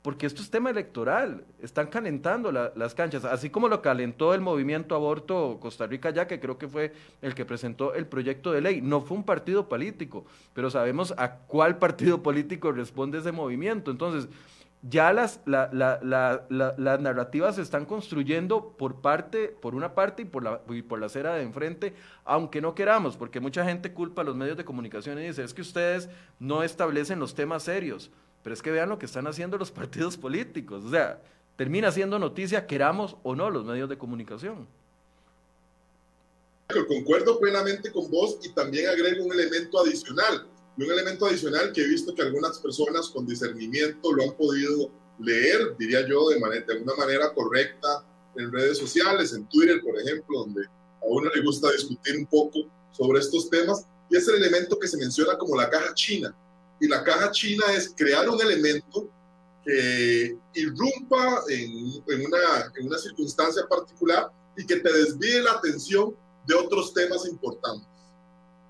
porque 0.02 0.24
esto 0.24 0.40
es 0.40 0.50
tema 0.50 0.70
electoral, 0.70 1.42
están 1.60 1.88
calentando 1.88 2.52
las 2.52 2.94
canchas, 2.94 3.24
así 3.24 3.50
como 3.50 3.66
lo 3.66 3.82
calentó 3.82 4.32
el 4.32 4.40
movimiento 4.40 4.94
aborto 4.94 5.58
Costa 5.60 5.88
Rica 5.88 6.10
ya, 6.10 6.28
que 6.28 6.38
creo 6.38 6.58
que 6.58 6.68
fue 6.68 6.92
el 7.22 7.34
que 7.34 7.44
presentó 7.44 7.94
el 7.94 8.06
proyecto 8.06 8.52
de 8.52 8.60
ley. 8.60 8.80
No 8.80 9.00
fue 9.00 9.16
un 9.16 9.24
partido 9.24 9.68
político, 9.68 10.26
pero 10.52 10.70
sabemos 10.70 11.12
a 11.16 11.38
cuál 11.38 11.78
partido 11.78 12.22
político 12.22 12.70
responde 12.70 13.18
ese 13.18 13.32
movimiento. 13.32 13.90
Entonces, 13.90 14.28
ya 14.88 15.14
las, 15.14 15.40
las 15.46 17.00
narrativas 17.00 17.56
se 17.56 17.62
están 17.62 17.86
construyendo 17.86 18.74
por 18.76 19.00
parte, 19.00 19.48
por 19.48 19.74
una 19.74 19.94
parte 19.94 20.22
y 20.22 20.24
por 20.26 20.42
la, 20.42 20.60
y 20.68 20.82
por 20.82 21.00
la 21.00 21.06
acera 21.06 21.34
de 21.34 21.42
enfrente, 21.42 21.94
aunque 22.24 22.60
no 22.60 22.74
queramos, 22.74 23.16
porque 23.16 23.40
mucha 23.40 23.64
gente 23.64 23.94
culpa 23.94 24.20
a 24.20 24.24
los 24.24 24.36
medios 24.36 24.58
de 24.58 24.64
comunicación 24.64 25.18
y 25.18 25.26
dice, 25.26 25.42
es 25.42 25.54
que 25.54 25.62
ustedes 25.62 26.10
no 26.38 26.62
establecen 26.62 27.18
los 27.18 27.34
temas 27.34 27.62
serios. 27.62 28.10
Pero 28.42 28.52
es 28.52 28.60
que 28.60 28.70
vean 28.70 28.90
lo 28.90 28.98
que 28.98 29.06
están 29.06 29.26
haciendo 29.26 29.56
los 29.56 29.70
partidos 29.72 30.18
políticos. 30.18 30.84
O 30.84 30.90
sea, 30.90 31.22
termina 31.56 31.90
siendo 31.90 32.18
noticia, 32.18 32.66
queramos 32.66 33.16
o 33.22 33.34
no, 33.34 33.48
los 33.48 33.64
medios 33.64 33.88
de 33.88 33.96
comunicación. 33.96 34.68
Concuerdo 36.88 37.38
plenamente 37.40 37.90
con 37.90 38.10
vos 38.10 38.38
y 38.42 38.50
también 38.50 38.88
agrego 38.88 39.24
un 39.24 39.32
elemento 39.32 39.80
adicional. 39.80 40.46
Y 40.76 40.82
un 40.82 40.90
elemento 40.90 41.26
adicional 41.26 41.72
que 41.72 41.82
he 41.82 41.86
visto 41.86 42.14
que 42.14 42.22
algunas 42.22 42.58
personas 42.58 43.08
con 43.08 43.26
discernimiento 43.26 44.12
lo 44.12 44.24
han 44.24 44.36
podido 44.36 44.90
leer, 45.20 45.76
diría 45.78 46.06
yo, 46.06 46.28
de, 46.30 46.40
manera, 46.40 46.64
alguna 46.68 46.94
manera 46.96 47.32
correcta 47.32 48.04
en 48.36 48.50
redes 48.50 48.78
sociales, 48.78 49.32
en 49.32 49.48
Twitter, 49.48 49.80
por 49.82 49.98
ejemplo, 50.00 50.40
donde 50.40 50.64
a 50.64 51.06
uno 51.06 51.30
le 51.32 51.42
gusta 51.42 51.70
discutir 51.70 52.16
un 52.18 52.26
poco 52.26 52.60
sobre 52.92 53.20
estos 53.20 53.48
temas. 53.48 53.86
Y 54.10 54.16
es 54.16 54.26
el 54.28 54.36
elemento 54.36 54.78
que 54.78 54.88
se 54.88 54.96
menciona 54.96 55.38
como 55.38 55.56
la 55.56 55.70
caja 55.70 55.94
china 55.94 56.34
y 56.80 56.88
la 56.88 57.02
caja 57.02 57.30
china 57.30 57.64
es 57.72 57.94
crear 57.96 58.28
un 58.28 58.40
elemento 58.40 59.08
que 59.64 60.36
irrumpa 60.54 61.42
en, 61.48 62.26
una, 62.26 62.72
en 62.76 62.86
una 62.86 62.98
circunstancia 62.98 63.66
particular 63.66 64.30
y 64.56 64.66
que 64.66 64.76
te 64.76 64.92
desvíe 64.92 65.40
la 65.40 65.52
atención 65.52 66.14
de 66.46 66.54
otros 66.54 66.92
temas 66.92 67.26
importantes. 67.26 67.88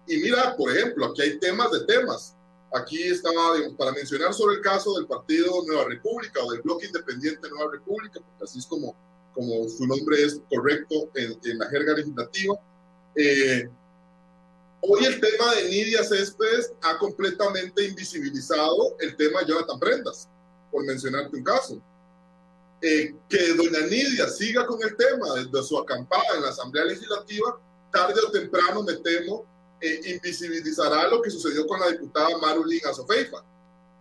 Y 0.06 0.18
mira, 0.18 0.56
por 0.56 0.70
ejemplo, 0.70 1.06
aquí 1.06 1.22
hay 1.22 1.38
temas 1.38 1.70
de 1.72 1.84
temas. 1.84 2.34
Aquí 2.72 3.02
estaba, 3.04 3.56
para 3.78 3.92
mencionar 3.92 4.34
sobre 4.34 4.56
el 4.56 4.62
caso 4.62 4.94
del 4.96 5.06
Partido 5.06 5.62
Nueva 5.66 5.84
República 5.84 6.40
o 6.42 6.52
del 6.52 6.62
Bloque 6.62 6.86
Independiente 6.86 7.48
Nueva 7.48 7.72
República, 7.72 8.20
porque 8.20 8.44
así 8.44 8.58
es 8.58 8.66
como, 8.66 8.96
como 9.32 9.68
su 9.68 9.86
nombre 9.86 10.22
es 10.22 10.40
correcto 10.50 11.08
en, 11.14 11.38
en 11.44 11.58
la 11.58 11.68
jerga 11.68 11.94
legislativa, 11.94 12.58
eh, 13.16 13.68
Hoy 14.86 15.02
el 15.06 15.18
tema 15.18 15.54
de 15.54 15.70
Nidia 15.70 16.04
Céspedes 16.04 16.70
ha 16.82 16.98
completamente 16.98 17.86
invisibilizado 17.86 18.94
el 19.00 19.16
tema 19.16 19.40
de 19.40 19.46
Jonathan 19.46 19.80
Prendas, 19.80 20.28
por 20.70 20.84
mencionarte 20.84 21.34
un 21.34 21.42
caso. 21.42 21.80
Eh, 22.82 23.14
que 23.26 23.54
doña 23.54 23.86
Nidia 23.86 24.28
siga 24.28 24.66
con 24.66 24.78
el 24.82 24.94
tema 24.94 25.36
desde 25.36 25.66
su 25.66 25.78
acampada 25.78 26.36
en 26.36 26.42
la 26.42 26.50
Asamblea 26.50 26.84
Legislativa, 26.84 27.58
tarde 27.90 28.20
o 28.28 28.30
temprano, 28.30 28.82
me 28.82 28.92
temo, 28.96 29.46
eh, 29.80 30.00
invisibilizará 30.14 31.08
lo 31.08 31.20
que 31.22 31.30
sucedió 31.30 31.66
con 31.66 31.80
la 31.80 31.90
diputada 31.90 32.38
Marulín 32.38 32.80
Azofeifa. 32.86 33.44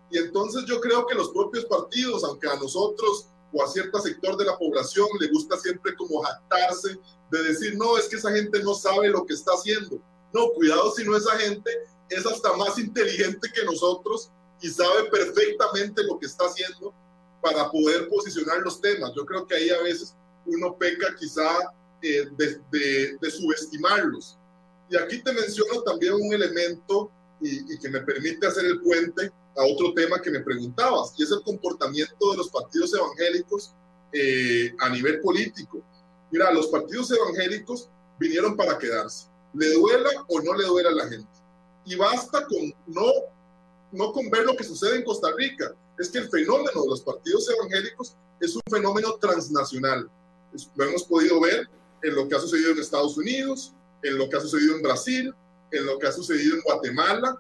Y 0.09 0.17
entonces 0.17 0.65
yo 0.65 0.79
creo 0.79 1.05
que 1.07 1.15
los 1.15 1.29
propios 1.29 1.65
partidos, 1.65 2.23
aunque 2.23 2.47
a 2.47 2.55
nosotros 2.55 3.27
o 3.51 3.63
a 3.63 3.67
cierto 3.67 3.99
sector 3.99 4.37
de 4.37 4.45
la 4.45 4.57
población 4.57 5.07
le 5.19 5.27
gusta 5.27 5.57
siempre 5.57 5.95
como 5.95 6.21
jactarse 6.21 6.99
de 7.31 7.43
decir, 7.43 7.75
no, 7.77 7.97
es 7.97 8.07
que 8.07 8.17
esa 8.17 8.31
gente 8.31 8.61
no 8.63 8.73
sabe 8.73 9.09
lo 9.09 9.25
que 9.25 9.33
está 9.33 9.53
haciendo 9.53 9.99
no, 10.33 10.51
cuidado 10.53 10.91
si 10.91 11.05
no 11.05 11.15
esa 11.15 11.37
gente 11.37 11.69
es 12.09 12.25
hasta 12.25 12.53
más 12.53 12.77
inteligente 12.79 13.49
que 13.53 13.63
nosotros 13.63 14.31
y 14.61 14.69
sabe 14.69 15.09
perfectamente 15.09 16.03
lo 16.03 16.19
que 16.19 16.25
está 16.25 16.45
haciendo 16.45 16.93
para 17.41 17.69
poder 17.69 18.09
posicionar 18.09 18.59
los 18.59 18.81
temas. 18.81 19.11
Yo 19.15 19.25
creo 19.25 19.45
que 19.45 19.55
ahí 19.55 19.69
a 19.69 19.81
veces 19.83 20.15
uno 20.45 20.75
peca 20.75 21.15
quizá 21.17 21.45
eh, 22.01 22.27
de, 22.37 23.31
subestimarlos. 23.31 24.37
Y 24.93 24.97
aquí 24.97 25.23
te 25.23 25.33
menciono 25.33 25.81
también 25.81 26.13
un 26.13 26.31
elemento 26.31 27.09
y, 27.41 27.79
que 27.79 27.89
me 27.89 28.01
permite 28.01 28.45
hacer 28.45 28.63
el 28.65 28.79
puente 28.79 29.31
a 29.57 29.63
otro 29.65 29.91
tema 29.95 30.21
que 30.21 30.29
me 30.29 30.41
preguntabas, 30.41 31.13
y 31.17 31.23
es 31.23 31.31
el 31.31 31.41
comportamiento 31.41 32.31
de 32.31 32.37
los 32.37 32.49
partidos 32.49 32.93
evangélicos 32.93 33.73
eh, 34.11 34.71
a 34.79 34.89
nivel 34.89 35.19
político. 35.21 35.81
Mira, 36.29 36.53
los 36.53 36.67
partidos 36.67 37.11
evangélicos 37.11 37.89
vinieron 38.19 38.55
para 38.55 38.77
quedarse 38.77 39.33
le 39.55 39.73
duela 39.73 40.09
o 40.27 40.41
no 40.41 40.53
le 40.53 40.65
duela 40.65 40.89
a 40.89 40.93
la 40.93 41.07
gente. 41.07 41.29
Y 41.85 41.95
basta 41.95 42.45
con 42.45 42.73
no, 42.87 43.11
no 43.91 44.11
con 44.11 44.29
ver 44.29 44.45
lo 44.45 44.55
que 44.55 44.63
sucede 44.63 44.97
en 44.97 45.03
Costa 45.03 45.29
Rica. 45.35 45.73
Es 45.97 46.09
que 46.09 46.19
el 46.19 46.29
fenómeno 46.29 46.83
de 46.83 46.89
los 46.89 47.01
partidos 47.01 47.49
evangélicos 47.49 48.15
es 48.39 48.55
un 48.55 48.61
fenómeno 48.69 49.13
transnacional. 49.19 50.07
lo 50.75 50.85
hemos 50.85 51.03
podido 51.03 51.39
ver 51.41 51.67
en 52.03 52.15
lo 52.15 52.27
que 52.27 52.35
ha 52.35 52.39
sucedido 52.39 52.71
en 52.71 52.79
Estados 52.79 53.17
Unidos, 53.17 53.73
en 54.03 54.17
lo 54.17 54.29
que 54.29 54.37
ha 54.37 54.41
sucedido 54.41 54.75
en 54.75 54.81
Brasil, 54.83 55.33
en 55.71 55.85
lo 55.85 55.97
que 55.97 56.07
ha 56.07 56.11
sucedido 56.11 56.55
en 56.55 56.61
Guatemala, 56.61 57.35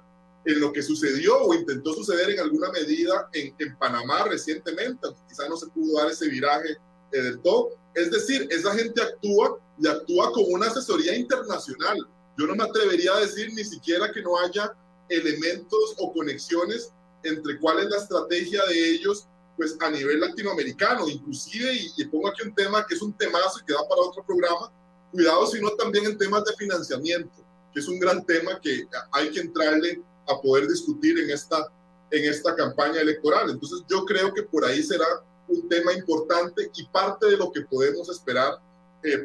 en 0.45 0.59
lo 0.59 0.73
que 0.73 0.81
sucedió 0.81 1.37
o 1.37 1.53
intentó 1.53 1.93
suceder 1.93 2.31
en 2.31 2.39
alguna 2.39 2.71
medida 2.71 3.29
en, 3.33 3.53
en 3.59 3.77
Panamá 3.77 4.25
recientemente, 4.25 4.99
aunque 5.03 5.21
quizá 5.29 5.47
no 5.47 5.55
se 5.55 5.67
pudo 5.67 5.97
dar 5.99 6.11
ese 6.11 6.27
viraje 6.27 6.77
eh, 7.11 7.21
del 7.21 7.39
todo. 7.41 7.69
Es 7.93 8.11
decir, 8.11 8.47
esa 8.49 8.73
gente 8.73 9.01
actúa 9.01 9.59
y 9.79 9.87
actúa 9.87 10.31
como 10.31 10.47
una 10.47 10.67
asesoría 10.67 11.15
internacional. 11.15 11.97
Yo 12.37 12.47
no 12.47 12.55
me 12.55 12.63
atrevería 12.63 13.15
a 13.15 13.21
decir 13.21 13.51
ni 13.53 13.63
siquiera 13.63 14.11
que 14.11 14.21
no 14.21 14.37
haya 14.39 14.73
elementos 15.09 15.95
o 15.99 16.11
conexiones 16.11 16.91
entre 17.23 17.59
cuál 17.59 17.79
es 17.79 17.89
la 17.89 17.97
estrategia 17.97 18.65
de 18.65 18.89
ellos 18.91 19.27
pues 19.55 19.77
a 19.79 19.89
nivel 19.91 20.19
latinoamericano, 20.19 21.07
inclusive, 21.07 21.71
y, 21.95 22.05
pongo 22.05 22.27
aquí 22.27 22.41
un 22.41 22.55
tema 22.55 22.85
que 22.87 22.95
es 22.95 23.01
un 23.01 23.13
temazo 23.13 23.59
y 23.59 23.65
que 23.65 23.73
da 23.73 23.87
para 23.87 24.01
otro 24.01 24.23
programa, 24.23 24.71
cuidado 25.13 25.47
sino 25.47 25.69
también 25.71 26.05
en 26.05 26.17
temas 26.17 26.43
de 26.43 26.53
financiamiento, 26.53 27.45
que 27.73 27.79
es 27.79 27.87
un 27.87 27.99
gran 27.99 28.25
tema 28.25 28.59
que 28.61 28.85
hay 29.11 29.29
que 29.31 29.39
entrarle 29.39 30.01
a 30.27 30.41
poder 30.41 30.67
discutir 30.67 31.17
en 31.19 31.29
esta, 31.29 31.71
en 32.11 32.29
esta 32.29 32.55
campaña 32.55 32.99
electoral. 32.99 33.49
Entonces 33.49 33.83
yo 33.87 34.03
creo 34.05 34.33
que 34.33 34.43
por 34.43 34.65
ahí 34.65 34.83
será 34.83 35.05
un 35.47 35.69
tema 35.69 35.93
importante 35.93 36.69
y 36.75 36.85
parte 36.87 37.27
de 37.27 37.37
lo 37.37 37.51
que 37.51 37.61
podemos 37.61 38.09
esperar 38.09 38.59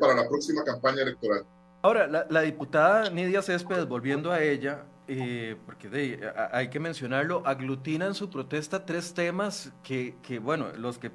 para 0.00 0.14
la 0.14 0.28
próxima 0.28 0.62
campaña 0.64 1.02
electoral. 1.02 1.44
Ahora, 1.82 2.26
la, 2.28 2.40
diputada 2.42 3.08
Nidia 3.10 3.40
Céspedes, 3.40 3.86
volviendo 3.86 4.32
a 4.32 4.42
ella, 4.42 4.84
eh, 5.06 5.56
porque 5.64 6.28
hay 6.52 6.68
que 6.68 6.80
mencionarlo, 6.80 7.42
aglutina 7.46 8.06
en 8.06 8.14
su 8.14 8.28
protesta 8.28 8.84
tres 8.84 9.14
temas 9.14 9.70
que, 9.84 10.16
que 10.22 10.40
bueno, 10.40 10.72
los 10.76 10.98
que 10.98 11.12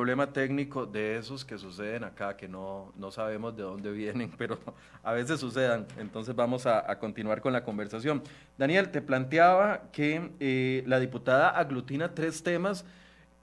problema 0.00 0.32
técnico 0.32 0.86
de 0.86 1.18
esos 1.18 1.44
que 1.44 1.58
suceden 1.58 2.04
acá, 2.04 2.34
que 2.34 2.48
no, 2.48 2.90
no 2.96 3.10
sabemos 3.10 3.54
de 3.54 3.64
dónde 3.64 3.92
vienen, 3.92 4.32
pero 4.38 4.58
a 5.02 5.12
veces 5.12 5.38
sucedan. 5.38 5.86
Entonces 5.98 6.34
vamos 6.34 6.64
a, 6.64 6.98
continuar 6.98 7.42
con 7.42 7.52
la 7.52 7.64
conversación. 7.64 8.22
Daniel, 8.56 8.90
te 8.90 9.02
planteaba 9.02 9.82
que 9.92 10.30
eh, 10.40 10.84
la 10.86 10.98
diputada 11.00 11.50
aglutina 11.50 12.14
tres 12.14 12.42
temas 12.42 12.86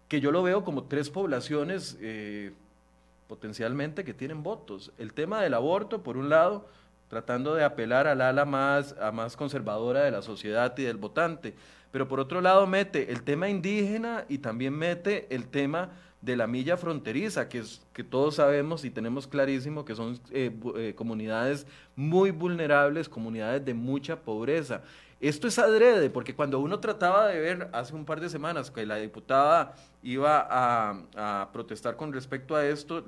que 0.07 0.19
yo 0.19 0.31
lo 0.31 0.41
veo 0.41 0.63
como 0.63 0.85
tres 0.85 1.11
poblaciones 1.11 1.95
eh, 2.01 2.53
potencialmente 3.27 4.03
que 4.03 4.15
tienen 4.15 4.41
votos. 4.41 4.91
El 4.97 5.13
tema 5.13 5.43
del 5.43 5.53
aborto, 5.53 6.01
por 6.01 6.17
un 6.17 6.29
lado, 6.29 6.67
tratando 7.07 7.53
de 7.53 7.65
apelar 7.65 8.07
al 8.07 8.19
ala 8.19 8.45
más, 8.45 8.95
a 8.99 9.11
más 9.11 9.37
conservadora 9.37 10.01
de 10.01 10.09
la 10.09 10.23
sociedad 10.23 10.75
y 10.75 10.81
del 10.85 10.97
votante. 10.97 11.53
Pero 11.91 12.07
por 12.07 12.19
otro 12.19 12.41
lado 12.41 12.65
mete 12.65 13.11
el 13.11 13.21
tema 13.21 13.47
indígena 13.47 14.25
y 14.27 14.39
también 14.39 14.73
mete 14.73 15.27
el 15.29 15.49
tema 15.49 15.91
de 16.22 16.36
la 16.36 16.47
milla 16.47 16.78
fronteriza, 16.78 17.47
que, 17.47 17.59
es, 17.59 17.82
que 17.93 18.03
todos 18.03 18.36
sabemos 18.36 18.84
y 18.86 18.89
tenemos 18.89 19.28
clarísimo 19.28 19.86
que 19.86 19.95
son 19.95 20.20
eh, 20.32 20.51
eh, 20.76 20.93
comunidades 20.95 21.68
muy 21.95 22.32
vulnerables, 22.32 23.07
comunidades 23.07 23.63
de 23.63 23.74
mucha 23.74 24.22
pobreza. 24.22 24.82
Esto 25.20 25.47
es 25.47 25.57
adrede, 25.57 26.11
porque 26.11 26.36
cuando 26.36 26.59
uno 26.59 26.80
trataba 26.80 27.28
de 27.28 27.39
ver 27.39 27.70
hace 27.74 27.95
un 27.95 28.05
par 28.05 28.20
de 28.20 28.30
semanas 28.30 28.70
que 28.70 28.86
la 28.86 28.97
diputada 28.97 29.74
iba 30.03 30.47
a, 30.47 31.49
protestar 31.51 31.95
con 31.95 32.13
respecto 32.13 32.55
a 32.55 32.63
esto, 32.63 33.03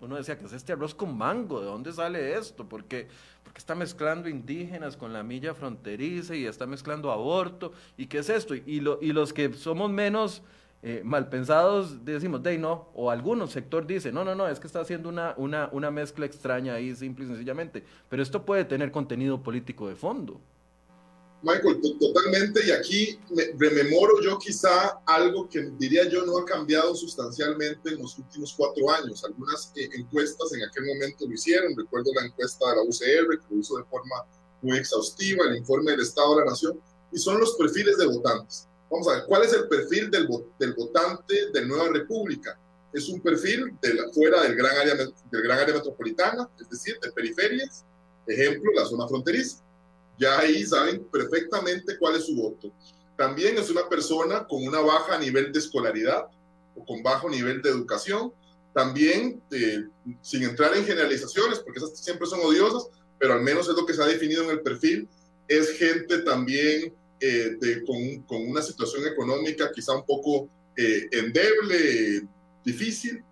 uno 0.00 0.16
decía, 0.16 0.38
que 0.38 0.44
es 0.44 0.52
este 0.52 0.72
arroz 0.72 0.94
con 0.94 1.16
mango? 1.18 1.60
¿De 1.60 1.66
dónde 1.66 1.92
sale 1.92 2.38
esto? 2.38 2.68
Porque, 2.68 3.08
porque 3.42 3.58
está 3.58 3.74
mezclando 3.74 4.28
indígenas 4.28 4.96
con 4.96 5.12
la 5.12 5.24
milla 5.24 5.52
fronteriza 5.52 6.36
y 6.36 6.46
está 6.46 6.64
mezclando 6.64 7.10
aborto. 7.10 7.72
¿Y 7.96 8.06
qué 8.06 8.18
es 8.18 8.28
esto? 8.28 8.54
Y 8.54 8.80
los 8.80 9.32
que 9.32 9.52
somos 9.54 9.90
menos 9.90 10.42
eh, 10.80 11.02
mal 11.04 11.28
pensados 11.28 12.04
decimos, 12.04 12.42
de 12.42 12.56
no, 12.56 12.90
o 12.94 13.10
algunos 13.10 13.50
sector 13.50 13.86
dice, 13.86 14.12
no, 14.12 14.24
no, 14.24 14.34
no, 14.34 14.48
es 14.48 14.60
que 14.60 14.68
está 14.68 14.80
haciendo 14.80 15.08
una, 15.08 15.34
una, 15.36 15.68
una 15.72 15.90
mezcla 15.90 16.24
extraña 16.24 16.74
ahí, 16.74 16.94
simple 16.94 17.24
y 17.24 17.28
sencillamente. 17.28 17.84
Pero 18.08 18.22
esto 18.22 18.44
puede 18.44 18.64
tener 18.64 18.92
contenido 18.92 19.42
político 19.42 19.88
de 19.88 19.96
fondo. 19.96 20.40
Michael, 21.42 21.80
totalmente, 22.00 22.66
y 22.66 22.72
aquí 22.72 23.18
me 23.30 23.44
rememoro 23.56 24.20
yo 24.20 24.38
quizá 24.38 25.00
algo 25.06 25.48
que 25.48 25.70
diría 25.78 26.08
yo 26.08 26.26
no 26.26 26.38
ha 26.38 26.44
cambiado 26.44 26.96
sustancialmente 26.96 27.90
en 27.90 28.02
los 28.02 28.18
últimos 28.18 28.54
cuatro 28.56 28.90
años. 28.90 29.24
Algunas 29.24 29.72
eh, 29.76 29.88
encuestas 29.94 30.52
en 30.52 30.64
aquel 30.64 30.86
momento 30.86 31.26
lo 31.26 31.32
hicieron, 31.32 31.76
recuerdo 31.76 32.10
la 32.14 32.26
encuesta 32.26 32.68
de 32.70 32.76
la 32.76 32.82
UCR 32.82 33.38
que 33.38 33.54
lo 33.54 33.60
hizo 33.60 33.76
de 33.76 33.84
forma 33.84 34.26
muy 34.62 34.78
exhaustiva, 34.78 35.46
el 35.46 35.58
informe 35.58 35.92
del 35.92 36.00
Estado 36.00 36.34
de 36.36 36.44
la 36.44 36.50
Nación, 36.50 36.80
y 37.12 37.18
son 37.18 37.38
los 37.38 37.54
perfiles 37.54 37.96
de 37.98 38.06
votantes. 38.06 38.67
Vamos 38.90 39.08
a 39.08 39.16
ver, 39.16 39.24
¿cuál 39.26 39.42
es 39.44 39.52
el 39.52 39.68
perfil 39.68 40.10
del, 40.10 40.28
del 40.58 40.72
votante 40.74 41.50
de 41.52 41.66
Nueva 41.66 41.88
República? 41.88 42.58
Es 42.92 43.08
un 43.08 43.20
perfil 43.20 43.76
de 43.82 43.94
la, 43.94 44.08
fuera 44.12 44.42
del 44.42 44.56
gran, 44.56 44.76
área, 44.76 44.94
del 44.94 45.42
gran 45.42 45.58
área 45.58 45.74
metropolitana, 45.74 46.48
es 46.58 46.68
decir, 46.70 46.98
de 47.00 47.12
periferias, 47.12 47.84
ejemplo, 48.26 48.72
la 48.74 48.86
zona 48.86 49.06
fronteriza. 49.06 49.62
Ya 50.18 50.38
ahí 50.38 50.64
saben 50.64 51.04
perfectamente 51.12 51.98
cuál 51.98 52.16
es 52.16 52.26
su 52.26 52.34
voto. 52.34 52.72
También 53.16 53.58
es 53.58 53.70
una 53.70 53.88
persona 53.88 54.46
con 54.46 54.66
una 54.66 54.80
baja 54.80 55.18
nivel 55.18 55.52
de 55.52 55.58
escolaridad 55.58 56.26
o 56.74 56.84
con 56.84 57.02
bajo 57.02 57.28
nivel 57.28 57.62
de 57.62 57.70
educación. 57.70 58.32
También, 58.74 59.42
eh, 59.50 59.84
sin 60.22 60.44
entrar 60.44 60.76
en 60.76 60.84
generalizaciones, 60.84 61.58
porque 61.60 61.78
esas 61.78 61.98
siempre 61.98 62.26
son 62.26 62.40
odiosas, 62.40 62.88
pero 63.18 63.34
al 63.34 63.42
menos 63.42 63.68
es 63.68 63.74
lo 63.74 63.84
que 63.84 63.94
se 63.94 64.02
ha 64.02 64.06
definido 64.06 64.44
en 64.44 64.50
el 64.50 64.60
perfil, 64.60 65.08
es 65.48 65.70
gente 65.78 66.18
también 66.20 66.94
eh, 67.20 67.56
de, 67.60 67.84
con, 67.84 68.22
con, 68.22 68.48
una 68.48 68.62
situación 68.62 69.06
económica 69.06 69.70
quizá 69.74 69.94
un 69.94 70.06
poco 70.06 70.48
eh, 70.76 71.08
endeble, 71.12 72.22
difícil, 72.64 73.22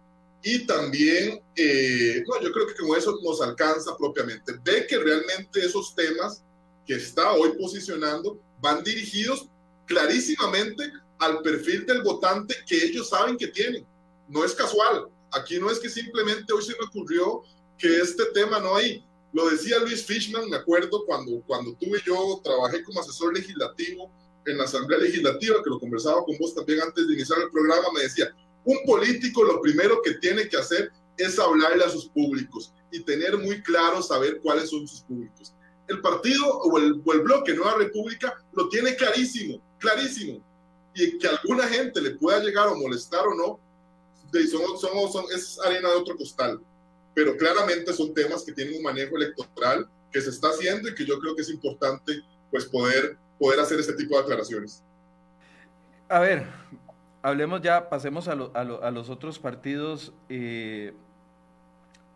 y 0.43 0.65
también, 0.67 1.41
eh, 1.57 2.23
no, 2.27 2.41
yo 2.41 2.53
creo 2.53 2.67
que 2.69 2.75
con 2.75 2.97
eso 2.97 3.19
nos 3.23 3.43
alcanza 3.43 3.97
propiamente. 3.97 4.53
Ve 4.63 4.87
que 4.87 4.97
realmente 4.97 5.59
esos 5.59 5.93
temas 5.95 6.43
que 6.87 6.95
está 6.95 7.33
hoy 7.33 7.51
posicionando 7.59 8.41
van 8.61 8.85
dirigidos 8.85 9.49
clarísimamente 9.87 10.85
al 11.19 11.43
perfil 11.43 11.85
del 11.85 12.03
votante 12.03 12.55
que 12.65 12.77
ellos 12.77 13.09
saben 13.09 13.37
que 13.37 13.49
tienen. 13.49 13.85
No 14.29 14.45
es 14.45 14.53
casual. 14.53 15.09
Aquí 15.33 15.59
no 15.59 15.69
es 15.69 15.81
que 15.81 15.89
simplemente 15.89 16.53
hoy 16.53 16.63
se 16.63 16.77
me 16.79 16.87
ocurrió 16.87 17.43
que 17.77 17.99
este 17.99 18.27
tema 18.27 18.61
no 18.61 18.77
hay 18.77 19.05
lo 19.37 19.51
decía 19.51 19.79
Luis 19.81 20.03
Fishman, 20.03 20.49
me 20.49 20.57
acuerdo, 20.57 21.05
cuando, 21.05 21.43
cuando 21.47 21.75
tuve 21.75 22.01
yo, 22.07 22.41
trabajé 22.43 22.83
como 22.83 23.01
asesor 23.01 23.35
legislativo 23.35 24.11
en 24.47 24.57
la 24.57 24.65
Asamblea 24.65 24.99
Legislativa, 24.99 25.63
que 25.63 25.69
lo 25.69 25.79
conversaba 25.79 26.25
con 26.25 26.39
vos 26.39 26.55
también 26.55 26.81
antes 26.81 27.07
de 27.07 27.13
iniciar 27.13 27.41
el 27.43 27.51
programa, 27.51 27.85
me 27.95 28.01
decía, 28.01 28.35
un 28.65 28.79
político 28.87 29.45
lo 29.45 29.61
primero 29.61 30.01
que 30.03 30.15
tiene 30.15 30.49
que 30.49 30.57
hacer 30.57 30.91
es 31.19 31.39
hablarle 31.39 31.85
a 31.85 31.91
sus 31.91 32.09
públicos 32.09 32.73
y 32.91 33.01
tener 33.01 33.37
muy 33.37 33.63
claro 33.63 34.01
saber 34.01 34.41
cuáles 34.41 34.71
son 34.71 34.89
sus 34.89 35.03
públicos. 35.03 35.53
El 35.87 36.01
partido 36.01 36.59
o 36.59 36.79
el, 36.79 37.03
o 37.05 37.13
el 37.13 37.21
bloque 37.21 37.53
Nueva 37.53 37.75
República 37.77 38.43
lo 38.55 38.71
tiene 38.71 38.97
clarísimo, 38.97 39.61
clarísimo. 39.79 40.43
Y 40.95 41.19
que 41.19 41.29
alguna 41.29 41.69
gente 41.69 42.01
le 42.01 42.13
pueda 42.13 42.43
llegar 42.43 42.69
o 42.69 42.77
molestar 42.77 43.27
o 43.27 43.35
no, 43.35 43.61
son, 44.33 44.79
son, 44.79 45.13
son, 45.13 45.25
es 45.35 45.59
arena 45.61 45.91
de 45.91 45.97
otro 45.97 46.17
costal 46.17 46.59
pero 47.17 47.35
claramente 47.35 47.95
son 47.95 48.13
temas 48.13 48.45
que 48.45 48.53
tienen 48.53 48.77
un 48.77 48.83
manejo 48.83 49.17
electoral 49.17 49.89
que 50.13 50.21
se 50.21 50.29
está 50.29 50.49
haciendo 50.49 50.87
y 50.91 50.95
que 50.95 51.07
yo 51.07 51.19
creo 51.19 51.35
que 51.35 51.41
es 51.41 51.49
importante 51.49 52.13
pues 52.51 52.67
poder, 52.67 53.17
poder 53.39 53.59
hacer 53.59 53.81
este 53.81 53.95
tipo 53.95 54.17
de 54.17 54.23
aclaraciones. 54.23 54.85
A 56.11 56.21
ver, 56.21 56.45
hablemos 57.23 57.63
ya, 57.63 57.89
pasemos 57.89 58.29
a, 58.29 58.33
a, 58.33 58.91
los 58.91 59.09
otros 59.09 59.39
partidos 59.39 60.13
eh, 60.29 60.93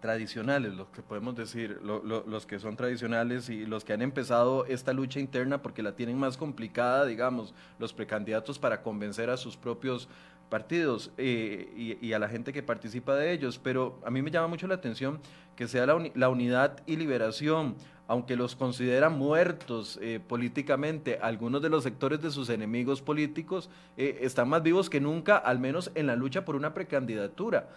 tradicionales, 0.03 0.75
los 0.75 0.89
que 0.91 1.01
podemos 1.01 1.35
decir, 1.35 1.81
los 1.83 2.47
que 2.47 2.59
son 2.59 2.77
tradicionales 2.77 3.49
y 3.49 3.65
los 3.65 3.87
que 3.87 3.95
han 3.95 4.03
empezado 4.03 4.67
esta 4.67 4.93
lucha 4.93 5.19
interna 5.19 5.63
porque 5.63 5.83
la 5.83 5.97
tienen 5.97 6.19
más 6.19 6.37
complicada, 6.37 7.07
digamos, 7.07 7.55
los 7.79 7.95
precandidatos 7.95 8.59
para 8.59 8.83
convencer 8.83 9.31
a 9.31 9.39
sus 9.39 9.57
propios 9.57 10.11
partidos 10.51 11.13
eh, 11.17 11.97
y, 12.03 12.13
a 12.13 12.19
la 12.19 12.29
gente 12.29 12.53
que 12.53 12.63
participa 12.63 13.15
de 13.15 13.33
ellos, 13.33 13.59
pero 13.63 13.99
a 14.05 14.11
mí 14.11 14.21
me 14.21 14.31
llama 14.31 14.49
mucho 14.49 14.67
la 14.67 14.75
atención 14.75 15.21
que 15.57 15.69
sea 15.69 15.87
la, 15.87 16.29
unidad 16.29 16.83
y 16.87 16.97
liberación, 16.97 17.77
aunque 18.09 18.35
los 18.37 18.57
considera 18.57 19.09
muertos 19.09 19.99
eh, 20.03 20.21
políticamente, 20.27 21.19
algunos 21.23 21.63
de 21.63 21.71
los 21.71 21.85
sectores 21.85 22.21
de 22.21 22.31
sus 22.31 22.51
enemigos 22.51 23.01
políticos 23.01 23.71
eh, 23.97 24.19
están 24.23 24.49
más 24.49 24.63
vivos 24.63 24.91
que 24.91 25.01
nunca, 25.01 25.37
al 25.37 25.61
menos 25.61 25.93
en 25.95 26.09
la 26.09 26.17
lucha 26.17 26.45
por 26.45 26.57
una 26.57 26.75
precandidatura. 26.75 27.69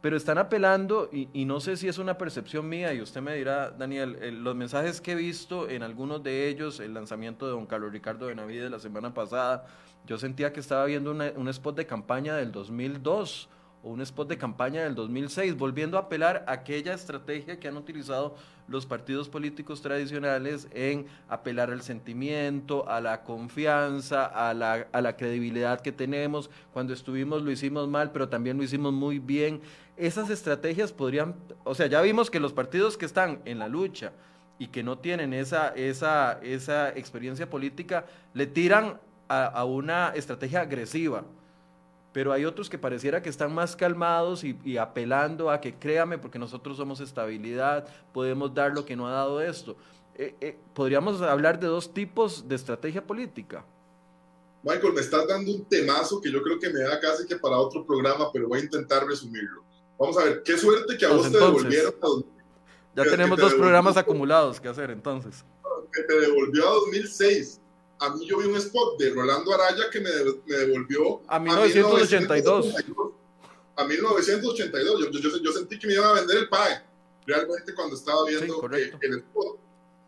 Pero 0.00 0.16
están 0.16 0.38
apelando, 0.38 1.10
y, 1.12 1.44
no 1.44 1.60
sé 1.60 1.76
si 1.76 1.86
es 1.86 1.98
una 1.98 2.16
percepción 2.16 2.66
mía, 2.66 2.94
y 2.94 3.02
usted 3.02 3.20
me 3.20 3.34
dirá, 3.34 3.70
Daniel, 3.70 4.42
los 4.42 4.56
mensajes 4.56 4.98
que 4.98 5.12
he 5.12 5.14
visto 5.14 5.68
en 5.68 5.82
algunos 5.82 6.22
de 6.22 6.48
ellos, 6.48 6.80
el 6.80 6.94
lanzamiento 6.94 7.44
de 7.44 7.52
don 7.52 7.66
Carlos 7.66 7.92
Ricardo 7.92 8.28
Benavides 8.28 8.70
la 8.70 8.78
semana 8.78 9.12
pasada, 9.12 9.66
yo 10.06 10.18
sentía 10.18 10.52
que 10.52 10.60
estaba 10.60 10.84
viendo 10.86 11.10
un 11.12 11.48
spot 11.48 11.76
de 11.76 11.86
campaña 11.86 12.34
del 12.36 12.52
2002 12.52 13.48
o 13.82 13.90
un 13.90 14.00
spot 14.02 14.28
de 14.28 14.38
campaña 14.38 14.82
del 14.82 14.94
2006, 14.94 15.56
volviendo 15.56 15.96
a 15.96 16.02
apelar 16.02 16.44
a 16.46 16.52
aquella 16.52 16.92
estrategia 16.92 17.58
que 17.58 17.68
han 17.68 17.76
utilizado 17.76 18.34
los 18.68 18.86
partidos 18.86 19.28
políticos 19.28 19.80
tradicionales 19.80 20.68
en 20.72 21.06
apelar 21.28 21.70
al 21.70 21.82
sentimiento, 21.82 22.88
a 22.88 23.00
la 23.00 23.22
confianza, 23.22 24.26
a 24.26 24.52
la, 24.54 24.86
a 24.92 25.00
la 25.00 25.16
credibilidad 25.16 25.80
que 25.80 25.92
tenemos. 25.92 26.50
Cuando 26.72 26.92
estuvimos 26.92 27.42
lo 27.42 27.50
hicimos 27.50 27.88
mal, 27.88 28.12
pero 28.12 28.28
también 28.28 28.58
lo 28.58 28.62
hicimos 28.62 28.92
muy 28.92 29.18
bien. 29.18 29.60
Esas 29.96 30.30
estrategias 30.30 30.92
podrían, 30.92 31.34
o 31.64 31.74
sea, 31.74 31.86
ya 31.86 32.00
vimos 32.02 32.30
que 32.30 32.38
los 32.38 32.52
partidos 32.52 32.96
que 32.96 33.06
están 33.06 33.40
en 33.44 33.58
la 33.58 33.68
lucha 33.68 34.12
y 34.58 34.68
que 34.68 34.82
no 34.82 34.98
tienen 34.98 35.32
esa, 35.32 35.68
esa, 35.70 36.38
esa 36.42 36.90
experiencia 36.90 37.48
política, 37.48 38.04
le 38.34 38.46
tiran 38.46 39.00
a, 39.30 39.64
una 39.64 40.12
estrategia 40.16 40.62
agresiva. 40.62 41.24
pero 42.12 42.32
hay 42.32 42.44
otros 42.44 42.68
que 42.68 42.76
pareciera 42.76 43.22
que 43.22 43.28
están 43.28 43.54
más 43.54 43.76
calmados 43.76 44.42
y, 44.42 44.76
apelando 44.76 45.48
a 45.48 45.60
que 45.60 45.74
créame, 45.74 46.18
porque 46.18 46.40
nosotros 46.40 46.76
somos 46.76 46.98
estabilidad, 46.98 47.86
podemos 48.12 48.52
dar 48.52 48.72
lo 48.72 48.84
que 48.84 48.96
no 48.96 49.06
ha 49.06 49.12
dado 49.12 49.40
esto. 49.40 49.76
Eh, 50.16 50.34
eh, 50.40 50.58
podríamos 50.74 51.22
hablar 51.22 51.60
de 51.60 51.68
dos 51.68 51.94
tipos 51.94 52.48
de 52.48 52.56
estrategia 52.56 53.06
política. 53.06 53.64
Michael, 54.64 54.92
me 54.92 55.00
estás 55.00 55.26
dando 55.28 55.52
un 55.52 55.64
temazo 55.64 56.20
que 56.20 56.32
yo 56.32 56.42
creo 56.42 56.58
que 56.58 56.68
me 56.68 56.80
da 56.80 56.98
casi 56.98 57.24
que 57.26 57.36
para 57.36 57.56
otro 57.56 57.86
programa, 57.86 58.30
pero 58.32 58.48
voy 58.48 58.58
a 58.58 58.62
intentar 58.64 59.06
resumirlo. 59.06 59.62
Vamos 59.96 60.18
a 60.18 60.24
ver, 60.24 60.42
qué 60.42 60.58
suerte 60.58 60.98
que 60.98 61.06
a 61.06 61.10
pues 61.10 61.22
vos 61.22 61.32
te 61.32 61.38
devolvieron. 61.38 62.26
ya 62.96 63.04
tenemos 63.04 63.38
dos 63.38 63.54
programas 63.54 63.96
acumulados 63.96 64.60
que 64.60 64.68
hacer 64.68 64.90
entonces. 64.90 65.44
Que 65.92 66.02
te 66.02 66.20
devolvió 66.20 66.68
a 66.68 66.72
2006 66.72 67.59
a 68.00 68.08
mí 68.10 68.26
yo 68.26 68.38
vi 68.38 68.46
un 68.46 68.56
spot 68.56 68.98
de 68.98 69.10
Rolando 69.10 69.52
Araya 69.52 69.90
que 69.90 70.00
me, 70.00 70.10
me 70.46 70.56
devolvió 70.56 71.20
a 71.28 71.38
1982. 71.38 72.74
A 73.76 73.84
1982. 73.84 75.00
Yo, 75.00 75.10
yo, 75.10 75.38
yo, 75.42 75.52
sentí 75.52 75.78
que 75.78 75.86
me 75.86 75.94
iban 75.94 76.06
a 76.06 76.12
vender 76.14 76.38
el 76.38 76.48
PAE 76.48 76.82
realmente 77.26 77.74
cuando 77.74 77.96
estaba 77.96 78.24
viendo 78.24 78.68
eh, 78.72 78.92
el 79.00 79.18
spot. 79.18 79.58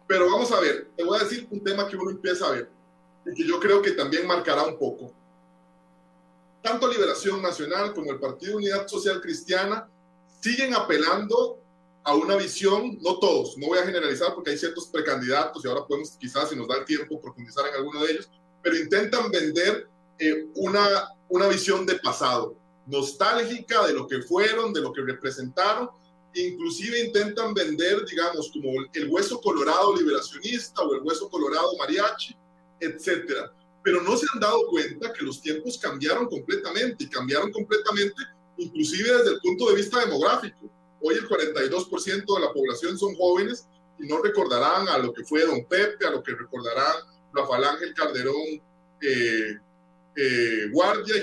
Pero 0.07 0.31
vamos 0.31 0.51
a 0.53 0.61
ver, 0.61 0.89
te 0.97 1.05
voy 1.05 1.19
a 1.19 1.25
decir 1.25 1.47
un 1.51 1.63
tema 1.63 1.87
que 1.87 1.97
uno 1.97 2.11
empieza 2.11 2.47
a 2.47 2.53
ver 2.53 2.69
y 3.27 3.35
que 3.35 3.47
yo 3.47 3.61
creo 3.61 3.83
que 3.83 3.93
también 3.93 4.27
marcará 4.27 4.65
un 4.65 4.79
poco. 4.79 5.13
Tanto 6.63 6.91
Liberación 6.91 7.43
Nacional 7.43 7.93
como 7.93 8.11
el 8.13 8.19
Partido 8.19 8.57
Unidad 8.57 8.87
Social 8.89 9.21
Cristiana 9.21 9.89
siguen 10.41 10.75
apelando 10.75 11.62
a 12.05 12.15
una 12.15 12.37
visión, 12.37 12.99
no 13.01 13.19
todos, 13.19 13.57
no 13.59 13.69
voy 13.69 13.79
a 13.79 13.85
generalizar 13.85 14.35
porque 14.35 14.51
hay 14.51 14.59
ciertos 14.59 14.89
precandidatos 14.89 15.65
y 15.65 15.69
ahora 15.69 15.87
podemos 15.87 16.17
quizás, 16.19 16.51
si 16.51 16.57
nos 16.57 16.67
da 16.67 16.79
el 16.79 16.85
tiempo, 16.85 17.21
profundizar 17.21 17.67
en 17.69 17.75
alguno 17.75 18.03
de 18.03 18.13
ellos, 18.13 18.31
pero 18.63 18.77
intentan 18.77 19.31
vender 19.31 19.89
eh, 20.19 20.47
una, 20.55 21.11
una 21.29 21.47
visión 21.49 21.87
de 21.87 21.97
pasado, 21.97 22.57
nostálgica 22.87 23.87
de 23.87 23.93
lo 23.93 24.07
que 24.09 24.23
fueron, 24.23 24.73
de 24.73 24.81
lo 24.81 24.93
que 24.93 25.03
representaron, 25.03 25.91
inclusive 26.35 27.05
intentan 27.05 27.55
vender, 27.55 28.05
digamos, 28.05 28.51
como 28.53 28.71
el 28.93 29.09
hueso 29.09 29.41
colorado 29.41 29.95
liberacionista 29.95 30.83
o 30.83 30.95
el 30.95 31.03
hueso 31.03 31.29
colorado 31.29 31.77
mariachi, 31.79 32.35
etcétera. 32.81 33.53
Pero 33.85 34.03
no 34.03 34.17
se 34.17 34.27
han 34.33 34.41
dado 34.41 34.67
cuenta 34.69 35.13
que 35.13 35.25
los 35.25 35.41
tiempos 35.41 35.79
cambiaron 35.79 36.27
completamente 36.29 37.05
y 37.05 37.09
cambiaron 37.09 37.53
completamente 37.53 38.15
inclusive 38.59 39.13
desde 39.19 39.33
el 39.33 39.41
punto 39.41 39.69
de 39.69 39.77
vista 39.77 40.01
demográfico 40.01 40.71
Hoy 41.03 41.17
el 41.17 41.29
42% 41.29 42.35
de 42.35 42.41
la 42.41 42.53
población 42.53 42.97
son 42.97 43.15
jóvenes 43.17 43.67
y 43.99 44.07
no 44.07 44.23
recordarán 44.23 44.89
a 44.89 44.99
lo 44.99 45.13
que 45.13 45.25
fue 45.25 45.45
Don 45.45 45.65
Pepe, 45.65 46.07
a 46.07 46.11
lo 46.11 46.23
que 46.23 46.33
recordarán 46.33 46.95
Rafael 47.33 47.65
Ángel 47.65 47.95
Calderón 47.95 48.63
eh, 49.01 49.57
eh, 50.17 50.69
Guardia, 50.71 51.15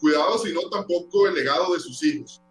cuidado 0.00 0.38
si 0.38 0.52
no 0.52 0.68
tampoco 0.70 1.28
el 1.28 1.34
legado 1.34 1.74
de 1.74 1.80
sus 1.80 2.02
hijos. 2.02 2.42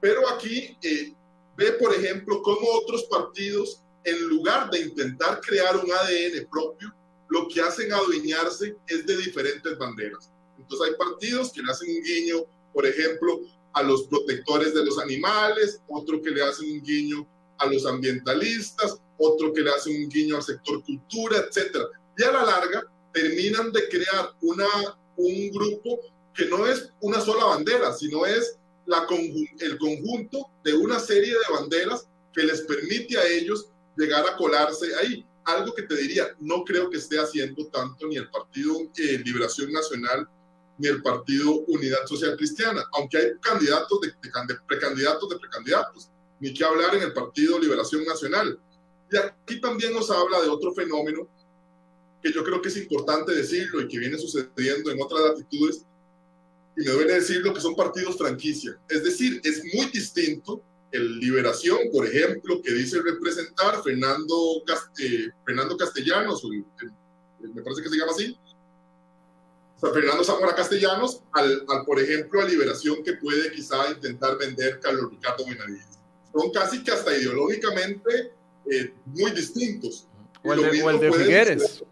Pero 0.00 0.28
aquí 0.30 0.76
eh, 0.82 1.14
ve, 1.56 1.72
por 1.72 1.94
ejemplo, 1.94 2.42
cómo 2.42 2.66
otros 2.82 3.04
partidos, 3.04 3.82
en 4.04 4.28
lugar 4.28 4.70
de 4.70 4.80
intentar 4.80 5.40
crear 5.40 5.76
un 5.76 5.90
ADN 5.90 6.46
propio, 6.50 6.94
lo 7.28 7.48
que 7.48 7.60
hacen 7.60 7.92
adueñarse 7.92 8.76
es 8.86 9.06
de 9.06 9.16
diferentes 9.16 9.78
banderas. 9.78 10.30
Entonces 10.58 10.88
hay 10.88 10.94
partidos 10.96 11.52
que 11.52 11.62
le 11.62 11.70
hacen 11.70 11.90
un 11.90 12.02
guiño, 12.02 12.44
por 12.72 12.86
ejemplo, 12.86 13.40
a 13.74 13.82
los 13.82 14.04
protectores 14.04 14.74
de 14.74 14.84
los 14.84 14.98
animales, 14.98 15.80
otro 15.88 16.22
que 16.22 16.30
le 16.30 16.42
hace 16.42 16.64
un 16.64 16.82
guiño 16.82 17.28
a 17.58 17.66
los 17.66 17.86
ambientalistas, 17.86 18.98
otro 19.18 19.52
que 19.52 19.62
le 19.62 19.70
hace 19.70 19.90
un 19.90 20.08
guiño 20.08 20.36
al 20.36 20.42
sector 20.42 20.82
cultura, 20.84 21.38
etc. 21.38 21.78
Y 22.16 22.22
a 22.24 22.32
la 22.32 22.44
larga 22.44 22.84
terminan 23.12 23.72
de 23.72 23.88
crear 23.88 24.34
una, 24.42 24.66
un 25.16 25.50
grupo 25.50 26.00
que 26.34 26.46
no 26.46 26.66
es 26.66 26.90
una 27.00 27.20
sola 27.20 27.44
bandera, 27.44 27.92
sino 27.92 28.26
es 28.26 28.58
la 28.86 29.06
el 29.60 29.78
conjunto 29.78 30.50
de 30.62 30.74
una 30.74 30.98
serie 30.98 31.32
de 31.32 31.54
banderas 31.58 32.06
que 32.32 32.42
les 32.42 32.62
permite 32.62 33.16
a 33.16 33.26
ellos 33.26 33.68
llegar 33.96 34.24
a 34.26 34.36
colarse 34.36 34.94
ahí. 34.96 35.24
Algo 35.44 35.74
que 35.74 35.82
te 35.82 35.96
diría, 35.96 36.34
no 36.40 36.64
creo 36.64 36.90
que 36.90 36.98
esté 36.98 37.18
haciendo 37.18 37.66
tanto 37.68 38.06
ni 38.06 38.16
el 38.16 38.30
Partido 38.30 38.74
eh, 38.96 39.20
Liberación 39.24 39.72
Nacional 39.72 40.28
ni 40.78 40.88
el 40.88 41.02
Partido 41.02 41.60
Unidad 41.66 42.06
Social 42.06 42.36
Cristiana, 42.36 42.84
aunque 42.92 43.16
hay 43.16 43.24
candidatos 43.40 44.00
de, 44.00 44.12
precandidatos 44.66 45.28
de 45.28 45.38
precandidatos, 45.38 46.10
ni 46.40 46.52
que 46.52 46.64
hablar 46.64 46.94
en 46.96 47.02
el 47.02 47.12
Partido 47.12 47.58
Liberación 47.58 48.04
Nacional. 48.04 48.58
Y 49.10 49.16
aquí 49.16 49.60
también 49.60 49.92
nos 49.92 50.10
habla 50.10 50.40
de 50.42 50.48
otro 50.48 50.72
fenómeno 50.74 51.28
que 52.22 52.32
yo 52.32 52.42
creo 52.42 52.60
que 52.60 52.68
es 52.68 52.76
importante 52.76 53.34
decirlo 53.34 53.82
y 53.82 53.88
que 53.88 53.98
viene 53.98 54.18
sucediendo 54.18 54.90
en 54.90 55.02
otras 55.02 55.20
latitudes, 55.20 55.84
y 56.76 56.84
me 56.84 56.90
duele 56.90 57.14
decirlo 57.14 57.54
que 57.54 57.60
son 57.60 57.76
partidos 57.76 58.16
franquicia. 58.16 58.76
Es 58.88 59.04
decir, 59.04 59.40
es 59.44 59.62
muy 59.74 59.86
distinto 59.86 60.60
el 60.90 61.18
Liberación, 61.18 61.78
por 61.92 62.06
ejemplo, 62.06 62.62
que 62.62 62.72
dice 62.72 63.00
representar 63.02 63.82
Fernando, 63.82 64.62
eh, 64.98 65.28
Fernando 65.44 65.76
Castellanos, 65.76 66.42
me 67.40 67.62
parece 67.62 67.82
que 67.82 67.88
se 67.88 67.96
llama 67.96 68.12
así, 68.12 68.38
Fernando 69.80 70.24
Zamora 70.24 70.54
Castellanos, 70.54 71.22
al, 71.32 71.66
por 71.84 72.00
ejemplo, 72.00 72.40
a 72.40 72.44
Liberación 72.44 73.02
que 73.02 73.14
puede 73.14 73.50
quizá 73.52 73.90
intentar 73.90 74.38
vender 74.38 74.80
Carlos 74.80 75.10
Ricardo 75.10 75.44
Benavides. 75.44 75.98
Son 76.32 76.50
casi 76.52 76.82
que 76.82 76.90
hasta 76.90 77.16
ideológicamente 77.16 78.32
eh, 78.70 78.94
muy 79.06 79.30
distintos. 79.32 80.08
O 80.42 80.52
el, 80.52 80.62
de, 80.70 80.82
o 80.82 80.90
el 80.90 81.00
de 81.00 81.12
Figueres. 81.12 81.84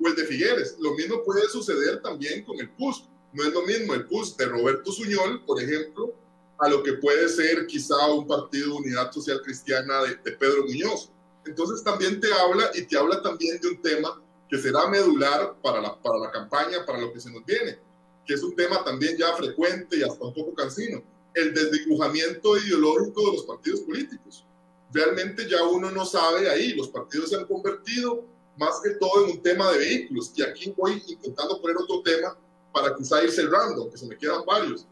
o 0.00 0.08
el 0.08 0.16
de 0.16 0.24
Figueres. 0.24 0.76
Lo 0.80 0.94
mismo 0.94 1.22
puede 1.24 1.48
suceder 1.48 2.02
también 2.02 2.44
con 2.44 2.58
el 2.58 2.70
PUS. 2.70 3.08
No 3.32 3.44
es 3.44 3.52
lo 3.52 3.62
mismo 3.62 3.94
el 3.94 4.06
PUS 4.06 4.36
de 4.36 4.46
Roberto 4.46 4.92
Suñol, 4.92 5.44
por 5.44 5.60
ejemplo, 5.60 6.14
a 6.58 6.68
lo 6.68 6.82
que 6.82 6.94
puede 6.94 7.28
ser 7.28 7.66
quizá 7.66 8.06
un 8.12 8.26
partido 8.26 8.68
de 8.68 8.74
unidad 8.74 9.12
social 9.12 9.40
cristiana 9.42 10.02
de, 10.02 10.16
de 10.16 10.36
Pedro 10.36 10.64
Muñoz. 10.64 11.10
Entonces 11.46 11.82
también 11.84 12.20
te 12.20 12.32
habla 12.32 12.70
y 12.74 12.82
te 12.82 12.96
habla 12.96 13.22
también 13.22 13.60
de 13.60 13.68
un 13.68 13.82
tema 13.82 14.23
que 14.54 14.62
será 14.62 14.86
medular 14.86 15.56
para 15.60 15.80
la, 15.80 16.00
para 16.00 16.16
la 16.16 16.30
campaña, 16.30 16.86
para 16.86 17.00
lo 17.00 17.12
que 17.12 17.18
se 17.18 17.28
nos 17.28 17.44
viene, 17.44 17.76
que 18.24 18.34
es 18.34 18.42
un 18.44 18.54
tema 18.54 18.84
también 18.84 19.16
ya 19.16 19.34
frecuente 19.34 19.96
y 19.96 20.02
hasta 20.04 20.24
un 20.24 20.32
poco 20.32 20.54
cansino, 20.54 21.02
el 21.34 21.52
desdibujamiento 21.52 22.56
ideológico 22.58 23.26
de 23.26 23.32
los 23.32 23.42
partidos 23.42 23.80
políticos. 23.80 24.46
Realmente 24.92 25.48
ya 25.50 25.64
uno 25.64 25.90
no 25.90 26.06
sabe 26.06 26.48
ahí, 26.48 26.72
los 26.74 26.88
partidos 26.88 27.30
se 27.30 27.36
han 27.36 27.46
convertido 27.46 28.24
más 28.56 28.80
que 28.80 28.90
todo 28.90 29.24
en 29.24 29.32
un 29.32 29.42
tema 29.42 29.72
de 29.72 29.78
vehículos, 29.78 30.30
y 30.36 30.42
aquí 30.42 30.72
voy 30.76 31.02
intentando 31.04 31.60
poner 31.60 31.76
otro 31.76 32.02
tema 32.02 32.38
para 32.72 32.94
quizá 32.94 33.24
ir 33.24 33.32
cerrando, 33.32 33.90
que 33.90 33.98
se 33.98 34.06
me 34.06 34.16
quedan 34.16 34.44
varios. 34.46 34.86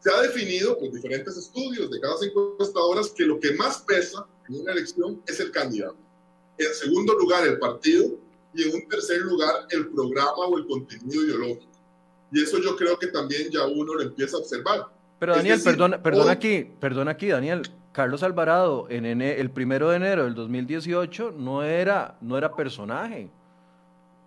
Se 0.00 0.12
ha 0.12 0.20
definido 0.20 0.78
por 0.78 0.92
diferentes 0.92 1.38
estudios 1.38 1.90
de 1.90 2.00
cada 2.00 2.18
cinco 2.18 2.52
encuestadoras 2.52 3.08
que 3.08 3.24
lo 3.24 3.40
que 3.40 3.52
más 3.54 3.78
pesa 3.78 4.26
en 4.46 4.60
una 4.60 4.72
elección 4.72 5.22
es 5.26 5.40
el 5.40 5.52
candidato. 5.52 5.96
En 6.58 6.74
segundo 6.74 7.14
lugar, 7.14 7.46
el 7.46 7.58
partido, 7.58 8.27
y 8.54 8.62
en 8.62 8.74
un 8.74 8.88
tercer 8.88 9.20
lugar 9.22 9.54
el 9.70 9.88
programa 9.88 10.46
o 10.46 10.58
el 10.58 10.66
contenido 10.66 11.22
ideológico. 11.22 11.72
Y 12.32 12.42
eso 12.42 12.58
yo 12.58 12.76
creo 12.76 12.98
que 12.98 13.08
también 13.08 13.50
ya 13.50 13.66
uno 13.66 13.94
lo 13.94 14.02
empieza 14.02 14.36
a 14.36 14.40
observar. 14.40 14.86
Pero 15.18 15.34
Daniel, 15.34 15.60
perdona, 15.62 16.02
perdona 16.02 16.32
aquí, 16.32 16.66
perdona 16.78 17.12
aquí, 17.12 17.28
Daniel. 17.28 17.62
Carlos 17.92 18.22
Alvarado, 18.22 18.86
en 18.90 19.20
el 19.22 19.50
primero 19.50 19.90
de 19.90 19.96
enero 19.96 20.24
del 20.24 20.34
2018, 20.34 21.34
no 21.36 21.64
era, 21.64 22.16
no 22.20 22.38
era 22.38 22.54
personaje, 22.54 23.28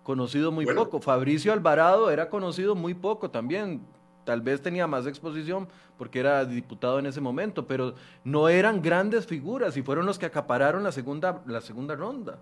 conocido 0.02 0.52
muy 0.52 0.66
poco. 0.66 1.00
Fabricio 1.00 1.52
Alvarado 1.52 2.10
era 2.10 2.28
conocido 2.28 2.74
muy 2.74 2.92
poco 2.92 3.30
también. 3.30 3.80
Tal 4.24 4.42
vez 4.42 4.60
tenía 4.60 4.86
más 4.86 5.06
exposición 5.06 5.68
porque 5.96 6.20
era 6.20 6.44
diputado 6.44 6.98
en 6.98 7.06
ese 7.06 7.20
momento, 7.20 7.66
pero 7.66 7.94
no 8.24 8.48
eran 8.48 8.82
grandes 8.82 9.26
figuras 9.26 9.76
y 9.76 9.82
fueron 9.82 10.04
los 10.04 10.18
que 10.18 10.26
acapararon 10.26 10.82
la 10.82 10.92
segunda, 10.92 11.42
la 11.46 11.60
segunda 11.60 11.94
ronda 11.96 12.38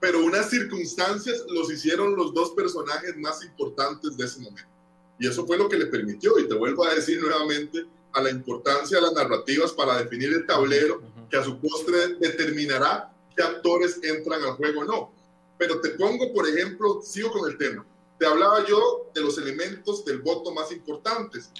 pero 0.00 0.22
unas 0.24 0.50
circunstancias 0.50 1.44
los 1.48 1.70
hicieron 1.72 2.16
los 2.16 2.34
dos 2.34 2.50
personajes 2.50 3.16
más 3.16 3.42
importantes 3.44 4.16
de 4.16 4.24
ese 4.26 4.40
momento. 4.40 4.70
Y 5.18 5.26
eso 5.26 5.46
fue 5.46 5.56
lo 5.56 5.68
que 5.68 5.78
le 5.78 5.86
permitió, 5.86 6.38
y 6.38 6.46
te 6.46 6.54
vuelvo 6.54 6.84
a 6.86 6.94
decir 6.94 7.20
nuevamente, 7.20 7.86
a 8.12 8.22
la 8.22 8.30
importancia 8.30 8.96
de 8.96 9.02
las 9.02 9.12
narrativas 9.12 9.72
para 9.72 9.98
definir 9.98 10.32
el 10.32 10.46
tablero 10.46 11.02
que 11.30 11.36
a 11.36 11.44
su 11.44 11.58
postre 11.58 12.14
determinará 12.18 13.12
qué 13.36 13.42
actores 13.42 14.00
entran 14.02 14.42
al 14.42 14.52
juego 14.52 14.80
o 14.80 14.84
no. 14.84 15.12
Pero 15.58 15.80
te 15.80 15.90
pongo, 15.90 16.32
por 16.32 16.48
ejemplo, 16.48 17.00
sigo 17.02 17.30
con 17.30 17.50
el 17.50 17.58
tema. 17.58 17.84
Te 18.18 18.26
hablaba 18.26 18.64
yo 18.66 19.10
de 19.14 19.20
los 19.20 19.36
elementos 19.36 20.04
del 20.04 20.20
voto 20.20 20.52
más 20.52 20.72
importantes. 20.72 21.50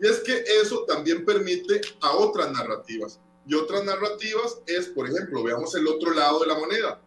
Y 0.00 0.06
es 0.06 0.20
que 0.20 0.44
eso 0.62 0.84
también 0.86 1.24
permite 1.24 1.80
a 2.00 2.12
otras 2.16 2.50
narrativas. 2.52 3.18
Y 3.46 3.54
otras 3.54 3.84
narrativas 3.84 4.58
es, 4.66 4.86
por 4.86 5.08
ejemplo, 5.08 5.42
veamos 5.42 5.74
el 5.74 5.86
otro 5.86 6.12
lado 6.12 6.40
de 6.40 6.46
la 6.46 6.58
moneda 6.58 7.00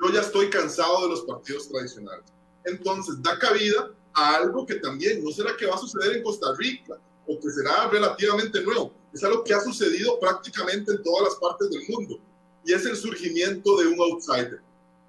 yo 0.00 0.12
ya 0.12 0.20
estoy 0.20 0.50
cansado 0.50 1.02
de 1.02 1.08
los 1.08 1.22
partidos 1.22 1.68
tradicionales. 1.68 2.24
Entonces, 2.64 3.22
da 3.22 3.38
cabida 3.38 3.90
a 4.14 4.36
algo 4.36 4.66
que 4.66 4.76
también 4.76 5.22
no 5.22 5.30
será 5.30 5.56
que 5.56 5.66
va 5.66 5.74
a 5.74 5.78
suceder 5.78 6.16
en 6.16 6.22
Costa 6.22 6.54
Rica 6.56 6.98
o 7.26 7.38
que 7.40 7.50
será 7.50 7.88
relativamente 7.88 8.62
nuevo. 8.62 8.92
Es 9.12 9.22
algo 9.24 9.44
que 9.44 9.54
ha 9.54 9.60
sucedido 9.60 10.18
prácticamente 10.20 10.92
en 10.92 11.02
todas 11.02 11.24
las 11.24 11.34
partes 11.36 11.70
del 11.70 11.82
mundo 11.88 12.18
y 12.64 12.72
es 12.72 12.84
el 12.84 12.96
surgimiento 12.96 13.76
de 13.78 13.86
un 13.86 14.00
outsider. 14.00 14.60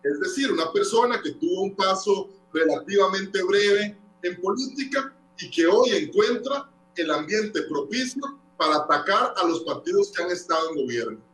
Es 0.04 0.20
decir, 0.20 0.52
una 0.52 0.72
persona 0.72 1.22
que 1.22 1.32
tuvo 1.32 1.64
un 1.64 1.76
paso 1.76 2.30
relativamente 2.54 3.42
breve 3.44 3.98
en 4.24 4.42
política 4.42 5.14
y 5.40 5.50
que 5.52 5.68
hoy 5.68 5.90
encuentra 5.92 6.70
el 6.96 7.12
ambiente 7.12 7.64
propicio 7.64 8.22
para 8.58 8.78
atacar 8.78 9.34
a 9.36 9.46
los 9.46 9.62
partidos 9.62 10.12
que 10.12 10.24
han 10.24 10.32
estado 10.32 10.70
en 10.70 10.84
gobierno 10.84 11.27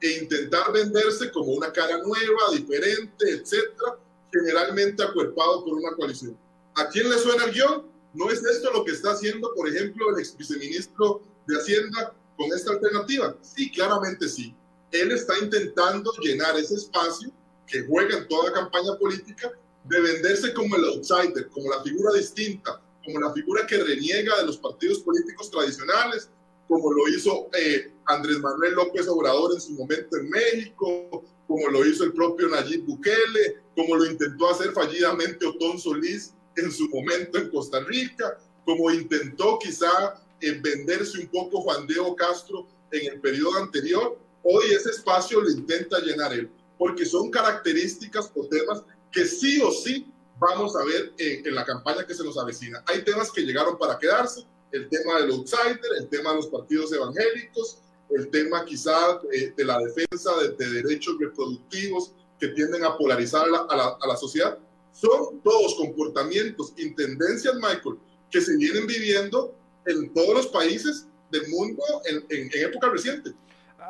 e 0.00 0.18
intentar 0.22 0.72
venderse 0.72 1.30
como 1.32 1.52
una 1.52 1.72
cara 1.72 1.98
nueva, 1.98 2.52
diferente, 2.52 3.30
etcétera, 3.30 3.98
generalmente 4.32 5.02
acuerpado 5.02 5.64
por 5.64 5.74
una 5.74 5.94
coalición. 5.96 6.36
¿A 6.76 6.88
quién 6.88 7.08
le 7.08 7.18
suena 7.18 7.44
el 7.44 7.52
guion? 7.52 7.86
¿No 8.14 8.30
es 8.30 8.42
esto 8.44 8.72
lo 8.72 8.84
que 8.84 8.92
está 8.92 9.12
haciendo, 9.12 9.52
por 9.54 9.68
ejemplo, 9.68 10.10
el 10.10 10.20
ex 10.20 10.36
viceministro 10.36 11.22
de 11.46 11.56
Hacienda 11.56 12.14
con 12.36 12.46
esta 12.52 12.72
alternativa? 12.72 13.36
Sí, 13.42 13.70
claramente 13.70 14.28
sí. 14.28 14.54
Él 14.92 15.12
está 15.12 15.38
intentando 15.38 16.12
llenar 16.22 16.56
ese 16.56 16.76
espacio 16.76 17.30
que 17.66 17.84
juega 17.86 18.16
en 18.16 18.28
toda 18.28 18.52
campaña 18.52 18.96
política 18.98 19.52
de 19.84 20.00
venderse 20.00 20.54
como 20.54 20.76
el 20.76 20.84
outsider, 20.84 21.48
como 21.48 21.70
la 21.70 21.82
figura 21.82 22.12
distinta, 22.14 22.80
como 23.04 23.20
la 23.20 23.32
figura 23.32 23.66
que 23.66 23.78
reniega 23.78 24.36
de 24.38 24.46
los 24.46 24.58
partidos 24.58 25.00
políticos 25.00 25.50
tradicionales, 25.50 26.30
como 26.66 26.92
lo 26.92 27.08
hizo 27.08 27.48
eh, 27.54 27.92
Andrés 28.08 28.40
Manuel 28.40 28.74
López 28.74 29.06
Obrador 29.08 29.52
en 29.54 29.60
su 29.60 29.72
momento 29.72 30.16
en 30.16 30.28
México, 30.30 31.24
como 31.46 31.68
lo 31.68 31.86
hizo 31.86 32.04
el 32.04 32.12
propio 32.12 32.48
Nayib 32.48 32.84
Bukele, 32.84 33.62
como 33.76 33.96
lo 33.96 34.06
intentó 34.06 34.50
hacer 34.50 34.72
fallidamente 34.72 35.46
Otón 35.46 35.78
Solís 35.78 36.34
en 36.56 36.72
su 36.72 36.88
momento 36.88 37.38
en 37.38 37.50
Costa 37.50 37.80
Rica, 37.80 38.38
como 38.64 38.90
intentó 38.90 39.58
quizá 39.58 40.20
eh, 40.40 40.60
venderse 40.62 41.18
un 41.18 41.28
poco 41.28 41.60
Juan 41.62 41.86
Diego 41.86 42.14
Castro 42.16 42.66
en 42.90 43.12
el 43.12 43.20
periodo 43.20 43.58
anterior, 43.58 44.18
hoy 44.42 44.66
ese 44.70 44.90
espacio 44.90 45.40
lo 45.40 45.50
intenta 45.50 46.00
llenar 46.00 46.32
él, 46.32 46.50
porque 46.78 47.04
son 47.04 47.30
características 47.30 48.30
o 48.34 48.46
temas 48.46 48.82
que 49.12 49.24
sí 49.24 49.60
o 49.62 49.70
sí 49.70 50.06
vamos 50.38 50.76
a 50.76 50.84
ver 50.84 51.12
en, 51.18 51.54
la 51.54 51.64
campaña 51.64 52.06
que 52.06 52.14
se 52.14 52.24
nos 52.24 52.38
avecina. 52.38 52.82
Hay 52.86 53.02
temas 53.02 53.30
que 53.30 53.42
llegaron 53.42 53.76
para 53.78 53.98
quedarse, 53.98 54.46
el 54.70 54.88
tema 54.88 55.20
del 55.20 55.30
outsider, 55.30 55.80
el 55.98 56.08
tema 56.08 56.30
de 56.30 56.36
los 56.36 56.46
partidos 56.48 56.92
evangélicos, 56.92 57.78
el 58.10 58.30
tema 58.30 58.64
quizá 58.64 59.20
de, 59.56 59.64
la 59.64 59.78
defensa 59.78 60.30
de, 60.58 60.70
derechos 60.82 61.16
reproductivos 61.18 62.12
que 62.40 62.48
tienden 62.48 62.84
a 62.84 62.96
polarizar 62.96 63.46
a 63.46 64.06
la, 64.06 64.16
sociedad. 64.16 64.58
Son 64.92 65.40
todos 65.42 65.74
comportamientos 65.76 66.72
y 66.76 66.90
tendencias, 66.90 67.54
Michael, 67.56 67.98
que 68.30 68.40
se 68.40 68.56
vienen 68.56 68.86
viviendo 68.86 69.54
en 69.86 70.12
todos 70.12 70.34
los 70.34 70.46
países 70.48 71.06
del 71.30 71.48
mundo 71.48 71.82
en 72.06 72.50
época 72.54 72.88
reciente 72.90 73.34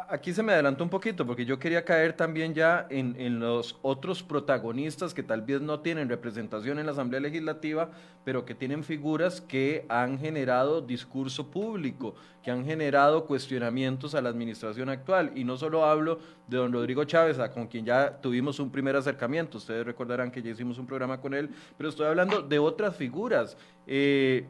aquí 0.08 0.32
se 0.32 0.42
me 0.42 0.52
adelantó 0.52 0.84
un 0.84 0.90
poquito 0.90 1.26
porque 1.26 1.44
yo 1.44 1.58
quería 1.58 1.84
caer 1.84 2.12
también 2.12 2.54
ya 2.54 2.86
en, 2.90 3.40
los 3.40 3.78
otros 3.82 4.22
protagonistas 4.22 5.14
que 5.14 5.22
tal 5.22 5.42
vez 5.42 5.60
no 5.60 5.80
tienen 5.80 6.08
representación 6.08 6.78
en 6.78 6.86
la 6.86 6.92
Asamblea 6.92 7.20
Legislativa, 7.20 7.90
pero 8.24 8.44
que 8.44 8.54
tienen 8.54 8.84
figuras 8.84 9.40
que 9.40 9.84
han 9.88 10.18
generado 10.18 10.80
discurso 10.80 11.50
público, 11.50 12.14
que 12.42 12.50
han 12.50 12.64
generado 12.64 13.26
cuestionamientos 13.26 14.14
a 14.14 14.20
la 14.20 14.28
administración 14.28 14.88
actual. 14.88 15.32
Y 15.34 15.44
no 15.44 15.56
solo 15.56 15.84
hablo 15.84 16.18
de 16.46 16.56
don 16.56 16.72
Rodrigo 16.72 17.04
Chávez, 17.04 17.38
con 17.52 17.66
quien 17.66 17.84
ya 17.84 18.20
tuvimos 18.20 18.60
un 18.60 18.70
primer 18.70 18.96
acercamiento, 18.96 19.58
ustedes 19.58 19.84
recordarán 19.84 20.30
que 20.30 20.42
ya 20.42 20.50
hicimos 20.50 20.78
un 20.78 20.86
programa 20.86 21.20
con 21.20 21.34
él, 21.34 21.50
pero 21.76 21.88
estoy 21.88 22.06
hablando 22.06 22.42
de 22.42 22.58
otras 22.58 22.96
figuras. 22.96 23.56
Eh, 23.86 24.46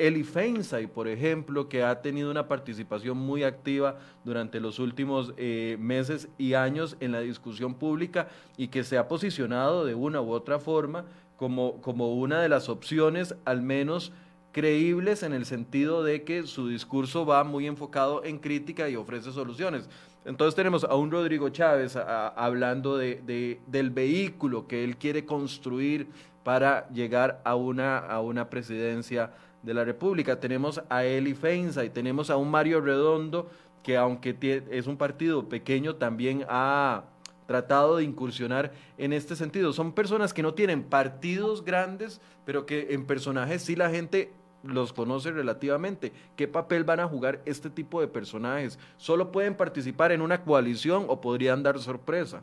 Eli 0.00 0.24
Feinsay, 0.24 0.86
por 0.86 1.08
ejemplo, 1.08 1.68
que 1.68 1.82
ha 1.82 2.00
tenido 2.00 2.30
una 2.30 2.48
participación 2.48 3.18
muy 3.18 3.42
activa 3.42 3.98
durante 4.24 4.58
los 4.58 4.78
últimos 4.78 5.34
eh, 5.36 5.76
meses 5.78 6.28
y 6.38 6.54
años 6.54 6.96
en 7.00 7.12
la 7.12 7.20
discusión 7.20 7.74
pública 7.74 8.28
y 8.56 8.68
que 8.68 8.82
se 8.82 8.96
ha 8.96 9.08
posicionado 9.08 9.84
de 9.84 9.94
una 9.94 10.22
u 10.22 10.30
otra 10.30 10.58
forma 10.58 11.04
como, 11.36 11.82
como 11.82 12.14
una 12.14 12.40
de 12.40 12.48
las 12.48 12.70
opciones, 12.70 13.34
al 13.44 13.60
menos 13.60 14.10
creíbles 14.52 15.22
en 15.22 15.34
el 15.34 15.44
sentido 15.44 16.02
de 16.02 16.24
que 16.24 16.46
su 16.46 16.68
discurso 16.68 17.26
va 17.26 17.44
muy 17.44 17.66
enfocado 17.66 18.24
en 18.24 18.38
crítica 18.38 18.88
y 18.88 18.96
ofrece 18.96 19.32
soluciones. 19.32 19.90
Entonces 20.24 20.54
tenemos 20.54 20.84
a 20.84 20.94
un 20.94 21.10
Rodrigo 21.10 21.50
Chávez 21.50 21.94
hablando 21.96 22.96
de, 22.96 23.60
del 23.66 23.90
vehículo 23.90 24.66
que 24.66 24.82
él 24.82 24.96
quiere 24.96 25.26
construir 25.26 26.08
para 26.42 26.88
llegar 26.88 27.42
a 27.44 27.54
una, 27.54 27.98
a 27.98 28.20
una 28.22 28.48
presidencia 28.48 29.30
de 29.62 29.74
la 29.74 29.84
República. 29.84 30.40
Tenemos 30.40 30.82
a 30.88 31.04
Eli 31.04 31.34
Feinza 31.34 31.84
y 31.84 31.90
tenemos 31.90 32.30
a 32.30 32.36
un 32.36 32.50
Mario 32.50 32.80
Redondo 32.80 33.50
que 33.82 33.96
aunque 33.96 34.36
es 34.70 34.86
un 34.86 34.96
partido 34.96 35.48
pequeño 35.48 35.96
también 35.96 36.44
ha 36.48 37.04
tratado 37.46 37.96
de 37.96 38.04
incursionar 38.04 38.72
en 38.98 39.12
este 39.12 39.34
sentido. 39.34 39.72
Son 39.72 39.92
personas 39.92 40.32
que 40.32 40.42
no 40.42 40.54
tienen 40.54 40.84
partidos 40.84 41.64
grandes, 41.64 42.20
pero 42.44 42.66
que 42.66 42.88
en 42.90 43.06
personajes 43.06 43.62
sí 43.62 43.74
la 43.74 43.90
gente 43.90 44.32
los 44.62 44.92
conoce 44.92 45.32
relativamente. 45.32 46.12
¿Qué 46.36 46.46
papel 46.46 46.84
van 46.84 47.00
a 47.00 47.08
jugar 47.08 47.42
este 47.46 47.70
tipo 47.70 48.00
de 48.00 48.08
personajes? 48.08 48.78
¿Solo 48.98 49.32
pueden 49.32 49.56
participar 49.56 50.12
en 50.12 50.20
una 50.20 50.44
coalición 50.44 51.06
o 51.08 51.20
podrían 51.20 51.62
dar 51.62 51.78
sorpresa? 51.80 52.42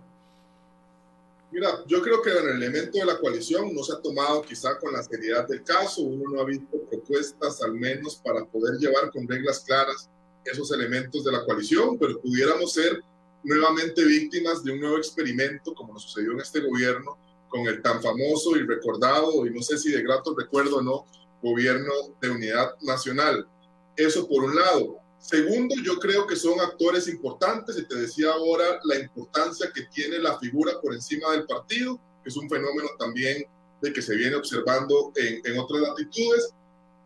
Mira, 1.51 1.83
yo 1.87 2.01
creo 2.01 2.21
que 2.21 2.29
el 2.29 2.49
elemento 2.49 2.99
de 2.99 3.05
la 3.05 3.17
coalición 3.19 3.73
no 3.73 3.81
se 3.81 3.93
ha 3.93 4.01
tomado 4.01 4.41
quizá 4.41 4.77
con 4.79 4.91
la 4.91 5.01
seriedad 5.01 5.47
del 5.47 5.63
caso, 5.63 6.01
uno 6.01 6.29
no 6.29 6.41
ha 6.41 6.45
visto 6.45 6.77
propuestas 6.89 7.61
al 7.63 7.73
menos 7.73 8.17
para 8.17 8.45
poder 8.45 8.77
llevar 8.77 9.11
con 9.11 9.27
reglas 9.27 9.61
claras 9.65 10.09
esos 10.43 10.71
elementos 10.71 11.23
de 11.23 11.31
la 11.31 11.45
coalición, 11.45 11.97
pero 11.97 12.19
pudiéramos 12.19 12.73
ser 12.73 13.01
nuevamente 13.43 14.03
víctimas 14.03 14.63
de 14.63 14.73
un 14.73 14.81
nuevo 14.81 14.97
experimento 14.97 15.73
como 15.73 15.93
nos 15.93 16.03
sucedió 16.03 16.33
en 16.33 16.41
este 16.41 16.59
gobierno 16.59 17.17
con 17.47 17.61
el 17.65 17.81
tan 17.81 18.01
famoso 18.01 18.57
y 18.57 18.63
recordado, 18.63 19.45
y 19.45 19.49
no 19.51 19.61
sé 19.61 19.77
si 19.77 19.91
de 19.91 20.03
grato 20.03 20.35
recuerdo 20.37 20.77
o 20.77 20.81
no, 20.81 21.05
gobierno 21.41 21.93
de 22.21 22.29
unidad 22.29 22.75
nacional. 22.81 23.47
Eso 23.95 24.27
por 24.27 24.43
un 24.43 24.55
lado. 24.55 24.99
Segundo, 25.19 25.75
yo 25.83 25.97
creo 25.99 26.25
que 26.27 26.35
son 26.35 26.59
actores 26.59 27.07
importantes 27.07 27.77
y 27.77 27.85
te 27.85 27.95
decía 27.95 28.31
ahora 28.31 28.79
la 28.83 28.99
importancia 28.99 29.71
que 29.73 29.83
tiene 29.93 30.19
la 30.19 30.37
figura 30.39 30.79
por 30.81 30.93
encima 30.93 31.31
del 31.31 31.45
partido, 31.45 31.99
que 32.23 32.29
es 32.29 32.37
un 32.37 32.49
fenómeno 32.49 32.89
también 32.97 33.45
de 33.81 33.93
que 33.93 34.01
se 34.01 34.15
viene 34.15 34.35
observando 34.35 35.11
en, 35.15 35.41
en 35.43 35.59
otras 35.59 35.81
latitudes, 35.81 36.53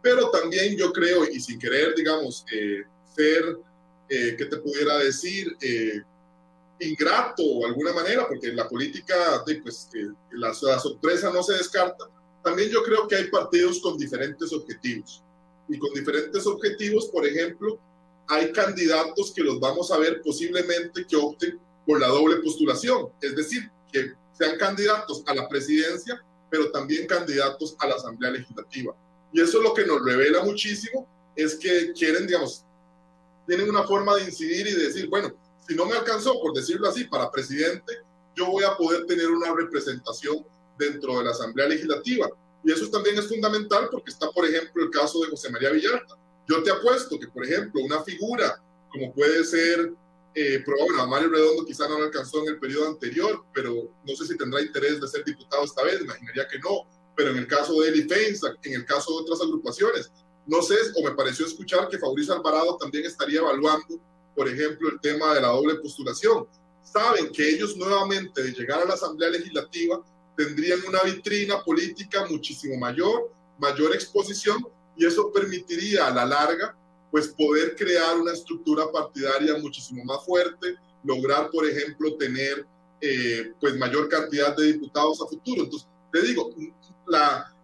pero 0.02 0.30
también 0.30 0.76
yo 0.78 0.92
creo, 0.92 1.26
y 1.26 1.40
sin 1.40 1.60
querer, 1.60 1.96
digamos, 1.96 2.46
eh, 2.54 2.84
ser, 3.16 3.58
eh, 4.10 4.36
¿qué 4.38 4.46
te 4.46 4.58
pudiera 4.58 4.98
decir? 4.98 5.56
Eh, 5.62 6.02
ingrato 6.80 7.44
o 7.44 7.66
alguna 7.66 7.94
manera, 7.94 8.28
porque 8.28 8.48
en 8.48 8.56
la 8.56 8.68
política 8.68 9.44
pues, 9.64 9.90
la, 10.32 10.48
la 10.62 10.80
sorpresa 10.80 11.32
no 11.32 11.44
se 11.44 11.54
descarta, 11.54 12.10
también 12.44 12.70
yo 12.70 12.82
creo 12.82 13.08
que 13.08 13.16
hay 13.16 13.28
partidos 13.30 13.80
con 13.80 13.98
diferentes 13.98 14.52
objetivos. 14.52 15.24
Y 15.70 15.78
con 15.78 15.94
diferentes 15.94 16.46
objetivos, 16.48 17.08
por 17.08 17.26
ejemplo, 17.26 17.80
hay 18.32 18.54
candidatos 18.54 19.34
que 19.36 19.44
los 19.44 19.60
vamos 19.60 19.92
a 19.92 19.98
ver 19.98 20.22
posiblemente 20.22 21.06
que 21.06 21.18
opten 21.18 21.60
por 21.86 22.00
la 22.00 22.08
doble 22.08 22.38
postulación, 22.38 23.10
es 23.22 23.36
decir, 23.36 23.70
que 23.92 24.14
sean 24.32 24.58
candidatos 24.58 25.22
a 25.26 25.36
la 25.36 25.50
presidencia, 25.50 26.24
pero 26.50 26.72
también 26.72 27.08
candidatos 27.08 27.76
a 27.80 27.88
la 27.88 27.96
Asamblea 27.96 28.32
Legislativa. 28.32 28.96
Y 29.34 29.42
eso 29.42 29.62
lo 29.62 29.74
que 29.74 29.86
nos 29.86 30.06
revela 30.06 30.46
muchísimo, 30.46 31.06
es 31.36 31.56
que 31.56 31.92
quieren, 31.92 32.26
digamos, 32.26 32.64
tienen 33.46 33.70
una 33.70 33.84
forma 33.84 34.16
de 34.16 34.24
incidir 34.24 34.66
y 34.66 34.76
decir, 34.76 35.10
bueno, 35.10 35.34
si 35.68 35.76
no 35.76 35.86
me 35.86 35.98
alcanzó, 35.98 36.40
por 36.40 36.54
decirlo 36.54 36.88
así, 36.88 37.04
para 37.04 37.30
presidente, 37.30 37.98
yo 38.34 38.48
voy 38.48 38.64
a 38.64 38.78
poder 38.78 39.06
tener 39.08 39.28
una 39.28 39.54
representación 39.54 40.46
dentro 40.80 41.18
de 41.18 41.26
la 41.26 41.32
Asamblea 41.32 41.68
Legislativa. 41.68 42.30
Y 42.64 42.72
eso 42.72 42.90
también 42.90 43.18
es 43.18 43.28
fundamental 43.28 43.90
porque 43.92 44.12
está, 44.12 44.32
por 44.32 44.46
ejemplo, 44.46 44.84
el 44.84 44.90
caso 44.90 45.20
de 45.22 45.32
José 45.32 45.50
María 45.50 45.72
Villalta, 45.72 46.16
yo 46.52 46.64
te 46.64 46.72
apuesto 46.72 47.18
que, 47.18 47.28
por 47.28 47.46
ejemplo, 47.46 47.82
una 47.82 48.04
figura 48.04 48.62
como 48.92 49.14
puede 49.14 49.44
ser, 49.46 49.94
eh, 50.36 50.64
bueno, 50.66 51.08
Mario 51.08 51.30
Redondo 51.30 51.66
quizá 51.66 51.88
no 51.88 51.98
lo 51.98 52.06
alcanzó 52.06 52.42
en 52.42 52.50
el 52.50 52.60
periodo 52.60 52.90
anterior, 52.90 53.46
pero 53.54 53.90
no 54.06 54.16
sé 54.16 54.28
si 54.28 54.38
tendrá 54.38 54.62
interés 54.62 55.00
de 55.00 55.08
ser 55.08 55.24
diputado 55.24 55.64
esta 55.64 55.84
vez, 55.84 56.02
imaginaría 56.02 56.46
que 56.48 56.60
no, 56.60 56.86
pero 57.16 57.32
en 57.32 57.38
el 57.38 57.48
caso 57.48 57.80
de 57.80 57.90
Eli 57.90 58.04
Feinsack, 58.04 58.58
en 58.66 58.74
el 58.74 58.86
caso 58.86 59.12
de 59.12 59.22
otras 59.22 59.42
agrupaciones, 59.42 60.12
no 60.46 60.62
sé, 60.62 60.76
o 60.98 61.04
me 61.04 61.16
pareció 61.16 61.46
escuchar 61.46 61.88
que 61.88 61.98
Fabricio 61.98 62.34
Alvarado 62.34 62.76
también 62.78 63.06
estaría 63.06 63.40
evaluando, 63.40 64.02
por 64.36 64.50
ejemplo, 64.50 64.90
el 64.90 65.00
tema 65.00 65.34
de 65.34 65.42
la 65.42 65.50
doble 65.50 65.76
postulación. 65.76 66.48
Saben 66.84 67.32
que 67.32 67.48
ellos 67.48 67.78
nuevamente, 67.78 68.44
de 68.44 68.52
llegar 68.52 68.82
a 68.82 68.86
la 68.86 68.96
Asamblea 68.96 69.30
Legislativa, 69.30 70.04
tendrían 70.36 70.80
una 70.88 71.02
vitrina 71.04 71.64
política 71.64 72.26
muchísimo 72.30 72.76
mayor, 72.78 73.32
mayor 73.60 73.94
exposición 73.94 74.66
y 74.96 75.06
eso 75.06 75.32
permitiría 75.32 76.08
a 76.08 76.14
la 76.14 76.26
larga 76.26 76.76
pues 77.10 77.28
poder 77.28 77.76
crear 77.76 78.18
una 78.18 78.32
estructura 78.32 78.90
partidaria 78.92 79.58
muchísimo 79.58 80.04
más 80.06 80.24
fuerte, 80.26 80.76
lograr, 81.04 81.50
por 81.50 81.68
ejemplo, 81.68 82.16
tener 82.16 82.66
eh, 83.02 83.52
pues 83.60 83.76
mayor 83.78 84.08
cantidad 84.08 84.56
de 84.56 84.74
diputados 84.74 85.22
a 85.22 85.28
futuro. 85.28 85.64
Entonces, 85.64 85.90
te 86.12 86.22
digo, 86.22 86.54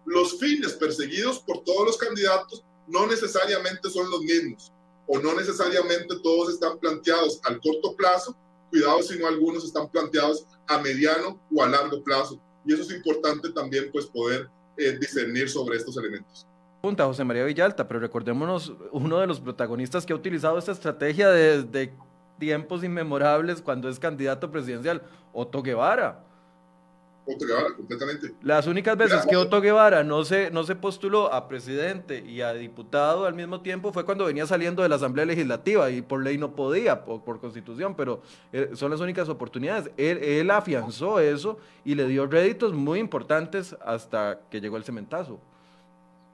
los 0.04 0.38
fines 0.38 0.74
perseguidos 0.74 1.38
por 1.40 1.64
todos 1.64 1.86
los 1.86 1.96
candidatos 1.96 2.62
no 2.86 3.06
necesariamente 3.06 3.88
son 3.90 4.10
los 4.10 4.20
mismos 4.20 4.72
o 5.06 5.18
no 5.18 5.34
necesariamente 5.34 6.14
todos 6.22 6.52
están 6.52 6.78
planteados 6.78 7.40
al 7.44 7.58
corto 7.60 7.96
plazo, 7.96 8.36
cuidado 8.70 9.02
si 9.02 9.18
no 9.18 9.26
algunos 9.26 9.64
están 9.64 9.88
planteados 9.88 10.44
a 10.66 10.78
mediano 10.78 11.40
o 11.54 11.62
a 11.62 11.68
largo 11.68 12.02
plazo. 12.04 12.38
Y 12.66 12.74
eso 12.74 12.82
es 12.82 12.90
importante 12.90 13.50
también 13.50 13.90
pues 13.90 14.04
poder 14.06 14.50
eh, 14.76 14.98
discernir 15.00 15.48
sobre 15.48 15.78
estos 15.78 15.96
elementos. 15.96 16.46
Punta 16.80 17.04
José 17.04 17.24
María 17.24 17.44
Villalta, 17.44 17.88
pero 17.88 17.98
recordémonos 17.98 18.72
uno 18.92 19.18
de 19.18 19.26
los 19.26 19.40
protagonistas 19.40 20.06
que 20.06 20.12
ha 20.12 20.16
utilizado 20.16 20.58
esta 20.58 20.70
estrategia 20.70 21.28
desde 21.28 21.92
tiempos 22.38 22.84
inmemorables 22.84 23.60
cuando 23.60 23.88
es 23.88 23.98
candidato 23.98 24.50
presidencial, 24.50 25.02
Otto 25.32 25.60
Guevara. 25.60 26.24
Otto 27.26 27.46
Guevara, 27.46 27.74
completamente. 27.74 28.32
Las 28.42 28.68
únicas 28.68 28.96
veces 28.96 29.26
que 29.26 29.36
Otto 29.36 29.60
Guevara 29.60 30.04
no 30.04 30.24
se, 30.24 30.52
no 30.52 30.62
se 30.62 30.76
postuló 30.76 31.32
a 31.32 31.48
presidente 31.48 32.24
y 32.24 32.42
a 32.42 32.54
diputado 32.54 33.26
al 33.26 33.34
mismo 33.34 33.60
tiempo 33.60 33.92
fue 33.92 34.04
cuando 34.04 34.24
venía 34.24 34.46
saliendo 34.46 34.84
de 34.84 34.88
la 34.88 34.96
Asamblea 34.96 35.26
Legislativa 35.26 35.90
y 35.90 36.00
por 36.00 36.22
ley 36.22 36.38
no 36.38 36.54
podía, 36.54 37.04
por, 37.04 37.24
por 37.24 37.40
constitución, 37.40 37.96
pero 37.96 38.22
eh, 38.52 38.70
son 38.74 38.92
las 38.92 39.00
únicas 39.00 39.28
oportunidades. 39.28 39.90
Él, 39.96 40.18
él 40.18 40.48
afianzó 40.52 41.18
eso 41.18 41.58
y 41.84 41.96
le 41.96 42.06
dio 42.06 42.28
réditos 42.28 42.72
muy 42.72 43.00
importantes 43.00 43.76
hasta 43.84 44.42
que 44.48 44.60
llegó 44.60 44.76
el 44.76 44.84
cementazo. 44.84 45.40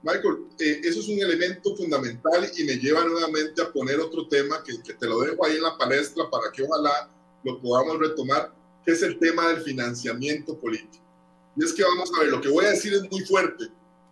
Michael, 0.05 0.49
eh, 0.61 0.83
eso 0.85 1.01
es 1.01 1.09
un 1.09 1.19
elemento 1.19 1.75
fundamental 1.75 2.51
y 2.55 2.65
me 2.65 2.77
lleva 2.77 3.07
nuevamente 3.07 3.63
a 3.63 3.73
poner 3.73 3.99
otro 4.01 4.29
tema 4.29 4.63
que, 4.63 4.83
que, 4.83 4.93
te 4.93 5.07
lo 5.07 5.21
dejo 5.21 5.47
ahí 5.47 5.57
en 5.57 5.63
la 5.63 5.79
palestra 5.79 6.29
para 6.31 6.53
que 6.53 6.63
ojalá 6.63 7.11
lo 7.43 7.59
podamos 7.59 7.99
retomar, 7.99 8.55
que 8.85 8.93
es 8.93 9.03
el 9.03 9.19
tema 9.19 9.49
del 9.49 9.63
financiamiento 9.63 10.59
político. 10.61 11.03
Y 11.57 11.65
es 11.65 11.73
que 11.73 11.83
vamos 11.83 12.11
a 12.15 12.21
ver, 12.21 12.29
lo 12.29 12.41
que 12.43 12.51
voy 12.51 12.67
a 12.67 12.71
decir 12.71 12.93
es 12.93 13.11
muy 13.11 13.25
fuerte. 13.25 13.65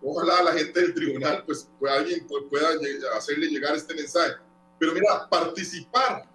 Ojalá 0.02 0.42
la 0.42 0.52
gente 0.52 0.80
del 0.80 0.94
tribunal, 0.94 1.44
pues, 1.44 1.68
pues 1.78 1.92
alguien 1.92 2.26
pueda 2.26 2.70
hacerle 3.14 3.48
llegar 3.48 3.76
este 3.76 3.94
mensaje. 3.94 4.32
Pero 4.78 4.94
mira, 4.94 5.28
participar 5.28 6.26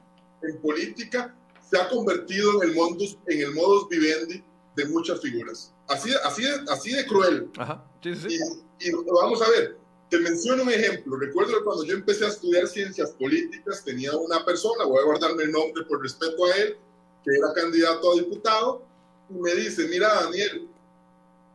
en 0.43 0.61
política 0.61 1.35
se 1.67 1.79
ha 1.79 1.89
convertido 1.89 2.61
en 2.61 2.69
el 2.69 2.75
modus, 2.75 3.17
en 3.25 3.41
el 3.41 3.53
modus 3.55 3.89
vivendi 3.89 4.43
de 4.77 4.85
muchas 4.85 5.19
figuras. 5.19 5.73
Así, 5.87 6.11
así, 6.23 6.43
así 6.69 6.91
de 6.91 7.05
cruel. 7.07 7.49
Ajá. 7.57 7.83
Sí, 8.03 8.15
sí. 8.15 8.39
Y, 8.79 8.89
y, 8.89 8.91
vamos 8.91 9.41
a 9.41 9.49
ver, 9.49 9.75
te 10.09 10.19
menciono 10.19 10.61
un 10.63 10.69
ejemplo. 10.69 11.17
Recuerdo 11.17 11.57
que 11.57 11.63
cuando 11.63 11.83
yo 11.83 11.95
empecé 11.95 12.25
a 12.25 12.29
estudiar 12.29 12.67
ciencias 12.67 13.09
políticas, 13.11 13.83
tenía 13.83 14.15
una 14.15 14.45
persona, 14.45 14.85
voy 14.85 15.01
a 15.01 15.05
guardarme 15.05 15.43
el 15.43 15.51
nombre 15.51 15.83
por 15.85 16.01
respeto 16.01 16.45
a 16.45 16.55
él, 16.57 16.77
que 17.25 17.31
era 17.35 17.53
candidato 17.53 18.11
a 18.11 18.15
diputado, 18.15 18.83
y 19.31 19.33
me 19.33 19.55
dice, 19.55 19.87
mira 19.87 20.13
Daniel, 20.13 20.69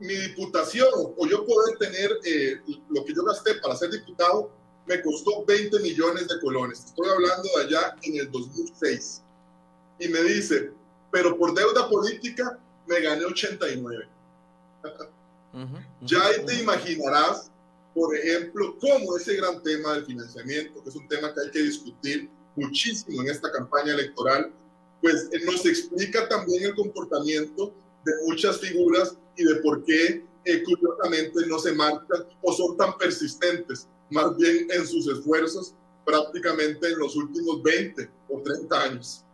mi 0.01 0.15
diputación 0.15 0.89
o 1.17 1.27
yo 1.29 1.47
poder 1.47 1.79
tener 1.79 2.19
eh, 2.25 2.61
lo 2.91 3.05
que 3.05 3.15
yo 3.15 3.23
gasté 3.23 3.55
para 3.55 3.77
ser 3.77 3.91
diputado 3.91 4.51
me 4.87 5.01
costó 5.01 5.45
20 5.47 5.79
millones 5.79 6.27
de 6.27 6.41
colones. 6.41 6.87
Estoy 6.87 7.09
hablando 7.09 7.49
de 7.57 7.65
allá 7.65 7.97
en 8.03 8.17
el 8.17 8.33
2006. 8.33 9.23
Y 10.01 10.09
me 10.09 10.21
dice, 10.25 10.73
pero 11.13 11.39
por 11.39 11.55
deuda 11.55 11.89
política 11.89 12.59
me 12.87 13.01
gané 13.01 13.25
89. 13.25 14.09
Uh 14.85 15.59
-huh, 15.59 15.87
ya 16.01 16.25
ahí 16.25 16.45
te 16.47 16.61
imaginarás, 16.61 17.51
por 17.95 18.17
ejemplo, 18.17 18.77
cómo 18.81 19.17
ese 19.17 19.37
gran 19.37 19.63
tema 19.63 19.95
del 19.95 20.07
financiamiento, 20.07 20.83
que 20.83 20.89
es 20.89 20.97
un 20.97 21.07
tema 21.09 21.33
que 21.33 21.41
hay 21.41 21.51
que 21.51 21.63
discutir 21.63 22.31
muchísimo 22.57 23.23
en 23.23 23.29
esta 23.29 23.51
campaña 23.53 23.93
electoral, 23.93 24.53
pues 25.01 25.29
eh, 25.33 25.41
nos 25.45 25.67
explica 25.67 26.29
también 26.29 26.65
el 26.65 26.75
comportamiento 26.75 27.75
de 28.05 28.13
muchas 28.27 28.59
figuras 28.61 29.17
y 29.37 29.45
de 29.45 29.57
por 29.57 29.85
qué 29.85 30.25
eh, 30.45 30.63
curiosamente 30.65 31.47
no 31.47 31.59
se 31.59 31.73
marcan 31.73 32.25
o 32.43 32.53
son 32.53 32.77
tan 32.77 32.97
persistentes, 32.99 33.87
más 34.11 34.37
bien 34.37 34.69
en 34.71 34.87
sus 34.87 35.07
esfuerzos 35.07 35.75
prácticamente 36.05 36.89
en 36.89 36.99
los 36.99 37.15
últimos 37.17 37.63
20 37.63 38.11
o 38.29 38.41
30 38.43 38.83
años. 38.83 39.25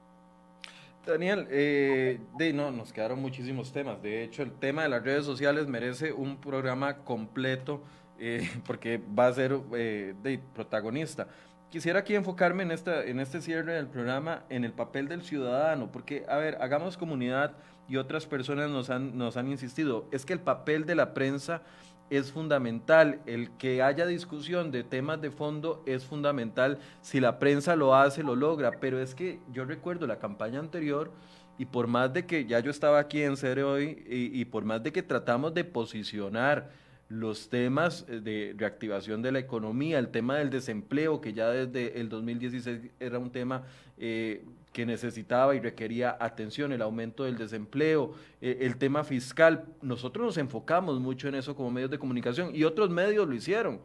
Daniel, 1.06 1.46
eh, 1.50 2.20
de, 2.36 2.52
no, 2.52 2.70
nos 2.70 2.92
quedaron 2.92 3.20
muchísimos 3.20 3.72
temas. 3.72 4.02
De 4.02 4.22
hecho, 4.22 4.42
el 4.42 4.52
tema 4.52 4.82
de 4.82 4.88
las 4.88 5.02
redes 5.02 5.24
sociales 5.24 5.66
merece 5.66 6.12
un 6.12 6.38
programa 6.40 6.98
completo 6.98 7.82
eh, 8.18 8.48
porque 8.66 9.00
va 9.18 9.28
a 9.28 9.32
ser 9.32 9.58
eh, 9.74 10.14
de 10.22 10.38
protagonista. 10.54 11.28
Quisiera 11.70 12.00
aquí 12.00 12.14
enfocarme 12.14 12.62
en, 12.62 12.70
esta, 12.70 13.04
en 13.04 13.20
este 13.20 13.42
cierre 13.42 13.74
del 13.74 13.88
programa 13.88 14.44
en 14.48 14.64
el 14.64 14.72
papel 14.72 15.08
del 15.08 15.22
ciudadano, 15.22 15.92
porque, 15.92 16.24
a 16.28 16.36
ver, 16.38 16.56
hagamos 16.62 16.96
comunidad 16.96 17.56
y 17.88 17.96
otras 17.96 18.26
personas 18.26 18.70
nos 18.70 18.90
han, 18.90 19.16
nos 19.18 19.36
han 19.36 19.48
insistido, 19.48 20.06
es 20.10 20.24
que 20.24 20.32
el 20.32 20.40
papel 20.40 20.86
de 20.86 20.94
la 20.94 21.14
prensa 21.14 21.62
es 22.10 22.32
fundamental, 22.32 23.20
el 23.26 23.50
que 23.58 23.82
haya 23.82 24.06
discusión 24.06 24.70
de 24.70 24.84
temas 24.84 25.20
de 25.20 25.30
fondo 25.30 25.82
es 25.86 26.04
fundamental, 26.04 26.78
si 27.00 27.20
la 27.20 27.38
prensa 27.38 27.76
lo 27.76 27.94
hace, 27.94 28.22
lo 28.22 28.36
logra, 28.36 28.72
pero 28.80 29.00
es 29.00 29.14
que 29.14 29.40
yo 29.52 29.64
recuerdo 29.64 30.06
la 30.06 30.18
campaña 30.18 30.58
anterior 30.58 31.10
y 31.58 31.66
por 31.66 31.86
más 31.86 32.12
de 32.12 32.26
que 32.26 32.46
ya 32.46 32.60
yo 32.60 32.70
estaba 32.70 32.98
aquí 32.98 33.22
en 33.22 33.36
serie 33.36 33.64
hoy 33.64 34.04
y, 34.08 34.40
y 34.40 34.44
por 34.44 34.64
más 34.64 34.82
de 34.82 34.92
que 34.92 35.02
tratamos 35.02 35.52
de 35.54 35.64
posicionar 35.64 36.70
los 37.08 37.48
temas 37.48 38.06
de 38.06 38.54
reactivación 38.56 39.22
de 39.22 39.32
la 39.32 39.38
economía, 39.38 39.98
el 39.98 40.08
tema 40.08 40.36
del 40.36 40.50
desempleo, 40.50 41.20
que 41.20 41.32
ya 41.32 41.48
desde 41.48 42.00
el 42.00 42.08
2016 42.10 42.90
era 43.00 43.18
un 43.18 43.30
tema 43.30 43.62
eh, 43.96 44.44
que 44.74 44.84
necesitaba 44.84 45.54
y 45.54 45.60
requería 45.60 46.18
atención, 46.20 46.70
el 46.70 46.82
aumento 46.82 47.24
del 47.24 47.38
desempleo, 47.38 48.12
eh, 48.42 48.58
el 48.60 48.76
tema 48.76 49.04
fiscal. 49.04 49.64
Nosotros 49.80 50.26
nos 50.26 50.36
enfocamos 50.36 51.00
mucho 51.00 51.28
en 51.28 51.36
eso 51.36 51.56
como 51.56 51.70
medios 51.70 51.90
de 51.90 51.98
comunicación 51.98 52.54
y 52.54 52.64
otros 52.64 52.90
medios 52.90 53.26
lo 53.26 53.34
hicieron, 53.34 53.80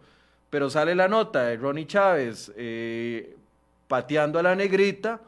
pero 0.49 0.69
sale 0.69 0.93
la 0.93 1.07
nota 1.07 1.43
de 1.43 1.55
Ronnie 1.55 1.87
Chávez 1.87 2.51
eh, 2.57 3.37
pateando 3.87 4.37
a 4.37 4.43
la 4.43 4.53
negrita 4.53 5.21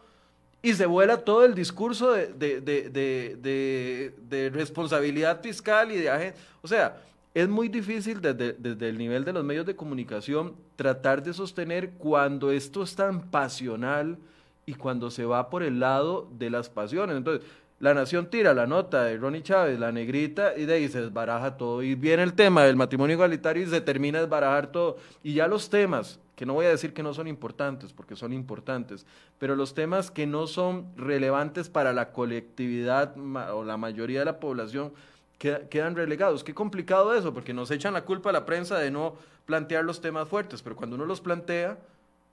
y 0.61 0.73
se 0.73 0.85
vuela 0.85 1.23
todo 1.23 1.45
el 1.45 1.55
discurso 1.55 2.11
de, 2.11 2.33
de, 2.33 2.59
de, 2.59 4.13
de 4.27 4.49
responsabilidad 4.49 5.41
fiscal 5.41 5.91
y 5.91 5.97
de. 5.97 6.33
O 6.61 6.67
sea, 6.67 6.97
es 7.35 7.49
muy 7.49 7.67
difícil 7.67 8.21
desde, 8.21 8.53
desde, 8.53 8.89
el 8.89 8.97
nivel 8.97 9.25
de 9.25 9.33
los 9.33 9.43
medios 9.43 9.65
de 9.65 9.75
comunicación 9.75 10.55
tratar 10.77 11.21
de 11.21 11.33
sostener 11.33 11.91
cuando 11.91 12.49
esto 12.49 12.81
es 12.81 12.95
tan 12.95 13.29
pasional 13.29 14.17
y 14.65 14.73
cuando 14.73 15.11
se 15.11 15.25
va 15.25 15.49
por 15.49 15.61
el 15.61 15.81
lado 15.81 16.29
de 16.39 16.49
las 16.49 16.69
pasiones. 16.69 17.17
Entonces, 17.17 17.45
la 17.79 17.93
Nación 17.93 18.29
tira 18.29 18.53
la 18.53 18.65
nota 18.65 19.03
de 19.03 19.17
Ronnie 19.17 19.43
Chávez, 19.43 19.77
la 19.77 19.91
negrita, 19.91 20.57
y 20.57 20.63
de 20.65 20.75
ahí 20.75 20.87
se 20.87 21.01
desbaraja 21.01 21.57
todo. 21.57 21.83
Y 21.83 21.95
viene 21.95 22.23
el 22.23 22.33
tema 22.33 22.63
del 22.63 22.77
matrimonio 22.77 23.15
igualitario 23.15 23.63
y 23.63 23.67
se 23.67 23.81
termina 23.81 24.19
de 24.19 24.23
desbarajar 24.23 24.71
todo. 24.71 24.95
Y 25.21 25.33
ya 25.33 25.47
los 25.49 25.69
temas, 25.69 26.21
que 26.37 26.45
no 26.45 26.53
voy 26.53 26.67
a 26.67 26.69
decir 26.69 26.93
que 26.93 27.03
no 27.03 27.13
son 27.13 27.27
importantes, 27.27 27.91
porque 27.91 28.15
son 28.15 28.31
importantes, 28.31 29.05
pero 29.39 29.57
los 29.57 29.73
temas 29.73 30.09
que 30.09 30.25
no 30.25 30.47
son 30.47 30.87
relevantes 30.95 31.67
para 31.67 31.91
la 31.91 32.13
colectividad 32.13 33.13
o 33.53 33.65
la 33.65 33.75
mayoría 33.75 34.19
de 34.19 34.25
la 34.25 34.39
población, 34.39 34.93
quedan 35.37 35.95
relegados. 35.95 36.43
Qué 36.43 36.53
complicado 36.53 37.13
eso, 37.13 37.33
porque 37.33 37.53
nos 37.53 37.71
echan 37.71 37.93
la 37.93 38.05
culpa 38.05 38.29
a 38.29 38.33
la 38.33 38.45
prensa 38.45 38.77
de 38.77 38.91
no 38.91 39.17
plantear 39.45 39.83
los 39.83 40.01
temas 40.01 40.27
fuertes, 40.27 40.61
pero 40.61 40.75
cuando 40.75 40.95
uno 40.95 41.05
los 41.05 41.21
plantea, 41.21 41.77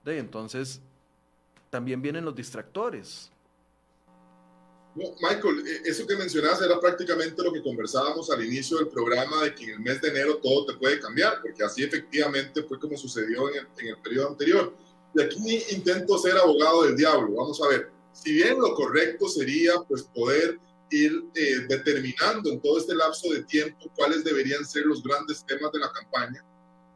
de 0.03 0.17
entonces 0.17 0.81
también 1.69 2.01
vienen 2.01 2.25
los 2.25 2.35
distractores. 2.35 3.29
No, 4.95 5.05
Michael, 5.21 5.63
e, 5.65 5.89
eso 5.89 6.05
que 6.05 6.15
mencionas 6.15 6.61
era 6.61 6.79
prácticamente 6.79 7.41
lo 7.41 7.51
que 7.51 7.63
conversábamos 7.63 8.29
al 8.29 8.45
inicio 8.45 8.77
del 8.77 8.89
programa, 8.89 9.43
de 9.43 9.55
que 9.55 9.63
en 9.63 9.69
el 9.71 9.79
mes 9.79 10.01
de 10.01 10.09
enero 10.09 10.37
todo 10.37 10.67
te 10.67 10.73
puede 10.73 10.99
cambiar, 10.99 11.41
porque 11.41 11.63
así 11.63 11.83
efectivamente 11.83 12.61
fue 12.63 12.79
como 12.79 12.95
sucedió 12.95 13.49
en 13.49 13.57
el, 13.57 13.67
en 13.79 13.87
el 13.87 13.97
periodo 13.97 14.29
anterior. 14.29 14.73
Y 15.15 15.21
aquí 15.21 15.63
intento 15.71 16.17
ser 16.17 16.37
abogado 16.37 16.83
del 16.83 16.95
diablo. 16.95 17.35
Vamos 17.35 17.61
a 17.61 17.67
ver, 17.69 17.89
si 18.11 18.33
bien 18.33 18.59
lo 18.59 18.73
correcto 18.75 19.27
sería 19.27 19.73
pues 19.87 20.03
poder 20.03 20.59
ir 20.93 21.25
eh, 21.33 21.65
determinando 21.67 22.51
en 22.51 22.61
todo 22.61 22.77
este 22.77 22.95
lapso 22.95 23.31
de 23.33 23.43
tiempo 23.43 23.91
cuáles 23.95 24.23
deberían 24.23 24.65
ser 24.65 24.85
los 24.85 25.01
grandes 25.01 25.43
temas 25.45 25.71
de 25.71 25.79
la 25.79 25.91
campaña. 25.91 26.45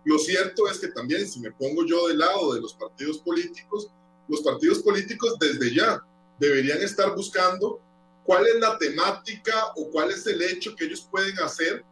Lo 0.06 0.20
cierto 0.20 0.70
es 0.70 0.80
que 0.80 0.90
también 0.90 1.28
si 1.28 1.40
me 1.40 1.52
pongo 1.52 1.86
yo 1.86 2.08
del 2.08 2.20
lado 2.20 2.54
de 2.54 2.62
los 2.62 2.74
partidos 2.76 3.18
políticos, 3.20 3.90
los 4.28 4.42
partidos 4.42 4.80
políticos 4.80 5.38
desde 5.40 5.74
ya 5.74 6.02
deberían 6.40 6.82
estar 6.82 7.16
buscando 7.16 7.82
cuál 8.24 8.46
es 8.48 8.60
la 8.60 8.78
temática 8.78 9.74
o 9.76 9.90
cuál 9.90 10.12
es 10.12 10.26
el 10.28 10.42
hecho 10.42 10.76
que 10.76 10.86
ellos 10.86 11.08
pueden 11.10 11.38
hacer 11.40 11.84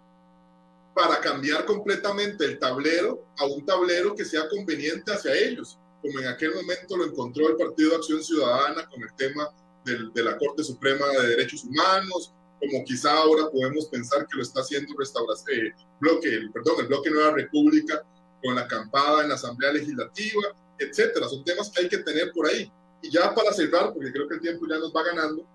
para 0.94 1.20
cambiar 1.20 1.66
completamente 1.66 2.46
el 2.46 2.60
tablero 2.60 3.26
a 3.38 3.46
un 3.46 3.66
tablero 3.66 4.16
que 4.16 4.24
sea 4.24 4.48
conveniente 4.48 5.12
hacia 5.12 5.36
ellos, 5.36 5.78
como 6.02 6.20
en 6.20 6.28
aquel 6.28 6.54
momento 6.54 6.96
lo 6.96 7.06
encontró 7.06 7.50
el 7.50 7.58
Partido 7.58 7.96
Acción 7.96 8.24
Ciudadana 8.24 8.88
con 8.88 9.02
el 9.02 9.14
tema 9.16 9.50
del, 9.86 10.12
de 10.14 10.24
la 10.24 10.38
Corte 10.38 10.64
Suprema 10.64 11.08
de 11.08 11.30
Derechos 11.30 11.64
Humanos, 11.64 12.34
como 12.60 12.84
quizá 12.84 13.14
ahora 13.14 13.50
podemos 13.50 13.86
pensar 13.88 14.28
que 14.28 14.38
lo 14.38 14.44
está 14.44 14.62
haciendo 14.62 14.94
eh, 14.94 15.74
bloque, 16.00 16.30
perdón, 16.54 16.76
el 16.80 16.88
bloque 16.88 17.12
Nueva 17.12 17.32
República 17.32 18.04
con 18.44 18.56
la 18.56 18.62
acampada 18.62 19.24
en 19.24 19.30
la 19.30 19.36
Asamblea 19.36 19.74
Legislativa, 19.74 20.44
etcétera. 20.80 21.28
Son 21.28 21.44
temas 21.44 21.70
que 21.70 21.84
hay 21.84 21.90
que 21.90 22.00
tener 22.00 22.32
por 22.32 22.48
ahí. 22.48 22.72
Y 23.02 23.12
ya 23.12 23.34
para 23.34 23.54
cerrar, 23.54 23.94
porque 23.94 24.12
creo 24.12 24.28
que 24.28 24.36
el 24.36 24.42
tiempo 24.42 24.66
ya 24.70 24.80
nos 24.80 24.94
va 24.94 25.04
ganando, 25.04 25.46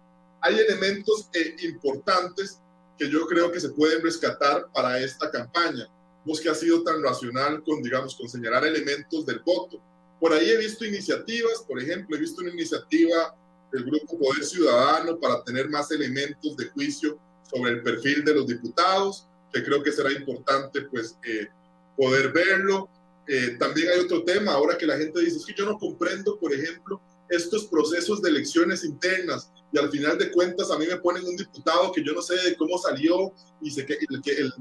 hay 0.40 0.58
elementos 0.58 1.28
eh, 1.32 1.56
importantes 1.62 2.60
que 2.98 3.10
yo 3.10 3.26
creo 3.26 3.50
que 3.50 3.60
se 3.60 3.70
pueden 3.70 4.02
rescatar 4.02 4.66
para 4.72 4.98
esta 5.00 5.30
campaña. 5.30 5.88
Vos 6.24 6.40
que 6.40 6.50
ha 6.50 6.54
sido 6.54 6.82
tan 6.82 7.02
racional 7.02 7.62
con, 7.64 7.82
digamos, 7.82 8.14
con 8.14 8.28
señalar 8.28 8.64
elementos 8.66 9.24
del 9.24 9.40
voto. 9.40 9.80
Por 10.20 10.32
ahí 10.34 10.50
he 10.50 10.58
visto 10.58 10.84
iniciativas, 10.84 11.64
por 11.66 11.80
ejemplo, 11.80 12.14
he 12.14 12.20
visto 12.20 12.42
una 12.42 12.50
iniciativa 12.50 13.34
del 13.72 13.84
Grupo 13.84 14.18
Poder 14.18 14.44
Ciudadano 14.44 15.18
para 15.18 15.42
tener 15.44 15.68
más 15.68 15.90
elementos 15.90 16.56
de 16.56 16.66
juicio 16.70 17.18
sobre 17.50 17.72
el 17.72 17.82
perfil 17.82 18.24
de 18.24 18.34
los 18.34 18.46
diputados, 18.46 19.26
que 19.52 19.64
creo 19.64 19.82
que 19.82 19.92
será 19.92 20.12
importante 20.12 20.82
pues 20.82 21.16
eh, 21.24 21.48
poder 21.96 22.32
verlo. 22.32 22.88
Eh, 23.26 23.56
también 23.58 23.88
hay 23.88 24.00
otro 24.00 24.24
tema, 24.24 24.52
ahora 24.52 24.76
que 24.76 24.86
la 24.86 24.96
gente 24.96 25.20
dice, 25.20 25.38
es 25.38 25.46
que 25.46 25.54
yo 25.54 25.66
no 25.66 25.78
comprendo, 25.78 26.38
por 26.38 26.52
ejemplo, 26.52 27.00
estos 27.28 27.66
procesos 27.66 28.20
de 28.22 28.30
elecciones 28.30 28.84
internas 28.84 29.50
y 29.72 29.78
al 29.78 29.88
final 29.90 30.18
de 30.18 30.32
cuentas 30.32 30.70
a 30.70 30.78
mí 30.78 30.86
me 30.86 30.96
ponen 30.96 31.24
un 31.24 31.36
diputado 31.36 31.92
que 31.92 32.04
yo 32.04 32.12
no 32.12 32.22
sé 32.22 32.34
de 32.34 32.56
cómo 32.56 32.76
salió 32.78 33.32
y, 33.60 33.70
sé 33.70 33.86
que, 33.86 33.98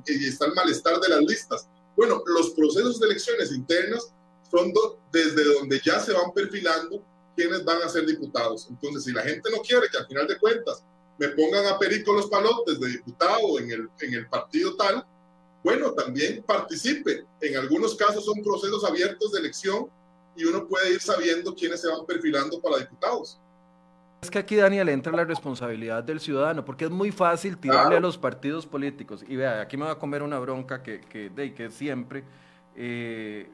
está 0.05 0.45
el 0.45 0.53
malestar 0.53 0.99
de 0.99 1.09
las 1.09 1.21
listas. 1.21 1.67
Bueno, 1.95 2.21
los 2.27 2.51
procesos 2.51 2.99
de 2.99 3.07
elecciones 3.07 3.51
internas 3.51 4.13
son 4.51 4.71
desde 5.11 5.43
donde 5.43 5.81
ya 5.83 5.99
se 5.99 6.13
van 6.13 6.31
perfilando 6.33 7.03
quiénes 7.39 7.63
van 7.63 7.81
a 7.81 7.87
ser 7.87 8.05
diputados. 8.05 8.67
Entonces, 8.69 9.05
si 9.05 9.13
la 9.13 9.21
gente 9.21 9.49
no 9.49 9.61
quiere 9.61 9.87
que 9.89 9.97
al 9.97 10.07
final 10.07 10.27
de 10.27 10.37
cuentas 10.37 10.83
me 11.17 11.29
pongan 11.29 11.65
a 11.67 11.79
Perico 11.79 12.11
los 12.13 12.27
palotes 12.27 12.81
de 12.81 12.89
diputado 12.89 13.59
en 13.59 13.71
el, 13.71 13.89
en 14.01 14.13
el 14.13 14.27
partido 14.27 14.75
tal, 14.75 15.05
bueno, 15.63 15.93
también 15.93 16.43
participe. 16.45 17.25
En 17.39 17.55
algunos 17.55 17.95
casos 17.95 18.25
son 18.25 18.43
procesos 18.43 18.83
abiertos 18.83 19.31
de 19.31 19.39
elección 19.39 19.87
y 20.35 20.43
uno 20.43 20.67
puede 20.67 20.93
ir 20.93 20.99
sabiendo 20.99 21.55
quiénes 21.55 21.79
se 21.79 21.87
van 21.87 22.05
perfilando 22.05 22.61
para 22.61 22.79
diputados. 22.79 23.39
Es 24.21 24.29
que 24.29 24.39
aquí, 24.39 24.57
Daniel, 24.57 24.89
entra 24.89 25.13
la 25.13 25.23
responsabilidad 25.23 26.03
del 26.03 26.19
ciudadano, 26.19 26.65
porque 26.65 26.85
es 26.85 26.91
muy 26.91 27.09
fácil 27.09 27.57
tirarle 27.57 27.95
a 27.95 27.99
los 28.01 28.17
partidos 28.17 28.65
políticos. 28.65 29.23
Y 29.25 29.37
vea, 29.37 29.61
aquí 29.61 29.77
me 29.77 29.85
va 29.85 29.91
a 29.91 29.99
comer 29.99 30.23
una 30.23 30.39
bronca 30.39 30.83
que, 30.83 30.99
que, 30.99 31.29
de, 31.29 31.53
que 31.53 31.69
siempre, 31.69 32.25
eh, 32.75 33.49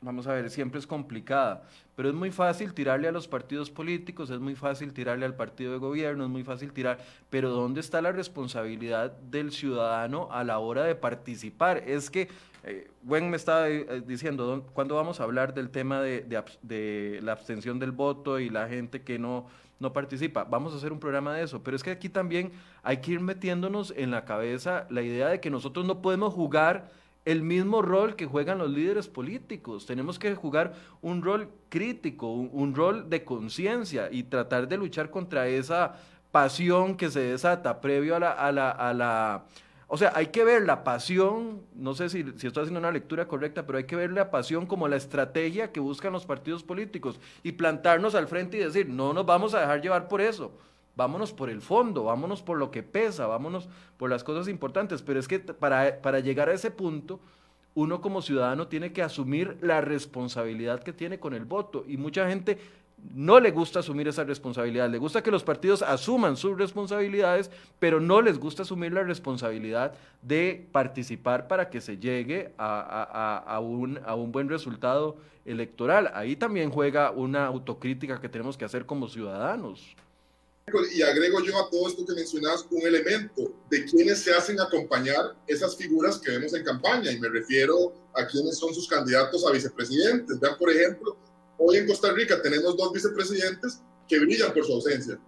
vamos 0.00 0.26
a 0.26 0.32
ver, 0.32 0.48
siempre 0.48 0.80
es 0.80 0.86
complicada. 0.86 1.64
Pero 1.96 2.08
es 2.08 2.14
muy 2.14 2.30
fácil 2.30 2.74
tirarle 2.74 3.08
a 3.08 3.12
los 3.12 3.28
partidos 3.28 3.70
políticos, 3.70 4.30
es 4.30 4.40
muy 4.40 4.56
fácil 4.56 4.92
tirarle 4.92 5.26
al 5.26 5.36
partido 5.36 5.72
de 5.72 5.78
gobierno, 5.78 6.24
es 6.24 6.30
muy 6.30 6.42
fácil 6.42 6.72
tirar. 6.72 6.98
Pero 7.30 7.50
¿dónde 7.50 7.80
está 7.80 8.02
la 8.02 8.10
responsabilidad 8.12 9.12
del 9.12 9.52
ciudadano 9.52 10.28
a 10.32 10.42
la 10.42 10.58
hora 10.58 10.84
de 10.84 10.96
participar? 10.96 11.78
Es 11.86 12.10
que 12.10 12.28
eh, 12.64 12.88
Gwen 13.02 13.28
me 13.30 13.36
estaba 13.36 13.68
eh, 13.68 14.02
diciendo, 14.06 14.66
¿cuándo 14.72 14.96
vamos 14.96 15.20
a 15.20 15.24
hablar 15.24 15.52
del 15.52 15.68
tema 15.68 16.00
de, 16.00 16.26
de, 16.62 17.20
la 17.22 17.32
abstención 17.32 17.78
del 17.78 17.92
voto 17.92 18.40
y 18.40 18.48
la 18.48 18.66
gente 18.68 19.02
que 19.02 19.18
no, 19.18 19.46
no 19.78 19.92
participa? 19.92 20.44
Vamos 20.44 20.72
a 20.72 20.76
hacer 20.76 20.90
un 20.90 20.98
programa 20.98 21.34
de 21.34 21.44
eso, 21.44 21.62
pero 21.62 21.76
es 21.76 21.82
que 21.82 21.90
aquí 21.90 22.08
también 22.08 22.52
hay 22.82 22.96
que 22.96 23.12
ir 23.12 23.20
metiéndonos 23.20 23.92
en 23.96 24.10
la 24.10 24.24
cabeza 24.24 24.86
la 24.88 25.02
idea 25.02 25.28
de 25.28 25.40
que 25.40 25.50
nosotros 25.50 25.84
no 25.84 26.00
podemos 26.00 26.32
jugar 26.32 26.88
el 27.24 27.42
mismo 27.42 27.82
rol 27.82 28.16
que 28.16 28.26
juegan 28.26 28.58
los 28.58 28.70
líderes 28.70 29.08
políticos. 29.08 29.86
Tenemos 29.86 30.18
que 30.18 30.34
jugar 30.34 30.74
un 31.00 31.22
rol 31.22 31.48
crítico, 31.68 32.30
un, 32.30 32.74
rol 32.74 33.08
de 33.08 33.24
conciencia 33.24 34.08
y 34.10 34.24
tratar 34.24 34.68
de 34.68 34.76
luchar 34.76 35.10
contra 35.10 35.48
esa 35.48 35.96
pasión 36.30 36.96
que 36.96 37.10
se 37.10 37.20
desata 37.20 37.80
previo 37.80 38.16
a 38.16 38.20
la, 38.20 38.32
a 38.32 38.52
la, 38.52 38.70
a 38.70 38.92
la 38.92 39.44
o 39.86 39.96
sea, 39.96 40.12
hay 40.14 40.28
que 40.28 40.44
ver 40.44 40.62
la 40.62 40.82
pasión, 40.82 41.62
no 41.74 41.94
sé 41.94 42.08
si, 42.08 42.24
si, 42.36 42.46
estoy 42.46 42.62
haciendo 42.62 42.80
una 42.80 42.90
lectura 42.90 43.28
correcta, 43.28 43.64
pero 43.66 43.78
hay 43.78 43.84
que 43.84 43.96
ver 43.96 44.10
la 44.12 44.30
pasión 44.30 44.66
como 44.66 44.88
la 44.88 44.96
estrategia 44.96 45.72
que 45.72 45.80
buscan 45.80 46.12
los 46.12 46.26
partidos 46.26 46.62
políticos 46.62 47.20
y 47.42 47.52
plantarnos 47.52 48.14
al 48.14 48.26
frente 48.26 48.56
y 48.56 48.60
decir, 48.60 48.88
no 48.88 49.12
nos 49.12 49.24
vamos 49.24 49.54
a 49.54 49.60
dejar 49.60 49.82
llevar 49.82 50.08
por 50.08 50.20
eso, 50.20 50.52
vámonos 50.96 51.32
por 51.32 51.50
el 51.50 51.60
fondo, 51.60 52.04
vámonos 52.04 52.42
por 52.42 52.58
lo 52.58 52.70
que 52.70 52.82
pesa, 52.82 53.26
vámonos 53.26 53.68
por 53.96 54.10
las 54.10 54.24
cosas 54.24 54.48
importantes, 54.48 55.02
pero 55.02 55.20
es 55.20 55.28
que 55.28 55.38
para, 55.38 56.00
para 56.00 56.20
llegar 56.20 56.48
a 56.48 56.54
ese 56.54 56.70
punto, 56.70 57.20
uno 57.74 58.00
como 58.00 58.22
ciudadano 58.22 58.68
tiene 58.68 58.92
que 58.92 59.02
asumir 59.02 59.58
la 59.60 59.80
responsabilidad 59.80 60.82
que 60.82 60.92
tiene 60.92 61.18
con 61.18 61.34
el 61.34 61.44
voto 61.44 61.84
y 61.88 61.96
mucha 61.96 62.28
gente 62.28 62.58
no 63.12 63.40
le 63.40 63.50
gusta 63.50 63.80
asumir 63.80 64.08
esa 64.08 64.24
responsabilidad, 64.24 64.88
le 64.88 64.98
gusta 64.98 65.22
que 65.22 65.30
los 65.30 65.42
partidos 65.42 65.82
asuman 65.82 66.36
sus 66.36 66.56
responsabilidades, 66.56 67.50
pero 67.78 68.00
no 68.00 68.22
les 68.22 68.38
gusta 68.38 68.62
asumir 68.62 68.92
la 68.92 69.02
responsabilidad 69.02 69.94
de 70.22 70.66
participar 70.72 71.46
para 71.48 71.68
que 71.68 71.80
se 71.80 71.98
llegue 71.98 72.52
a, 72.56 73.58
un, 73.60 74.00
a 74.06 74.14
un 74.14 74.32
buen 74.32 74.48
resultado 74.48 75.16
electoral. 75.44 76.10
Ahí 76.14 76.36
también 76.36 76.70
juega 76.70 77.10
una 77.10 77.46
autocrítica 77.46 78.20
que 78.20 78.28
tenemos 78.28 78.56
que 78.56 78.64
hacer 78.64 78.86
como 78.86 79.08
ciudadanos. 79.08 79.96
Y 80.92 81.02
agrego 81.02 81.42
yo 81.42 81.58
a 81.58 81.70
todo 81.70 81.88
esto 81.88 82.04
que 82.06 82.14
mencionas 82.14 82.66
un 82.70 82.82
elemento 82.82 83.52
de 83.70 83.84
quienes 83.84 84.20
se 84.20 84.32
hacen 84.32 84.58
acompañar 84.60 85.36
esas 85.46 85.76
figuras 85.76 86.18
que 86.18 86.30
vemos 86.30 86.54
en 86.54 86.64
campaña, 86.64 87.12
y 87.12 87.20
me 87.20 87.28
refiero 87.28 87.92
a 88.14 88.26
quienes 88.26 88.58
son 88.58 88.74
sus 88.74 88.88
candidatos 88.88 89.46
a 89.46 89.52
vicepresidentes. 89.52 90.40
Vean, 90.40 90.56
por 90.58 90.70
ejemplo, 90.70 91.16
Hoy 91.58 91.76
en 91.76 91.86
Costa 91.86 92.12
Rica 92.12 92.42
tenemos 92.42 92.76
dos 92.76 92.92
vicepresidentes 92.92 93.80
que 94.08 94.18
brillan 94.18 94.52
por 94.52 94.64
su 94.64 94.72
ausencia, 94.72 95.18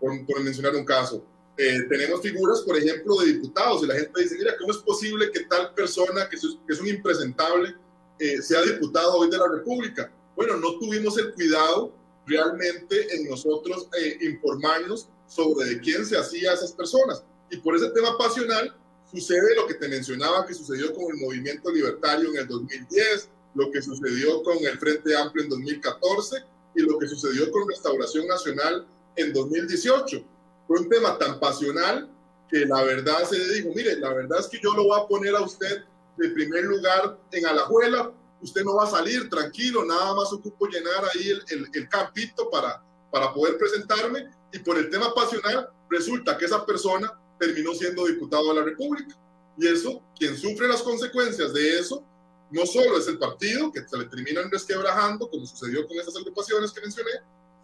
por, 0.00 0.42
mencionar 0.42 0.74
un 0.74 0.84
caso. 0.84 1.24
Eh, 1.56 1.82
tenemos 1.88 2.20
figuras, 2.20 2.60
por 2.62 2.76
ejemplo, 2.76 3.16
de 3.16 3.32
diputados 3.34 3.82
y 3.82 3.86
la 3.86 3.94
gente 3.94 4.22
dice, 4.22 4.36
mira, 4.36 4.56
¿cómo 4.58 4.72
es 4.72 4.78
posible 4.78 5.30
que 5.32 5.40
tal 5.44 5.72
persona 5.74 6.28
que 6.28 6.36
es, 6.36 6.80
un 6.80 6.88
impresentable 6.88 7.74
eh, 8.18 8.42
sea 8.42 8.62
diputado 8.62 9.18
hoy 9.18 9.30
de 9.30 9.38
la 9.38 9.48
República? 9.48 10.12
Bueno, 10.36 10.56
no 10.56 10.78
tuvimos 10.78 11.16
el 11.18 11.32
cuidado 11.34 11.92
realmente 12.28 13.14
en 13.14 13.28
nosotros 13.28 13.88
eh, 13.98 14.18
informarnos 14.20 15.08
sobre 15.26 15.68
de 15.68 15.80
quién 15.80 16.04
se 16.04 16.16
hacía 16.16 16.52
esas 16.52 16.72
personas. 16.72 17.22
Y 17.50 17.56
por 17.58 17.76
ese 17.76 17.90
tema 17.90 18.16
pasional 18.18 18.74
sucede 19.10 19.56
lo 19.56 19.66
que 19.66 19.74
te 19.74 19.88
mencionaba 19.88 20.46
que 20.46 20.54
sucedió 20.54 20.92
con 20.94 21.04
el 21.10 21.20
movimiento 21.20 21.70
libertario 21.70 22.30
en 22.30 22.36
el 22.38 22.48
2010, 22.48 23.28
lo 23.54 23.70
que 23.70 23.82
sucedió 23.82 24.42
con 24.42 24.58
el 24.58 24.78
Frente 24.78 25.16
Amplio 25.16 25.44
en 25.44 25.50
2014 25.50 26.36
y 26.74 26.82
lo 26.82 26.98
que 26.98 27.08
sucedió 27.08 27.50
con 27.50 27.68
Restauración 27.68 28.26
Nacional 28.26 28.86
en 29.16 29.32
2018. 29.32 30.22
Fue 30.66 30.80
un 30.80 30.88
tema 30.88 31.18
tan 31.18 31.40
pasional 31.40 32.08
que 32.50 32.66
la 32.66 32.82
verdad 32.82 33.24
se 33.24 33.38
dijo, 33.54 33.70
mire, 33.74 33.96
la 33.96 34.12
verdad 34.12 34.40
es 34.40 34.46
que 34.46 34.60
yo 34.62 34.72
lo 34.74 34.84
voy 34.84 35.00
a 35.00 35.06
poner 35.06 35.34
a 35.34 35.42
usted 35.42 35.84
de 36.16 36.28
primer 36.30 36.64
lugar 36.64 37.18
en 37.32 37.46
Alajuela, 37.46 38.12
usted 38.42 38.62
no 38.64 38.76
va 38.76 38.84
a 38.84 38.90
salir 38.90 39.28
tranquilo, 39.28 39.84
nada 39.84 40.14
más 40.14 40.32
ocupo 40.32 40.66
llenar 40.66 41.04
ahí 41.04 41.28
el, 41.30 41.42
el, 41.48 41.68
el 41.72 41.88
campito 41.88 42.50
para, 42.50 42.82
para 43.10 43.32
poder 43.32 43.58
presentarme 43.58 44.28
y 44.52 44.58
por 44.60 44.78
el 44.78 44.90
tema 44.90 45.12
pasional 45.14 45.68
resulta 45.90 46.36
que 46.36 46.44
esa 46.44 46.64
persona 46.64 47.12
terminó 47.38 47.74
siendo 47.74 48.06
diputado 48.06 48.48
de 48.48 48.60
la 48.60 48.64
República. 48.64 49.16
Y 49.56 49.66
eso, 49.66 50.02
quien 50.16 50.36
sufre 50.36 50.68
las 50.68 50.82
consecuencias 50.82 51.52
de 51.52 51.78
eso 51.78 52.04
no 52.50 52.64
solo 52.64 52.98
es 52.98 53.06
el 53.08 53.18
partido 53.18 53.70
que 53.70 53.86
se 53.86 53.98
le 53.98 54.06
terminan 54.06 54.50
resquebrajando, 54.50 55.28
como 55.28 55.46
sucedió 55.46 55.86
con 55.86 55.98
esas 55.98 56.16
agrupaciones 56.16 56.72
que 56.72 56.80
mencioné, 56.80 57.10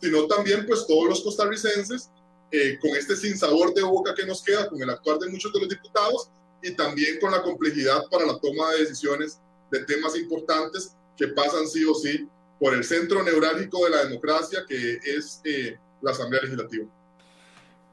sino 0.00 0.26
también 0.26 0.66
pues 0.66 0.86
todos 0.86 1.08
los 1.08 1.22
costarricenses 1.22 2.10
eh, 2.50 2.78
con 2.80 2.90
este 2.90 3.16
sinsabor 3.16 3.72
de 3.72 3.82
boca 3.82 4.14
que 4.14 4.26
nos 4.26 4.42
queda 4.42 4.68
con 4.68 4.80
el 4.82 4.90
actuar 4.90 5.18
de 5.18 5.28
muchos 5.28 5.52
de 5.52 5.60
los 5.60 5.68
diputados 5.68 6.28
y 6.62 6.72
también 6.72 7.18
con 7.20 7.30
la 7.30 7.42
complejidad 7.42 8.04
para 8.10 8.26
la 8.26 8.38
toma 8.38 8.72
de 8.72 8.80
decisiones 8.80 9.40
de 9.70 9.84
temas 9.84 10.16
importantes 10.16 10.96
que 11.16 11.28
pasan 11.28 11.66
sí 11.66 11.84
o 11.84 11.94
sí 11.94 12.28
por 12.58 12.74
el 12.74 12.84
centro 12.84 13.22
neurálgico 13.22 13.84
de 13.84 13.90
la 13.90 14.04
democracia 14.04 14.64
que 14.66 14.98
es 15.04 15.40
eh, 15.44 15.78
la 16.00 16.12
Asamblea 16.12 16.42
Legislativa. 16.42 16.86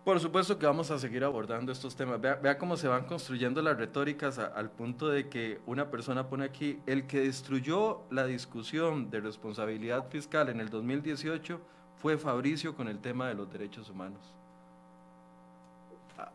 Por 0.03 0.19
supuesto 0.19 0.57
que 0.57 0.65
vamos 0.65 0.89
a 0.89 0.97
seguir 0.97 1.23
abordando 1.23 1.71
estos 1.71 1.95
temas. 1.95 2.19
Vea, 2.19 2.57
cómo 2.57 2.75
se 2.75 2.87
van 2.87 3.05
construyendo 3.05 3.61
las 3.61 3.77
retóricas 3.77 4.39
al 4.39 4.71
punto 4.71 5.09
de 5.09 5.29
que 5.29 5.61
una 5.67 5.91
persona 5.91 6.27
pone 6.27 6.43
aquí, 6.43 6.79
el 6.87 7.05
que 7.05 7.19
destruyó 7.21 8.01
la 8.09 8.25
discusión 8.25 9.11
de 9.11 9.19
responsabilidad 9.19 10.09
fiscal 10.09 10.49
en 10.49 10.59
el 10.59 10.69
2018 10.69 11.61
fue 12.01 12.17
Fabricio 12.17 12.75
con 12.75 12.87
el 12.87 12.99
tema 12.99 13.27
de 13.27 13.35
los 13.35 13.51
derechos 13.51 13.91
humanos. 13.91 14.21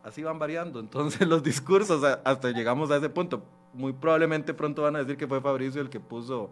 Así 0.01 0.23
van 0.23 0.39
variando 0.39 0.79
entonces 0.79 1.21
los 1.27 1.43
discursos 1.43 2.01
hasta 2.23 2.51
llegamos 2.51 2.89
a 2.89 2.97
ese 2.97 3.09
punto. 3.09 3.43
Muy 3.77 3.93
probablemente 3.93 4.55
pronto 4.55 4.81
van 4.81 4.95
a 4.95 4.99
decir 4.99 5.17
que 5.17 5.27
fue 5.27 5.39
Fabricio 5.39 5.81
el 5.81 5.89
que 5.89 5.99
puso 5.99 6.49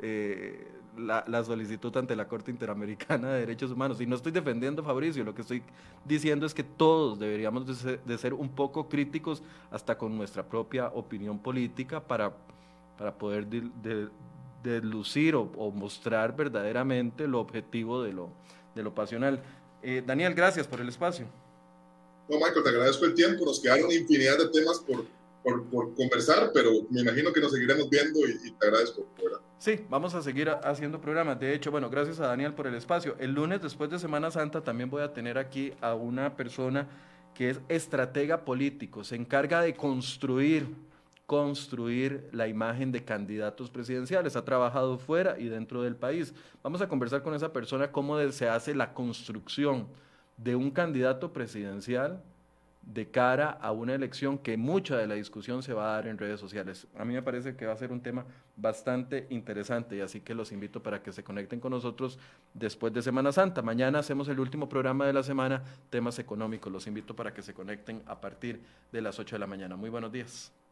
eh, 0.00 0.66
la, 0.96 1.44
solicitud 1.44 1.96
ante 1.96 2.16
la 2.16 2.26
Corte 2.26 2.50
Interamericana 2.50 3.32
de 3.32 3.40
Derechos 3.40 3.70
Humanos. 3.70 4.00
Y 4.00 4.06
no 4.06 4.16
estoy 4.16 4.32
defendiendo 4.32 4.82
a 4.82 4.84
Fabricio, 4.84 5.24
lo 5.24 5.34
que 5.34 5.42
estoy 5.42 5.62
diciendo 6.04 6.46
es 6.46 6.52
que 6.52 6.64
todos 6.64 7.18
deberíamos 7.18 7.64
de 7.84 8.18
ser, 8.18 8.34
un 8.34 8.48
poco 8.48 8.88
críticos 8.88 9.42
hasta 9.70 9.96
con 9.96 10.16
nuestra 10.16 10.42
propia 10.42 10.88
opinión 10.88 11.38
política 11.38 12.00
para, 12.00 12.32
para 12.98 13.16
poder 13.16 13.46
delucir 14.62 15.36
o, 15.36 15.70
mostrar 15.72 16.34
verdaderamente 16.34 17.28
lo 17.28 17.40
objetivo 17.40 18.02
de 18.02 18.12
lo, 18.12 18.30
de 18.74 18.82
lo 18.82 18.94
pasional. 18.94 19.42
Eh, 19.80 20.02
Daniel, 20.04 20.34
gracias 20.34 20.66
por 20.66 20.80
el 20.80 20.88
espacio. 20.88 21.26
No, 22.28 22.38
Michael, 22.38 22.64
te 22.64 22.70
agradezco 22.70 23.04
el 23.04 23.14
tiempo. 23.14 23.44
Nos 23.44 23.60
quedaron 23.60 23.92
infinidad 23.92 24.38
de 24.38 24.48
temas 24.48 24.78
por, 24.80 25.04
por, 25.44 25.94
conversar, 25.94 26.50
pero 26.52 26.70
me 26.90 27.02
imagino 27.02 27.32
que 27.32 27.40
nos 27.40 27.52
seguiremos 27.52 27.88
viendo 27.90 28.18
y, 28.26 28.50
te 28.52 28.66
agradezco. 28.66 29.06
Sí, 29.58 29.80
vamos 29.88 30.14
a 30.14 30.22
seguir 30.22 30.48
haciendo 30.48 31.00
programas. 31.00 31.38
De 31.38 31.54
hecho, 31.54 31.70
bueno, 31.70 31.88
gracias 31.90 32.18
a 32.20 32.26
Daniel 32.26 32.54
por 32.54 32.66
el 32.66 32.74
espacio. 32.74 33.16
El 33.18 33.32
lunes, 33.32 33.62
después 33.62 33.90
de 33.90 33.98
Semana 33.98 34.30
Santa, 34.30 34.62
también 34.62 34.90
voy 34.90 35.02
a 35.02 35.12
tener 35.12 35.38
aquí 35.38 35.72
a 35.80 35.94
una 35.94 36.36
persona 36.36 36.88
que 37.34 37.50
es 37.50 37.60
estratega 37.68 38.44
político, 38.44 39.04
se 39.04 39.16
encarga 39.16 39.60
de 39.60 39.74
construir 39.74 40.66
construir 41.26 42.28
la 42.32 42.48
imagen 42.48 42.92
de 42.92 43.02
candidatos 43.02 43.70
presidenciales. 43.70 44.36
Ha 44.36 44.44
trabajado 44.44 44.98
fuera 44.98 45.38
y 45.38 45.48
dentro 45.48 45.82
del 45.82 45.96
país. 45.96 46.34
Vamos 46.62 46.82
a 46.82 46.88
conversar 46.88 47.22
con 47.22 47.34
esa 47.34 47.52
persona 47.52 47.90
cómo 47.90 48.20
se 48.30 48.48
hace 48.48 48.74
la 48.74 48.92
construcción 48.92 49.88
de 50.36 50.54
un 50.54 50.70
candidato 50.70 51.32
presidencial 51.32 52.22
de 52.86 53.10
cara 53.10 53.50
a 53.50 53.72
una 53.72 53.94
elección 53.94 54.38
que 54.38 54.56
mucha 54.56 54.96
de 54.96 55.06
la 55.06 55.14
discusión 55.14 55.62
se 55.62 55.72
va 55.72 55.90
a 55.90 55.94
dar 55.96 56.06
en 56.06 56.18
redes 56.18 56.38
sociales. 56.38 56.86
A 56.96 57.04
mí 57.04 57.14
me 57.14 57.22
parece 57.22 57.56
que 57.56 57.66
va 57.66 57.72
a 57.72 57.76
ser 57.76 57.92
un 57.92 58.00
tema 58.00 58.24
bastante 58.56 59.26
interesante 59.30 59.96
y 59.96 60.00
así 60.00 60.20
que 60.20 60.34
los 60.34 60.52
invito 60.52 60.82
para 60.82 61.02
que 61.02 61.12
se 61.12 61.24
conecten 61.24 61.60
con 61.60 61.72
nosotros 61.72 62.18
después 62.52 62.92
de 62.92 63.02
Semana 63.02 63.32
Santa. 63.32 63.62
Mañana 63.62 64.00
hacemos 64.00 64.28
el 64.28 64.38
último 64.38 64.68
programa 64.68 65.06
de 65.06 65.12
la 65.12 65.22
semana, 65.22 65.62
temas 65.90 66.18
económicos. 66.18 66.72
Los 66.72 66.86
invito 66.86 67.16
para 67.16 67.32
que 67.32 67.42
se 67.42 67.54
conecten 67.54 68.02
a 68.06 68.20
partir 68.20 68.62
de 68.92 69.00
las 69.00 69.18
8 69.18 69.36
de 69.36 69.40
la 69.40 69.46
mañana. 69.46 69.76
Muy 69.76 69.90
buenos 69.90 70.12
días. 70.12 70.63